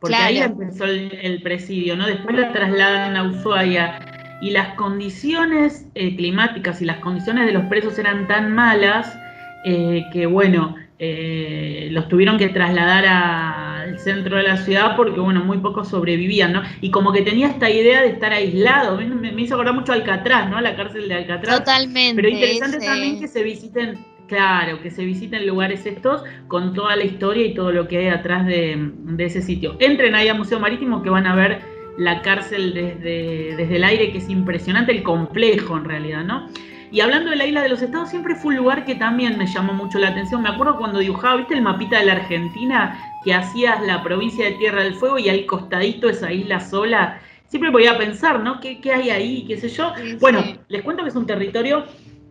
[0.00, 0.28] Porque Claro.
[0.28, 2.06] ahí empezó el, el presidio, ¿no?
[2.06, 3.98] Después la trasladan a Ushuaia
[4.40, 9.18] y las condiciones eh, climáticas y las condiciones de los presos eran tan malas
[9.64, 15.44] eh, que, bueno, eh, los tuvieron que trasladar al centro de la ciudad porque, bueno,
[15.44, 16.62] muy pocos sobrevivían, ¿no?
[16.80, 19.96] Y como que tenía esta idea de estar aislado, me, me hizo acordar mucho a
[19.96, 20.60] Alcatraz, ¿no?
[20.60, 21.58] La cárcel de Alcatraz.
[21.58, 22.14] Totalmente.
[22.22, 23.98] Pero interesante ese- también que se visiten,
[24.28, 28.08] claro, que se visiten lugares estos con toda la historia y todo lo que hay
[28.08, 29.76] atrás de, de ese sitio.
[29.80, 31.60] Entren ahí a Museo Marítimo que van a ver
[31.96, 36.48] la cárcel desde, desde el aire, que es impresionante, el complejo en realidad, ¿no?
[36.90, 39.46] Y hablando de la isla de los estados, siempre fue un lugar que también me
[39.46, 40.40] llamó mucho la atención.
[40.42, 42.98] Me acuerdo cuando dibujaba, ¿viste el mapita de la Argentina?
[43.24, 47.20] Que hacías la provincia de Tierra del Fuego y al costadito esa isla sola.
[47.48, 48.60] Siempre podía pensar, ¿no?
[48.60, 49.44] ¿Qué, qué hay ahí?
[49.46, 49.92] ¿Qué sé yo?
[49.96, 50.58] Sí, Bueno, sí.
[50.68, 51.84] les cuento que es un territorio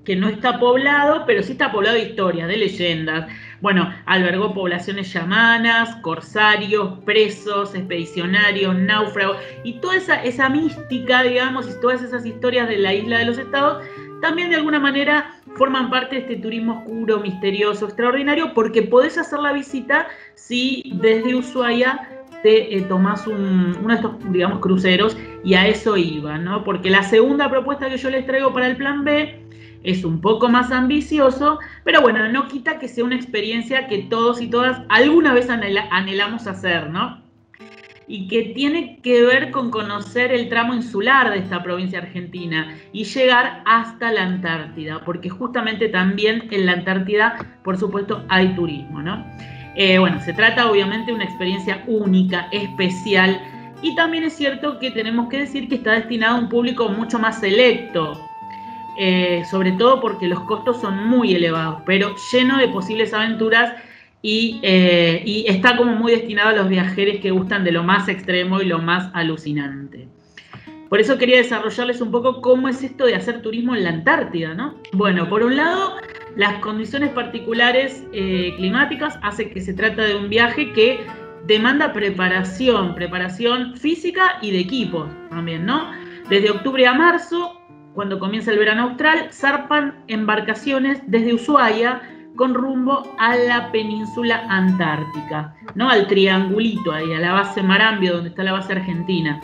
[0.07, 3.27] que no está poblado, pero sí está poblado de historias, de leyendas.
[3.59, 9.35] Bueno, albergó poblaciones yamanas, corsarios, presos, expedicionarios, náufragos,
[9.65, 13.37] y toda esa, esa mística, digamos, y todas esas historias de la isla de los
[13.37, 13.83] estados,
[14.21, 19.39] también de alguna manera forman parte de este turismo oscuro, misterioso, extraordinario, porque podés hacer
[19.39, 22.07] la visita si desde Ushuaia
[22.43, 26.63] te eh, tomás un- uno de estos, digamos, cruceros, y a eso iba, ¿no?
[26.63, 29.41] Porque la segunda propuesta que yo les traigo para el plan B
[29.87, 34.41] es un poco más ambicioso, pero bueno, no quita que sea una experiencia que todos
[34.41, 37.21] y todas alguna vez anhela- anhelamos hacer, ¿no?
[38.05, 43.05] Y que tiene que ver con conocer el tramo insular de esta provincia argentina y
[43.05, 49.25] llegar hasta la Antártida, porque justamente también en la Antártida, por supuesto, hay turismo, ¿no?
[49.75, 53.39] Eh, bueno, se trata obviamente de una experiencia única, especial,
[53.81, 57.19] y también es cierto que tenemos que decir que está destinado a un público mucho
[57.19, 58.26] más selecto,
[58.97, 63.73] eh, sobre todo porque los costos son muy elevados, pero lleno de posibles aventuras
[64.21, 68.07] y, eh, y está como muy destinado a los viajeros que gustan de lo más
[68.07, 70.07] extremo y lo más alucinante.
[70.89, 74.53] Por eso quería desarrollarles un poco cómo es esto de hacer turismo en la Antártida,
[74.53, 74.75] ¿no?
[74.93, 75.97] Bueno, por un lado,
[76.37, 81.05] las condiciones particulares eh, climáticas hacen que se trata de un viaje que
[81.45, 85.91] demanda preparación, preparación física y de equipos también, ¿no?
[86.29, 87.56] Desde octubre a marzo,
[87.97, 91.99] cuando comienza el verano austral, zarpan embarcaciones desde Ushuaia
[92.35, 95.89] con rumbo a la península antártica, ¿no?
[95.89, 99.41] Al triangulito ahí, a la base Marambio, donde está la base argentina.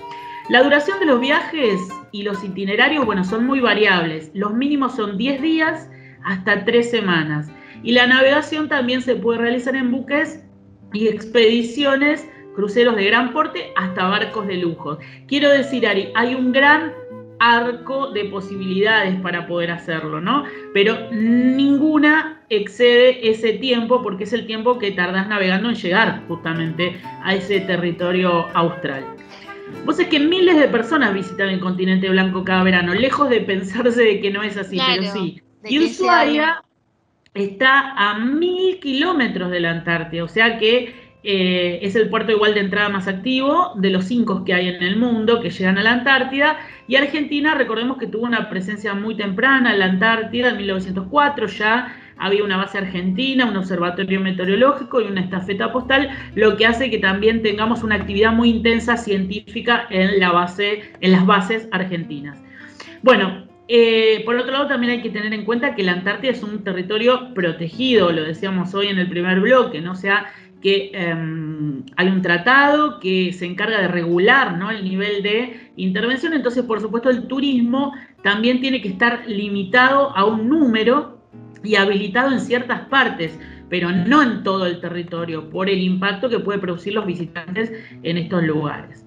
[0.50, 1.82] La duración de los viajes
[2.12, 4.30] y los itinerarios, bueno, son muy variables.
[4.36, 5.90] Los mínimos son 10 días
[6.24, 7.50] hasta 3 semanas.
[7.82, 10.46] Y la navegación también se puede realizar en buques
[10.94, 15.00] y expediciones, cruceros de gran porte hasta barcos de lujo.
[15.28, 16.94] Quiero decir, Ari, hay un gran
[17.44, 20.46] arco de posibilidades para poder hacerlo, ¿no?
[20.74, 27.02] Pero ninguna excede ese tiempo porque es el tiempo que tardás navegando en llegar justamente
[27.24, 29.04] a ese territorio austral.
[29.86, 34.02] Vos es que miles de personas visitan el continente blanco cada verano, lejos de pensarse
[34.02, 35.42] de que no es así, Claro, pero sí.
[35.66, 36.64] Y Ushuaia
[37.34, 40.94] está a mil kilómetros de la Antártida, o sea que
[41.24, 44.84] eh, es el puerto igual de entrada más activo de los cinco que hay en
[44.84, 46.58] el mundo que llegan a la Antártida.
[46.88, 51.96] Y Argentina, recordemos que tuvo una presencia muy temprana en la Antártida en 1904, ya
[52.18, 57.00] había una base argentina, un observatorio meteorológico y una estafeta postal, lo que hace que
[57.00, 62.38] también tengamos una actividad muy intensa científica en, las bases argentinas.
[63.02, 66.44] Bueno, eh, por otro lado, también hay que tener en cuenta que la Antártida es
[66.44, 69.94] un territorio protegido, lo decíamos hoy en el primer bloque, ¿no?
[69.94, 70.26] O sea,
[70.64, 71.14] que eh,
[71.98, 74.72] hay un tratado que se encarga de regular ¿no?
[74.72, 80.24] el nivel de intervención, entonces, por supuesto, el turismo también tiene que estar limitado a
[80.24, 81.20] un número
[81.64, 83.38] y habilitado en ciertas partes,
[83.70, 88.18] pero no en todo el territorio, por el impacto que puede producir los visitantes en
[88.18, 89.03] estos lugares.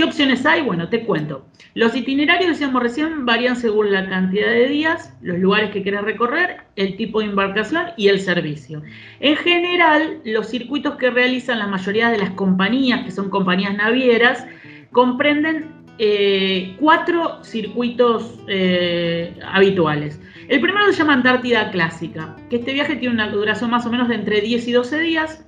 [0.00, 0.62] ¿Qué ¿Qué opciones hay?
[0.62, 1.44] Bueno, te cuento.
[1.74, 6.62] Los itinerarios, decíamos recién, varían según la cantidad de días, los lugares que quieres recorrer,
[6.76, 8.80] el tipo de embarcación y el servicio.
[9.20, 14.46] En general, los circuitos que realizan la mayoría de las compañías, que son compañías navieras,
[14.90, 15.66] comprenden
[15.98, 20.18] eh, cuatro circuitos eh, habituales.
[20.48, 24.08] El primero se llama Antártida Clásica, que este viaje tiene una duración más o menos
[24.08, 25.44] de entre 10 y 12 días.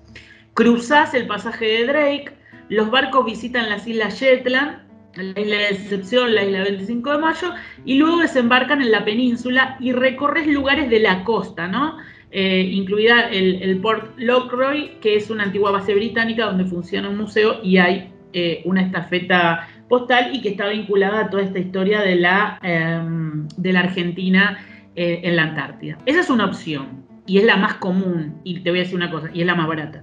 [0.52, 4.82] Cruzás el pasaje de Drake, los barcos visitan las islas Shetland,
[5.16, 7.50] la isla de excepción, la isla 25 de mayo,
[7.84, 11.98] y luego desembarcan en la península y recorres lugares de la costa, ¿no?
[12.30, 17.60] Eh, incluida el, Port Lockroy, que es una antigua base británica donde funciona un museo
[17.62, 22.16] y hay eh, una estafeta postal y que está vinculada a toda esta historia de
[22.16, 24.58] la, em, de la Argentina
[24.96, 25.98] eh, en la Antártida.
[26.06, 29.10] Esa es una opción y es la más común, y te voy a decir una
[29.10, 30.02] cosa, y es la más barata.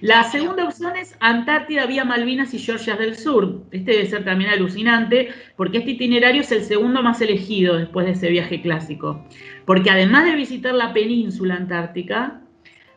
[0.00, 3.62] La segunda opción es Antártida vía Malvinas y Georgias del Sur.
[3.70, 8.12] Este debe ser también alucinante porque este itinerario es el segundo más elegido después de
[8.12, 9.24] ese viaje clásico.
[9.64, 12.40] Porque además de visitar la península antártica,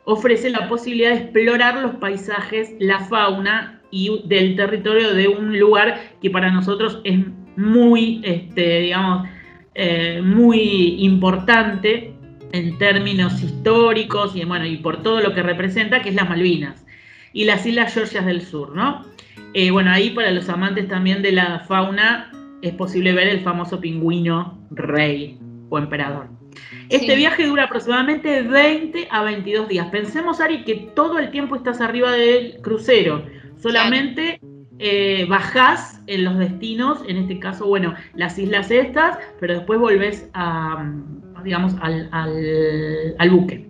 [0.05, 6.15] ofrece la posibilidad de explorar los paisajes, la fauna y del territorio de un lugar
[6.21, 7.19] que para nosotros es
[7.55, 9.27] muy, este, digamos,
[9.75, 12.13] eh, muy importante
[12.51, 16.86] en términos históricos y bueno, y por todo lo que representa, que es las Malvinas
[17.33, 19.05] y las Islas Georgias del Sur, ¿no?
[19.53, 22.31] Eh, bueno, ahí para los amantes también de la fauna
[22.61, 25.39] es posible ver el famoso pingüino rey
[25.69, 26.27] o emperador.
[26.89, 29.87] Este viaje dura aproximadamente 20 a 22 días.
[29.87, 33.25] Pensemos, Ari, que todo el tiempo estás arriba del crucero.
[33.57, 34.39] Solamente
[34.79, 40.29] eh, bajás en los destinos, en este caso, bueno, las islas estas, pero después volvés
[40.33, 40.91] a,
[41.43, 43.67] digamos, al, al buque.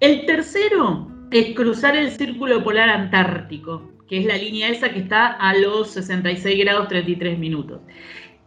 [0.00, 5.28] El tercero es cruzar el círculo polar antártico, que es la línea esa que está
[5.28, 7.80] a los 66 grados 33 minutos.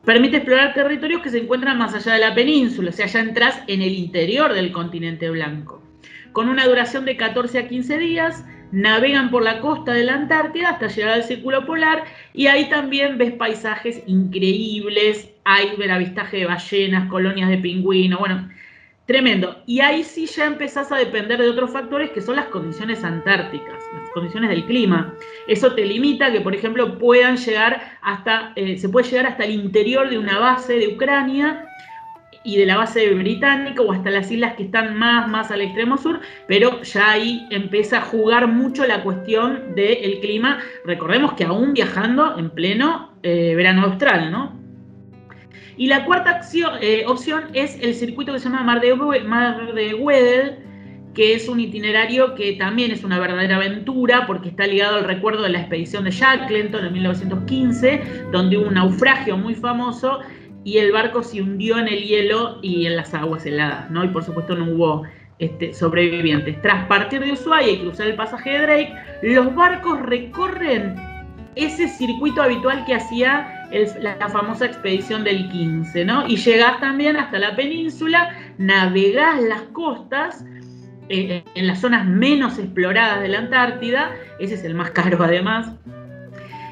[0.03, 3.61] Permite explorar territorios que se encuentran más allá de la península, o sea, ya entras
[3.67, 5.81] en el interior del continente blanco.
[6.33, 10.71] Con una duración de 14 a 15 días, navegan por la costa de la Antártida
[10.71, 12.03] hasta llegar al círculo polar
[12.33, 18.49] y ahí también ves paisajes increíbles, hay veravistaje de ballenas, colonias de pingüinos, bueno,
[19.05, 19.61] Tremendo.
[19.65, 23.83] Y ahí sí ya empezás a depender de otros factores que son las condiciones antárticas,
[23.93, 25.13] las condiciones del clima.
[25.45, 29.51] Eso te limita que, por ejemplo, puedan llegar hasta, eh, se puede llegar hasta el
[29.51, 31.65] interior de una base de Ucrania
[32.45, 35.97] y de la base británica o hasta las islas que están más, más al extremo
[35.97, 40.59] sur, pero ya ahí empieza a jugar mucho la cuestión del clima.
[40.85, 44.62] Recordemos que aún viajando en pleno eh, verano austral, ¿no?
[45.77, 46.41] Y la cuarta
[46.81, 50.57] eh, opción es el circuito que se llama Mar de, Mar de Weddell,
[51.13, 55.43] que es un itinerario que también es una verdadera aventura porque está ligado al recuerdo
[55.43, 58.01] de la expedición de Shackleton en 1915,
[58.31, 60.19] donde hubo un naufragio muy famoso
[60.63, 64.03] y el barco se hundió en el hielo y en las aguas heladas, ¿no?
[64.03, 65.03] Y por supuesto no hubo
[65.39, 66.61] este, sobrevivientes.
[66.61, 68.93] Tras partir de Ushuaia y cruzar el pasaje de Drake,
[69.23, 70.95] los barcos recorren
[71.55, 73.62] ese circuito habitual que hacía
[73.99, 76.27] la famosa expedición del 15, ¿no?
[76.27, 80.45] Y llegás también hasta la península, navegás las costas
[81.09, 85.73] eh, en las zonas menos exploradas de la Antártida, ese es el más caro además,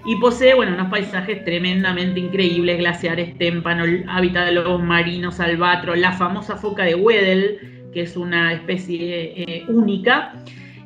[0.06, 6.14] y posee, bueno, unos paisajes tremendamente increíbles, glaciares, témpano, hábitat de lobos marinos, albatros, la
[6.14, 10.34] famosa foca de Weddell, que es una especie eh, única,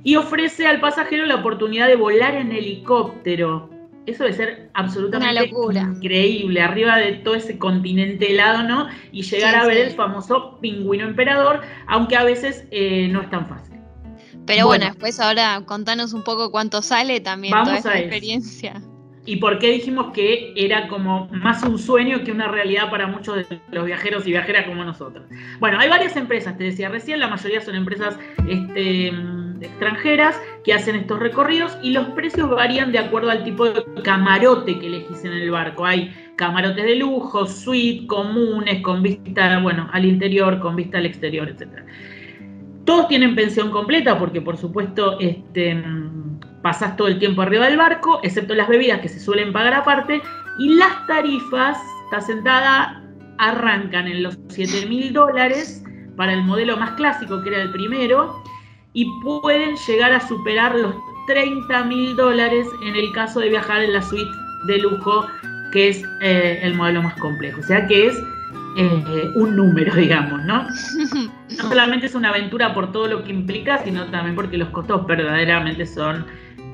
[0.03, 3.69] y ofrece al pasajero la oportunidad de volar en helicóptero
[4.05, 8.87] eso debe ser absolutamente increíble, arriba de todo ese continente helado, ¿no?
[9.11, 13.47] Y llegar a ver el famoso pingüino emperador, aunque a veces eh, no es tan
[13.47, 13.75] fácil.
[14.45, 18.81] Pero bueno, después ahora contanos un poco cuánto sale también toda esta experiencia.
[19.25, 23.35] Y por qué dijimos que era como más un sueño que una realidad para muchos
[23.35, 25.25] de los viajeros y viajeras como nosotros.
[25.59, 29.11] Bueno, hay varias empresas, te decía recién, la mayoría son empresas este,
[29.61, 34.79] extranjeras que hacen estos recorridos y los precios varían de acuerdo al tipo de camarote
[34.79, 35.85] que elegís en el barco.
[35.85, 41.49] Hay camarotes de lujo, suite, comunes, con vista bueno, al interior, con vista al exterior,
[41.49, 41.83] etc.
[42.85, 45.81] Todos tienen pensión completa porque por supuesto este,
[46.65, 50.19] pasás todo el tiempo arriba del barco, excepto las bebidas que se suelen pagar aparte,
[50.57, 53.03] y las tarifas, está sentada,
[53.37, 55.83] arrancan en los 7 mil dólares
[56.17, 58.41] para el modelo más clásico, que era el primero,
[58.93, 60.95] y pueden llegar a superar los
[61.27, 64.31] 30 mil dólares en el caso de viajar en la suite
[64.65, 65.27] de lujo,
[65.71, 67.59] que es eh, el modelo más complejo.
[67.59, 68.19] O sea que es
[68.75, 70.65] eh, un número, digamos, ¿no?
[71.57, 75.05] No solamente es una aventura por todo lo que implica, sino también porque los costos
[75.05, 76.25] verdaderamente son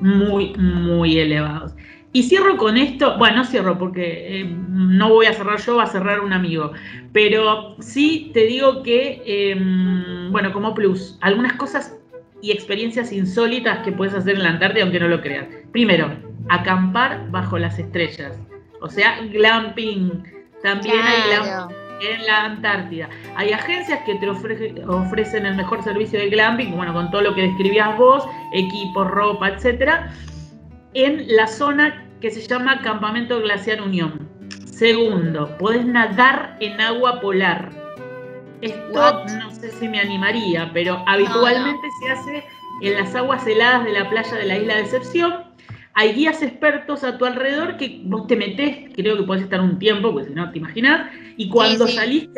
[0.02, 1.72] muy, muy elevados.
[2.12, 5.84] Y cierro con esto, bueno, no cierro porque eh, no voy a cerrar yo, va
[5.84, 6.72] a cerrar un amigo,
[7.12, 11.96] pero sí te digo que, em, bueno, como plus, algunas cosas
[12.42, 15.46] y experiencias insólitas que puedes hacer en la Antártida, aunque no lo creas.
[15.70, 16.14] Primero,
[16.50, 18.38] acampar bajo las estrellas,
[18.82, 20.22] o sea, glamping.
[20.62, 23.08] También hay glamping en la Antártida.
[23.36, 27.42] Hay agencias que te ofrecen el mejor servicio de glamping, bueno, con todo lo que
[27.42, 30.12] describías vos, equipo, ropa, etcétera
[30.94, 34.28] en la zona que se llama Campamento Glaciar Unión.
[34.66, 37.70] Segundo, podés nadar en agua polar.
[38.60, 42.44] Esto no sé si me animaría, pero habitualmente se hace
[42.82, 45.51] en las aguas heladas de la playa de la isla de Excepción.
[45.94, 49.78] Hay guías expertos a tu alrededor que vos te metés, creo que podés estar un
[49.78, 52.28] tiempo, porque si no te imaginas, y cuando salís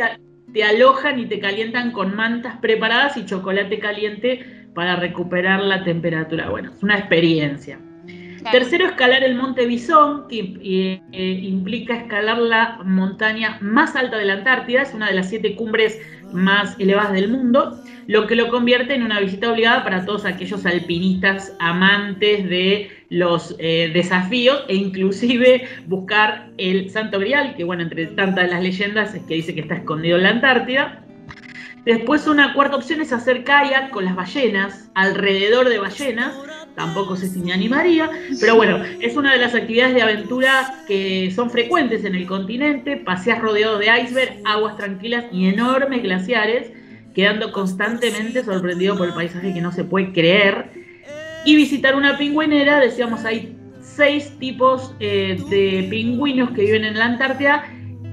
[0.53, 6.49] te alojan y te calientan con mantas preparadas y chocolate caliente para recuperar la temperatura.
[6.49, 7.79] Bueno, es una experiencia.
[8.53, 14.27] Tercero, escalar el Monte Bisón, que eh, eh, implica escalar la montaña más alta de
[14.27, 15.99] la Antártida, es una de las siete cumbres
[16.33, 20.67] más elevadas del mundo, lo que lo convierte en una visita obligada para todos aquellos
[20.67, 28.07] alpinistas amantes de los eh, desafíos e inclusive buscar el Santo Grial, que bueno, entre
[28.07, 31.01] tantas de las leyendas es que dice que está escondido en la Antártida.
[31.85, 36.33] Después una cuarta opción es hacer kayak con las ballenas, alrededor de ballenas,
[36.75, 38.11] tampoco sé si me animaría,
[38.41, 42.97] pero bueno, es una de las actividades de aventura que son frecuentes en el continente,
[42.97, 46.73] paseas rodeado de iceberg, aguas tranquilas y enormes glaciares,
[47.15, 50.84] quedando constantemente sorprendido por el paisaje que no se puede creer,
[51.45, 57.07] y visitar una pingüinera, decíamos, hay seis tipos eh, de pingüinos que viven en la
[57.07, 57.65] Antártida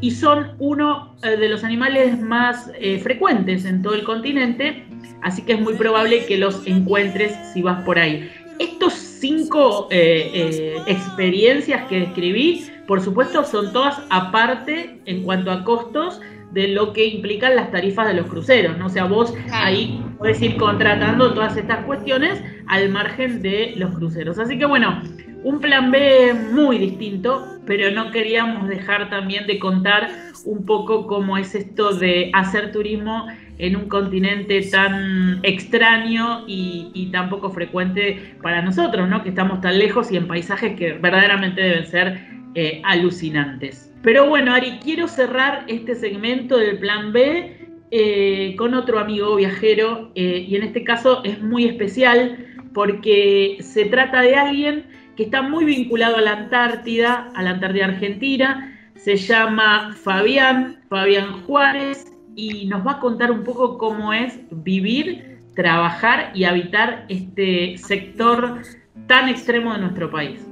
[0.01, 4.83] y son uno eh, de los animales más eh, frecuentes en todo el continente,
[5.21, 8.29] así que es muy probable que los encuentres si vas por ahí.
[8.59, 16.21] Estos cinco experiencias que describí, por supuesto, son todas aparte en cuanto a costos
[16.51, 18.87] de lo que implican las tarifas de los cruceros, ¿no?
[18.87, 24.37] O sea, vos ahí podés ir contratando todas estas cuestiones al margen de los cruceros.
[24.37, 25.01] Así que bueno,
[25.43, 30.09] un plan B muy distinto, pero no queríamos dejar también de contar
[30.45, 37.29] un poco cómo es esto de hacer turismo en un continente tan extraño y, tan
[37.29, 39.23] poco frecuente para nosotros, ¿no?
[39.23, 43.90] Que estamos tan lejos y en paisajes que verdaderamente deben ser eh, alucinantes.
[44.03, 47.57] Pero bueno, Ari, quiero cerrar este segmento del plan B
[47.91, 53.85] eh, con otro amigo viajero eh, y en este caso es muy especial porque se
[53.85, 59.17] trata de alguien que está muy vinculado a la Antártida, a la Antártida Argentina, se
[59.17, 66.31] llama Fabián, Fabián Juárez, y nos va a contar un poco cómo es vivir, trabajar
[66.33, 68.61] y habitar este sector
[69.07, 70.50] tan extremo de nuestro país.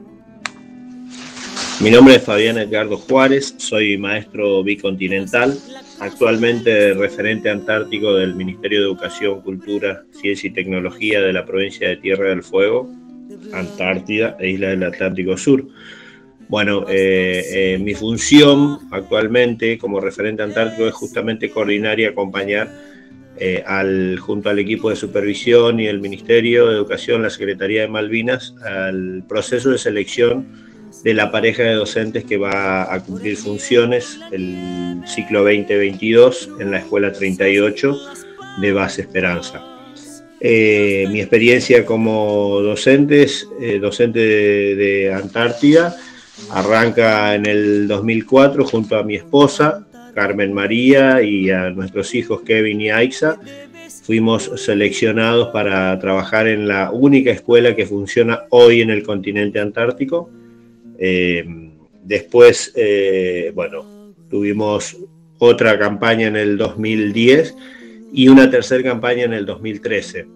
[1.81, 5.57] Mi nombre es Fabián Edgardo Juárez, soy maestro bicontinental,
[6.01, 11.95] actualmente referente antártico del Ministerio de Educación, Cultura, Ciencia y Tecnología de la provincia de
[11.95, 12.89] Tierra del Fuego,
[13.53, 15.69] Antártida e Isla del Atlántico Sur.
[16.49, 22.69] Bueno, eh, eh, mi función actualmente como referente antártico es justamente coordinar y acompañar
[23.37, 27.87] eh, al, junto al equipo de supervisión y el Ministerio de Educación, la Secretaría de
[27.87, 30.67] Malvinas, al proceso de selección
[31.03, 36.79] de la pareja de docentes que va a cumplir funciones el ciclo 2022 en la
[36.79, 37.97] Escuela 38
[38.61, 39.63] de Base Esperanza.
[40.41, 43.47] mi experiencia como docente es
[43.81, 45.95] docente de Antártida
[46.51, 49.85] Arranca en el 2004 junto a mi esposa,
[50.15, 53.39] Carmen María, y a nuestros hijos Kevin y Aixa.
[54.03, 60.31] Fuimos seleccionados para trabajar en la única escuela que funciona hoy en el continente antártico.
[60.99, 61.45] Eh,
[62.03, 64.97] después, eh, bueno, tuvimos
[65.39, 67.55] otra campaña en el 2010
[68.11, 70.27] y una tercera campaña en el 2013.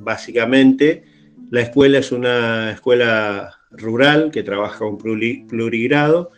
[0.00, 1.04] Básicamente,
[1.50, 6.30] la escuela es una escuela rural que trabaja un plurigrado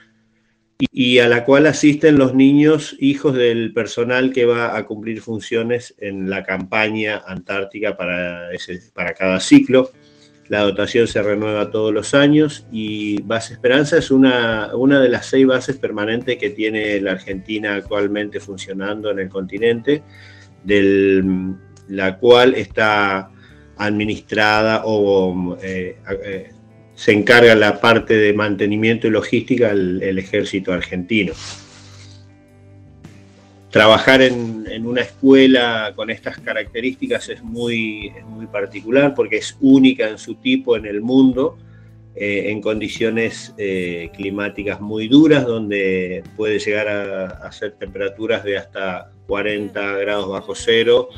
[0.79, 5.95] y, a la cual asisten los niños hijos del personal que va a cumplir funciones
[5.99, 9.91] en la campaña antártica para, ese, para cada ciclo.
[10.51, 15.27] La dotación se renueva todos los años y Base Esperanza es una, una de las
[15.27, 20.03] seis bases permanentes que tiene la Argentina actualmente funcionando en el continente,
[20.65, 21.23] de
[21.87, 23.31] la cual está
[23.77, 26.51] administrada o eh, eh,
[26.97, 31.33] se encarga la parte de mantenimiento y logística el, ejército argentino.
[33.71, 40.19] Trabajar en, una escuela con estas características es muy, muy particular porque es única en
[40.19, 41.57] su tipo en el mundo.
[42.17, 49.13] eh, en condiciones eh, climáticas muy duras, donde puede llegar a, hacer temperaturas de hasta
[49.29, 51.09] 40 grados bajo cero,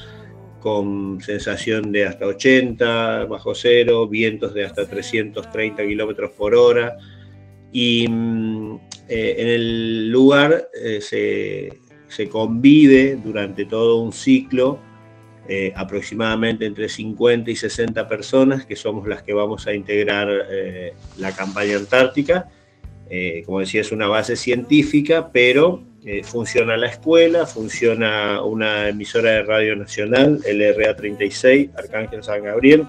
[0.60, 6.98] con sensación de hasta 80 bajo cero, vientos de hasta 330 kilómetros por hora.
[7.72, 8.74] Y mm,
[9.08, 10.68] eh, en el lugar
[11.00, 11.81] se,
[12.14, 14.78] se convive durante todo un ciclo
[15.48, 20.92] eh, aproximadamente entre 50 y 60 personas, que somos las que vamos a integrar eh,
[21.16, 22.48] la campaña antártica.
[23.08, 25.84] Eh, como decía, es una base científica, pero
[26.24, 32.84] funciona la escuela, funciona una emisora de radio nacional, LRA 36, Arcángel San Gabriel.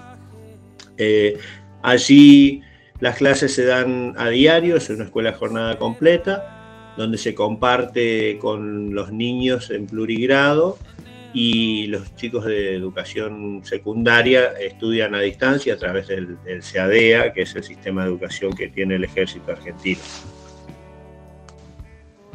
[1.82, 2.60] allí
[2.98, 6.53] las clases se dan a diario, es una escuela jornada completa,
[6.96, 10.78] donde se comparte con los niños en plurigrado
[11.32, 17.42] y los chicos de educación secundaria estudian a distancia a través del, del, CADEA, que
[17.42, 20.00] es el sistema de educación que tiene el ejército argentino.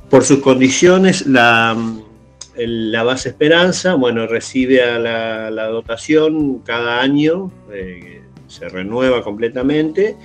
[0.10, 1.78] Por sus condiciones, la,
[2.58, 10.18] la base Esperanza, bueno, recibe a la, dotación cada año, eh, se renueva completamente,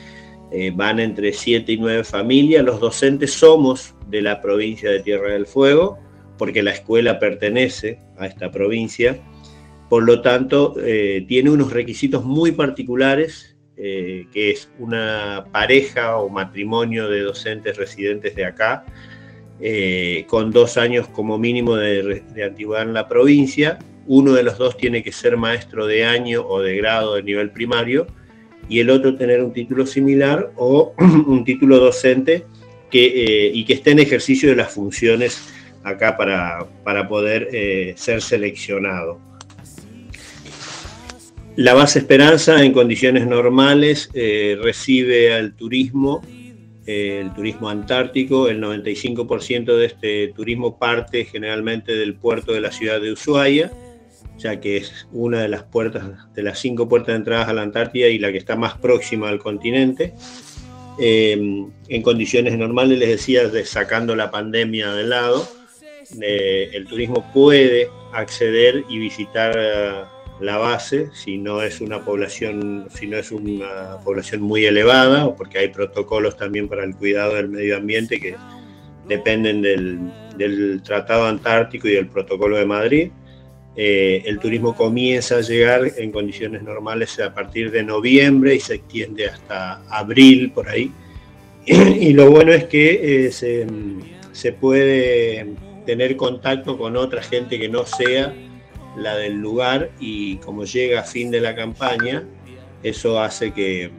[0.51, 5.32] eh, van entre 7 y 9 familias, los docentes somos de la provincia de Tierra
[5.32, 5.98] del Fuego,
[6.39, 9.18] porque la escuela pertenece a esta provincia.
[9.89, 16.28] Por lo tanto, eh, tiene unos requisitos muy particulares, eh, que es una pareja o
[16.28, 18.85] matrimonio de docentes residentes de acá,
[19.60, 23.78] eh, con dos años como mínimo de, de, antigüedad en la provincia.
[24.06, 27.51] Uno de los dos tiene que ser maestro de año o de grado de nivel
[27.51, 28.06] primario
[28.68, 32.47] y el otro tener un título similar o un título docente
[32.94, 35.42] que, y que esté en ejercicio de las funciones
[35.82, 39.18] acá para, para poder eh, ser seleccionado.
[41.56, 46.22] La base Esperanza en condiciones normales eh, recibe al turismo,
[46.86, 52.70] eh, el turismo antártico, el 95% de este turismo parte generalmente del puerto de la
[52.70, 53.72] ciudad de Ushuaia,
[54.38, 57.62] ya que es una de las puertas, de las cinco puertas de entrada a la
[57.62, 60.14] Antártida y la que está más próxima al continente.
[60.98, 65.48] En condiciones normales, les decía, de, sacando la pandemia de lado,
[66.20, 70.04] el turismo puede acceder y visitar eh,
[70.40, 75.36] la base si no es una población, si no es una población muy elevada, o
[75.36, 78.36] porque hay protocolos también para el cuidado del medio ambiente que
[79.08, 80.10] dependen del,
[80.82, 83.10] Tratado Antártico y del Protocolo de Madrid.
[83.76, 88.74] Eh, el turismo comienza a llegar en condiciones normales a partir de noviembre y se
[88.76, 90.92] extiende hasta abril por ahí.
[91.66, 93.66] Y, lo bueno es que eh, se,
[94.32, 95.55] se puede
[95.86, 98.34] tener contacto con otra gente que no sea
[98.96, 102.22] la del lugar y como llega a fin de la campaña,
[102.82, 103.90] eso hace que,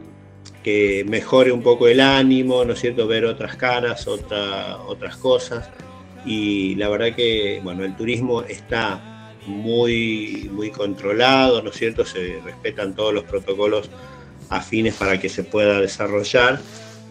[0.62, 3.06] que mejore un poco el ánimo, ¿no es cierto?
[3.06, 5.68] Ver otras caras, otra, otras cosas.
[6.24, 9.15] Y la verdad que, bueno, el turismo está
[9.46, 12.04] muy, muy controlado, ¿no es cierto?
[12.04, 13.90] Se respetan todos los protocolos
[14.48, 16.60] afines para que se pueda desarrollar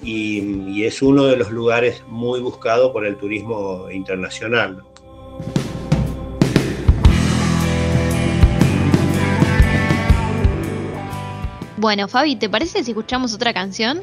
[0.03, 4.83] y, es uno de los lugares muy buscados por el turismo internacional.
[11.77, 14.01] Bueno, Fabi, ¿te parece si escuchamos otra canción?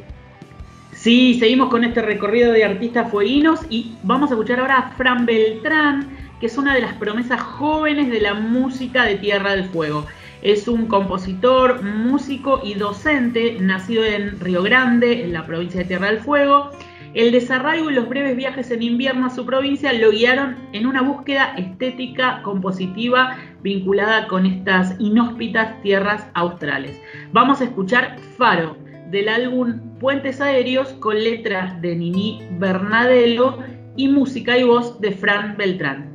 [0.92, 5.26] Sí, seguimos con este recorrido de artistas fueguinos y vamos a escuchar ahora a Fran
[5.26, 10.06] Beltrán, que es una de las promesas jóvenes de la música de Tierra del Fuego.
[10.42, 16.08] Es un compositor, músico y docente nacido en Río Grande, en la provincia de Tierra
[16.08, 16.72] del Fuego.
[17.14, 21.00] El desarraigo y los breves viajes en invierno a su provincia lo guiaron en una
[21.00, 27.00] búsqueda estética compositiva vinculada con estas inhóspitas tierras australes.
[27.32, 28.76] Vamos a escuchar Faro
[29.12, 33.60] del álbum Puentes Aéreos con letras de Nini Bernadelo
[33.96, 36.11] y música y voz de Fran Beltrán.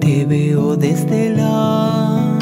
[0.00, 2.38] Te veo desde la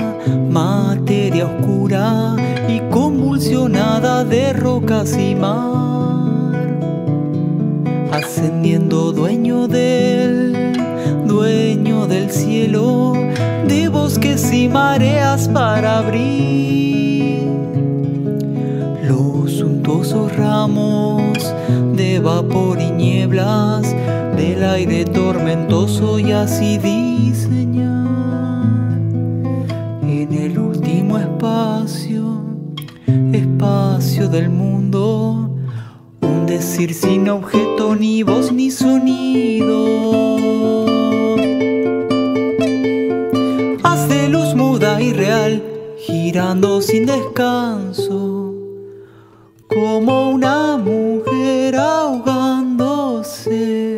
[0.50, 2.36] materia oscura
[2.68, 6.78] y convulsionada de rocas y mar,
[8.12, 10.72] ascendiendo dueño del,
[11.26, 13.14] dueño del cielo,
[13.66, 17.44] de bosques y mareas para abrir
[19.08, 21.54] los suntuosos ramos
[21.94, 23.94] de vapor y nieblas
[24.36, 27.84] del aire tormentoso y así diseñar
[30.02, 32.42] en el último espacio,
[33.32, 35.56] espacio del mundo,
[36.20, 39.74] un decir sin objeto ni voz ni sonido.
[43.82, 45.62] Haz de luz muda y real,
[45.98, 48.54] girando sin descanso,
[49.68, 53.93] como una mujer ahogándose.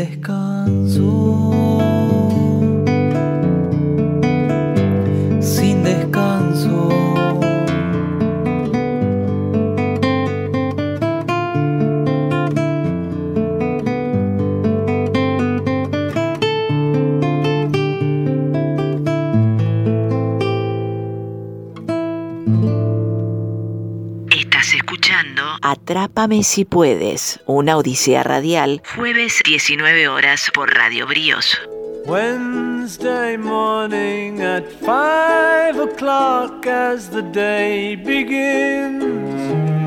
[0.00, 0.49] Descanso.
[25.70, 31.60] Atrápame si puedes, una odisea radial, jueves 19 horas por Radio Bríos.
[32.06, 39.79] Wednesday morning at five o'clock as the day begins.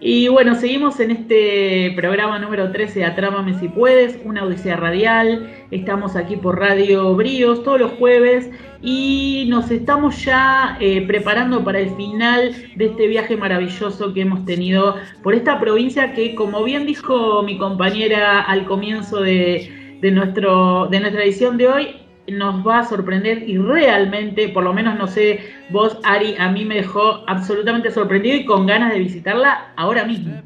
[0.00, 5.50] Y bueno, seguimos en este programa número 13 de Atrápame si puedes, una odisea radial.
[5.72, 8.48] Estamos aquí por Radio Bríos todos los jueves
[8.80, 14.44] y nos estamos ya eh, preparando para el final de este viaje maravilloso que hemos
[14.44, 14.94] tenido
[15.24, 21.00] por esta provincia que, como bien dijo mi compañera al comienzo de, de nuestro, de
[21.00, 25.40] nuestra edición de hoy, nos va a sorprender y realmente, por lo menos no sé,
[25.70, 30.40] vos, Ari, a mí me dejó absolutamente sorprendido y con ganas de visitarla ahora mismo.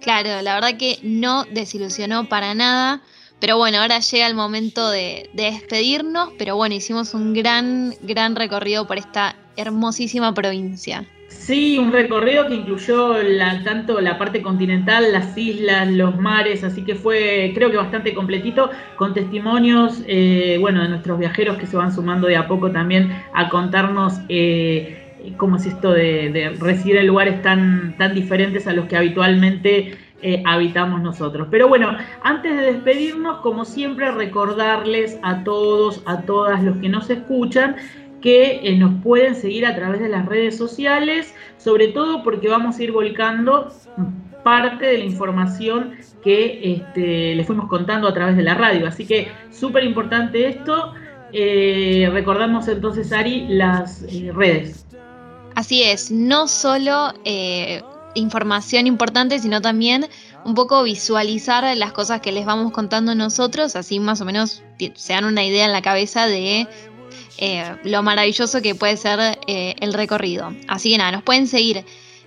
[0.00, 3.02] Claro, la verdad que no desilusionó para nada.
[3.38, 8.34] Pero bueno, ahora llega el momento de, de, despedirnos, pero bueno, hicimos un gran, gran
[8.34, 11.06] recorrido por esta hermosísima provincia.
[11.38, 16.82] Sí, un recorrido que incluyó la, tanto la parte continental, las islas, los mares, así
[16.82, 21.76] que fue creo que bastante completito, con testimonios, eh, bueno, de nuestros viajeros que se
[21.76, 26.96] van sumando de a poco también a contarnos eh, cómo es esto de, de, residir
[26.96, 31.48] en lugares tan, tan diferentes a los que habitualmente eh, habitamos nosotros.
[31.50, 37.10] Pero bueno, antes de despedirnos, como siempre, recordarles a todos, a todas los que nos
[37.10, 37.76] escuchan,
[38.26, 42.76] que eh, nos pueden seguir a través de las redes sociales, sobre todo porque vamos
[42.76, 43.72] a ir volcando
[44.42, 45.92] parte de la información
[46.24, 48.88] que este, les fuimos contando a través de la radio.
[48.88, 50.92] Así que súper importante esto.
[51.32, 54.84] Eh, recordamos entonces, Ari, las eh, redes.
[55.54, 57.80] Así es, no solo eh,
[58.16, 60.06] información importante, sino también
[60.44, 65.12] un poco visualizar las cosas que les vamos contando nosotros, así más o menos se
[65.12, 66.66] dan una idea en la cabeza de
[67.38, 70.52] eh, lo maravilloso que puede ser eh, el recorrido.
[70.68, 71.84] Así que nada, nos pueden seguir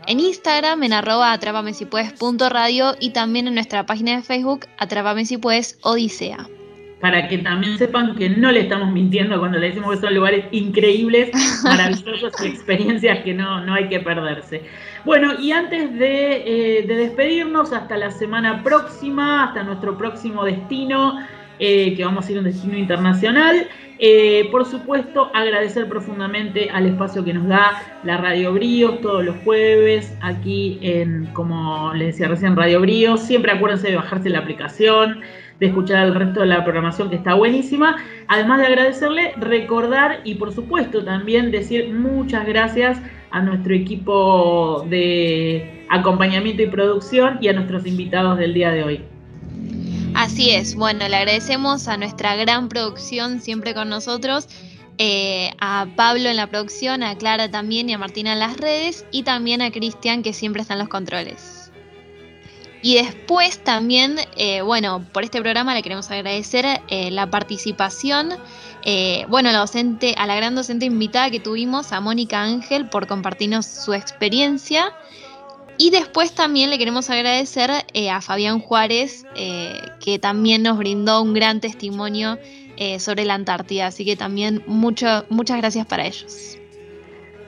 [0.08, 5.78] en Instagram en arroba atrápamesipuedes.radio y también en nuestra página de Facebook Atrápame si puedes
[5.82, 6.48] Odisea.
[7.02, 10.46] Para que también sepan que no le estamos mintiendo cuando le decimos que son lugares
[10.52, 11.30] increíbles,
[11.64, 14.64] maravillosos y experiencias que no, no hay que perderse.
[15.06, 21.20] Bueno, y antes de, eh, de despedirnos, hasta la semana próxima, hasta nuestro próximo destino,
[21.60, 23.68] eh, que vamos a ir a un destino internacional.
[24.02, 29.36] Eh, por supuesto, agradecer profundamente al espacio que nos da la Radio Bríos todos los
[29.44, 33.22] jueves, aquí en, como les decía recién, Radio Bríos.
[33.22, 35.20] Siempre acuérdense de bajarse la aplicación,
[35.60, 37.98] de escuchar el resto de la programación que está buenísima.
[38.30, 43.02] Además de agradecerle, recordar y por supuesto también decir muchas gracias
[43.32, 49.19] a nuestro equipo de acompañamiento y producción y a nuestros invitados del día de hoy.
[50.20, 54.50] Así es, bueno, le agradecemos a nuestra gran producción siempre con nosotros,
[54.98, 59.06] eh, a Pablo en la producción, a Clara también y a Martina en las redes
[59.12, 61.72] y también a Cristian que siempre está en los controles.
[62.82, 68.34] Y después también, eh, bueno, por este programa le queremos agradecer eh, la participación,
[69.30, 73.66] bueno, la, docente, a la gran docente invitada que tuvimos, a Mónica Ángel, por compartirnos
[73.66, 74.94] su experiencia.
[75.82, 81.22] Y después también le queremos agradecer eh, a Fabián Juárez, eh, que también nos brindó
[81.22, 82.38] un gran testimonio
[82.76, 83.88] eh, sobre la Antártida.
[83.88, 86.58] Así que también muchas gracias para ellos.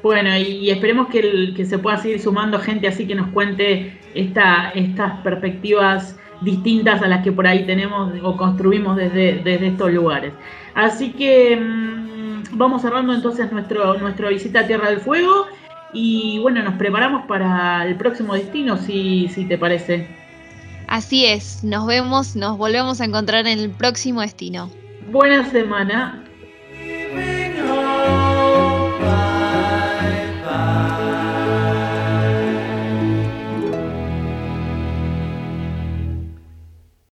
[0.01, 4.69] Bueno, y, esperemos que, que, se pueda seguir sumando gente así que nos cuente esta,
[4.75, 10.31] estas perspectivas distintas a las que por ahí tenemos o construimos desde, desde estos lugares.
[10.73, 15.47] Así que mmm, vamos cerrando entonces nuestro, nuestra visita a Tierra del Fuego.
[15.93, 20.07] Y bueno, nos preparamos para el próximo destino, si, si te parece.
[20.87, 24.69] Así es, nos vemos, nos volvemos a encontrar en el próximo destino.
[25.09, 26.23] Buena semana